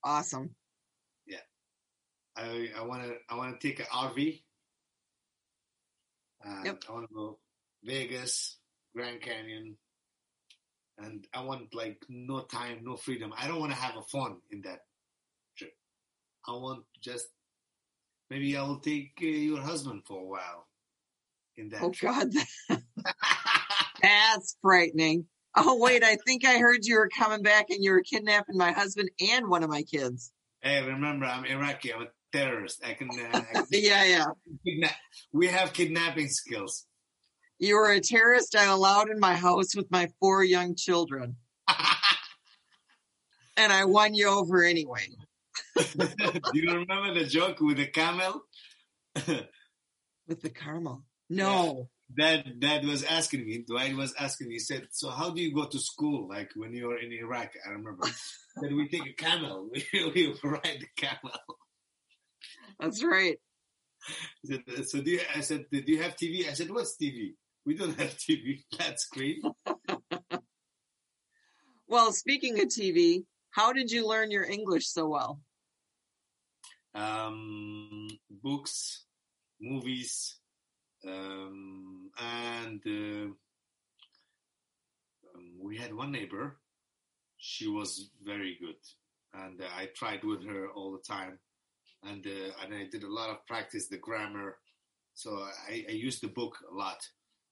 Awesome. 0.04 0.56
Yeah, 1.26 1.38
I 2.36 2.70
I 2.78 2.82
want 2.84 3.04
to 3.04 3.16
I 3.30 3.36
want 3.36 3.60
to 3.60 3.68
take 3.68 3.80
an 3.80 3.86
RV. 3.94 4.42
And 6.42 6.66
Yep. 6.66 6.84
I 6.88 6.92
want 6.94 7.10
to 7.10 7.14
go 7.14 7.40
Vegas, 7.84 8.58
Grand 8.96 9.22
Canyon, 9.22 9.78
and 10.98 11.28
I 11.34 11.44
want 11.44 11.76
like 11.76 12.02
no 12.10 12.42
time, 12.42 12.80
no 12.84 12.96
freedom. 12.96 13.34
I 13.38 13.48
don't 13.48 13.60
want 13.60 13.74
to 13.74 13.78
have 13.78 13.98
a 13.98 14.04
phone 14.04 14.38
in 14.50 14.62
that 14.62 14.80
trip. 15.58 15.74
I 16.48 16.52
want 16.54 16.86
just 17.02 17.28
maybe 18.30 18.56
I 18.58 18.62
will 18.64 18.80
take 18.80 19.14
uh, 19.22 19.26
your 19.26 19.62
husband 19.62 20.04
for 20.06 20.20
a 20.22 20.26
while 20.26 20.68
in 21.58 21.70
that. 21.70 21.82
Oh 21.82 21.92
trip. 21.92 22.12
God, 22.14 22.30
that's 24.02 24.58
frightening. 24.62 25.26
Oh 25.56 25.78
wait, 25.80 26.04
I 26.04 26.18
think 26.26 26.46
I 26.46 26.58
heard 26.60 26.86
you 26.86 26.96
were 26.96 27.10
coming 27.18 27.42
back 27.42 27.68
and 27.70 27.84
you 27.84 27.92
were 27.92 28.02
kidnapping 28.02 28.58
my 28.58 28.72
husband 28.72 29.10
and 29.20 29.50
one 29.50 29.64
of 29.64 29.70
my 29.70 29.84
kids. 29.84 30.32
hey, 30.62 30.82
remember 30.86 31.26
I'm 31.26 31.46
Iraqi. 31.46 31.94
I'm 31.94 32.04
a 32.04 32.08
terrorist. 32.32 32.82
I 32.86 32.94
can. 32.94 33.10
Uh, 33.10 33.38
I 33.38 33.42
can 33.42 33.66
Yeah, 33.72 34.04
yeah. 34.06 34.26
kidnap. 34.66 34.96
We 35.34 35.48
have 35.48 35.74
kidnapping 35.74 36.28
skills. 36.30 36.86
You 37.58 37.76
were 37.76 37.92
a 37.92 38.00
terrorist 38.00 38.56
I 38.56 38.66
allowed 38.66 39.10
in 39.10 39.20
my 39.20 39.36
house 39.36 39.76
with 39.76 39.92
my 39.92 40.08
four 40.22 40.44
young 40.46 40.76
children, 40.76 41.36
and 43.58 43.74
I 43.74 43.84
won 43.86 44.14
you 44.14 44.30
over 44.30 44.64
anyway. 44.64 45.08
Do 45.78 46.40
you 46.54 46.72
remember 46.72 47.14
the 47.14 47.26
joke 47.26 47.60
with 47.62 47.78
the 47.78 47.88
camel? 47.88 48.44
With 50.28 50.42
the 50.44 50.50
caramel. 50.50 51.04
No. 51.30 51.90
Dad, 52.16 52.60
Dad 52.60 52.86
was 52.86 53.04
asking 53.04 53.46
me. 53.46 53.64
Dwight 53.68 53.96
was 53.96 54.14
asking 54.20 54.48
me. 54.50 54.56
He 54.56 54.60
said, 54.60 54.88
"So 54.92 55.10
how 55.10 55.32
do 55.32 55.42
you 55.42 55.54
go 55.54 55.66
to 55.66 55.80
school? 55.80 56.28
Like 56.30 56.52
when 56.56 56.72
you 56.74 56.88
were 56.88 57.00
in 57.00 57.12
Iraq?" 57.12 57.52
I 57.66 57.72
remember. 57.72 58.06
Then 58.62 58.76
we 58.76 58.88
take 58.88 59.08
a 59.08 59.14
camel. 59.14 59.70
We, 59.94 60.12
we 60.14 60.36
ride 60.44 60.80
the 60.82 60.88
camel. 60.98 61.32
That's 62.80 63.04
right. 63.04 63.38
He 64.42 64.54
said, 64.54 64.88
so 64.88 65.02
do 65.02 65.12
you, 65.12 65.22
I 65.36 65.42
said, 65.42 65.66
"Do 65.72 65.82
you 65.86 66.02
have 66.02 66.16
TV?" 66.16 66.48
I 66.48 66.54
said, 66.54 66.70
"What's 66.70 66.96
TV? 66.96 67.34
We 67.66 67.76
don't 67.76 68.00
have 68.00 68.18
TV 68.18 68.64
flat 68.74 69.00
screen." 69.00 69.42
Well, 71.88 72.14
speaking 72.14 72.60
of 72.60 72.68
TV, 72.68 73.24
how 73.50 73.74
did 73.74 73.92
you 73.92 74.08
learn 74.08 74.30
your 74.30 74.46
English 74.46 74.88
so 74.88 75.08
well? 75.08 75.40
Um, 76.96 78.08
books, 78.44 79.06
movies, 79.62 80.38
um, 81.08 82.10
and 82.18 82.82
uh, 82.86 83.26
um, 85.36 85.52
we 85.62 85.78
had 85.78 85.94
one 85.94 86.12
neighbor. 86.12 86.58
She 87.38 87.68
was 87.68 88.10
very 88.24 88.58
good, 88.60 88.76
and 89.34 89.62
uh, 89.62 89.66
I 89.78 89.88
tried 89.96 90.24
with 90.24 90.46
her 90.46 90.70
all 90.70 90.92
the 90.92 91.04
time, 91.08 91.40
and 92.04 92.26
uh, 92.26 92.64
and 92.64 92.74
I 92.74 92.88
did 92.92 93.04
a 93.04 93.14
lot 93.14 93.30
of 93.30 93.46
practice 93.46 93.88
the 93.88 93.98
grammar. 93.98 94.58
So 95.14 95.32
I, 95.70 95.86
I 95.88 95.94
used 95.94 96.22
the 96.22 96.28
book 96.28 96.58
a 96.72 96.76
lot. 96.76 97.02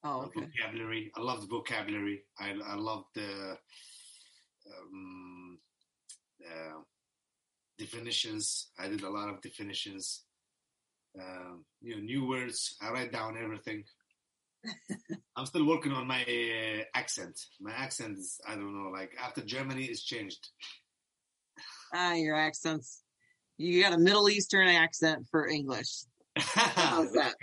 Oh, 0.04 0.22
okay. 0.24 0.42
vocabulary. 0.42 1.12
I 1.16 1.22
loved 1.22 1.50
vocabulary. 1.50 2.24
I 2.40 2.54
I 2.66 2.76
loved 2.76 3.08
the 3.16 3.58
um, 4.68 5.58
uh, 6.44 6.80
definitions. 7.78 8.70
I 8.80 8.88
did 8.88 9.04
a 9.04 9.10
lot 9.10 9.30
of 9.30 9.42
definitions. 9.42 10.24
Um, 11.20 11.66
you 11.82 11.96
know, 11.96 12.02
new 12.02 12.28
words. 12.28 12.76
I 12.82 12.92
write 12.92 13.12
down 13.12 13.38
everything. 13.42 13.84
I'm 15.36 15.46
still 15.46 15.66
working 15.66 15.92
on 15.92 16.08
my 16.08 16.22
uh, 16.24 16.84
accent. 16.94 17.40
My 17.60 17.72
accent 17.72 18.18
is 18.18 18.40
I 18.48 18.56
don't 18.56 18.74
know. 18.74 18.90
Like 18.92 19.12
after 19.22 19.42
Germany, 19.42 19.86
it's 19.86 20.04
changed. 20.04 20.48
Ah, 21.94 22.14
your 22.14 22.36
accents. 22.36 23.04
You 23.58 23.82
got 23.82 23.94
a 23.94 23.98
Middle 23.98 24.30
Eastern 24.30 24.68
accent 24.68 25.26
for 25.32 25.48
English. 25.48 26.04
How's 26.38 27.12
that? 27.14 27.36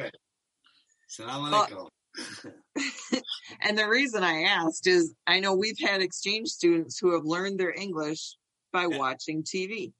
Salam 1.08 1.50
Well- 1.50 1.90
And 3.62 3.76
the 3.76 3.88
reason 3.88 4.22
I 4.22 4.42
asked 4.42 4.86
is 4.86 5.14
I 5.26 5.40
know 5.40 5.54
we've 5.54 5.78
had 5.80 6.00
exchange 6.00 6.48
students 6.48 6.98
who 6.98 7.12
have 7.12 7.24
learned 7.24 7.58
their 7.58 7.74
English 7.76 8.36
by 8.72 8.86
watching 8.86 9.42
TV, 9.42 9.92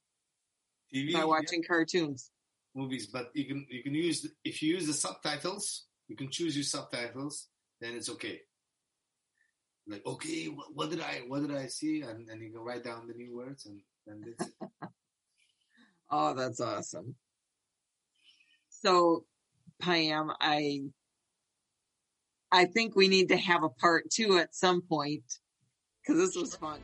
TV, 0.95 1.13
by 1.13 1.21
yeah, 1.21 1.25
watching 1.25 1.63
cartoons. 1.67 2.31
movies, 2.75 3.07
but 3.07 3.31
you 3.35 3.45
can 3.47 3.67
you 3.69 3.83
can 3.83 3.95
use 3.95 4.27
if 4.45 4.63
you 4.63 4.75
use 4.75 4.87
the 4.87 4.93
subtitles, 4.93 5.87
you 6.09 6.17
can 6.17 6.31
choose 6.31 6.57
your 6.57 6.65
subtitles, 6.65 7.49
then 7.81 7.95
it's 7.95 8.11
okay. 8.11 8.41
Like 9.87 10.07
okay, 10.07 10.47
what, 10.47 10.67
what 10.75 10.91
did 10.91 11.01
I 11.01 11.23
what 11.27 11.47
did 11.47 11.57
I 11.57 11.67
see, 11.67 12.03
and, 12.03 12.29
and 12.29 12.43
you 12.43 12.53
can 12.53 12.61
write 12.61 12.85
down 12.85 13.07
the 13.07 13.15
new 13.15 13.37
words, 13.37 13.67
and 13.67 13.81
then 14.07 14.23
that's 14.25 14.51
it. 14.51 14.69
Oh, 16.11 16.35
that's 16.35 16.61
awesome. 16.61 17.17
So, 18.69 19.25
Payam, 19.83 20.35
I 20.41 20.83
I 22.53 22.67
think 22.67 22.95
we 22.95 23.09
need 23.09 23.31
to 23.31 23.37
have 23.37 23.65
a 23.65 23.69
part 23.69 24.11
two 24.11 24.39
at 24.39 24.55
some 24.55 24.83
point 24.83 25.25
because 26.03 26.21
this 26.21 26.37
was 26.37 26.55
fun. 26.55 26.79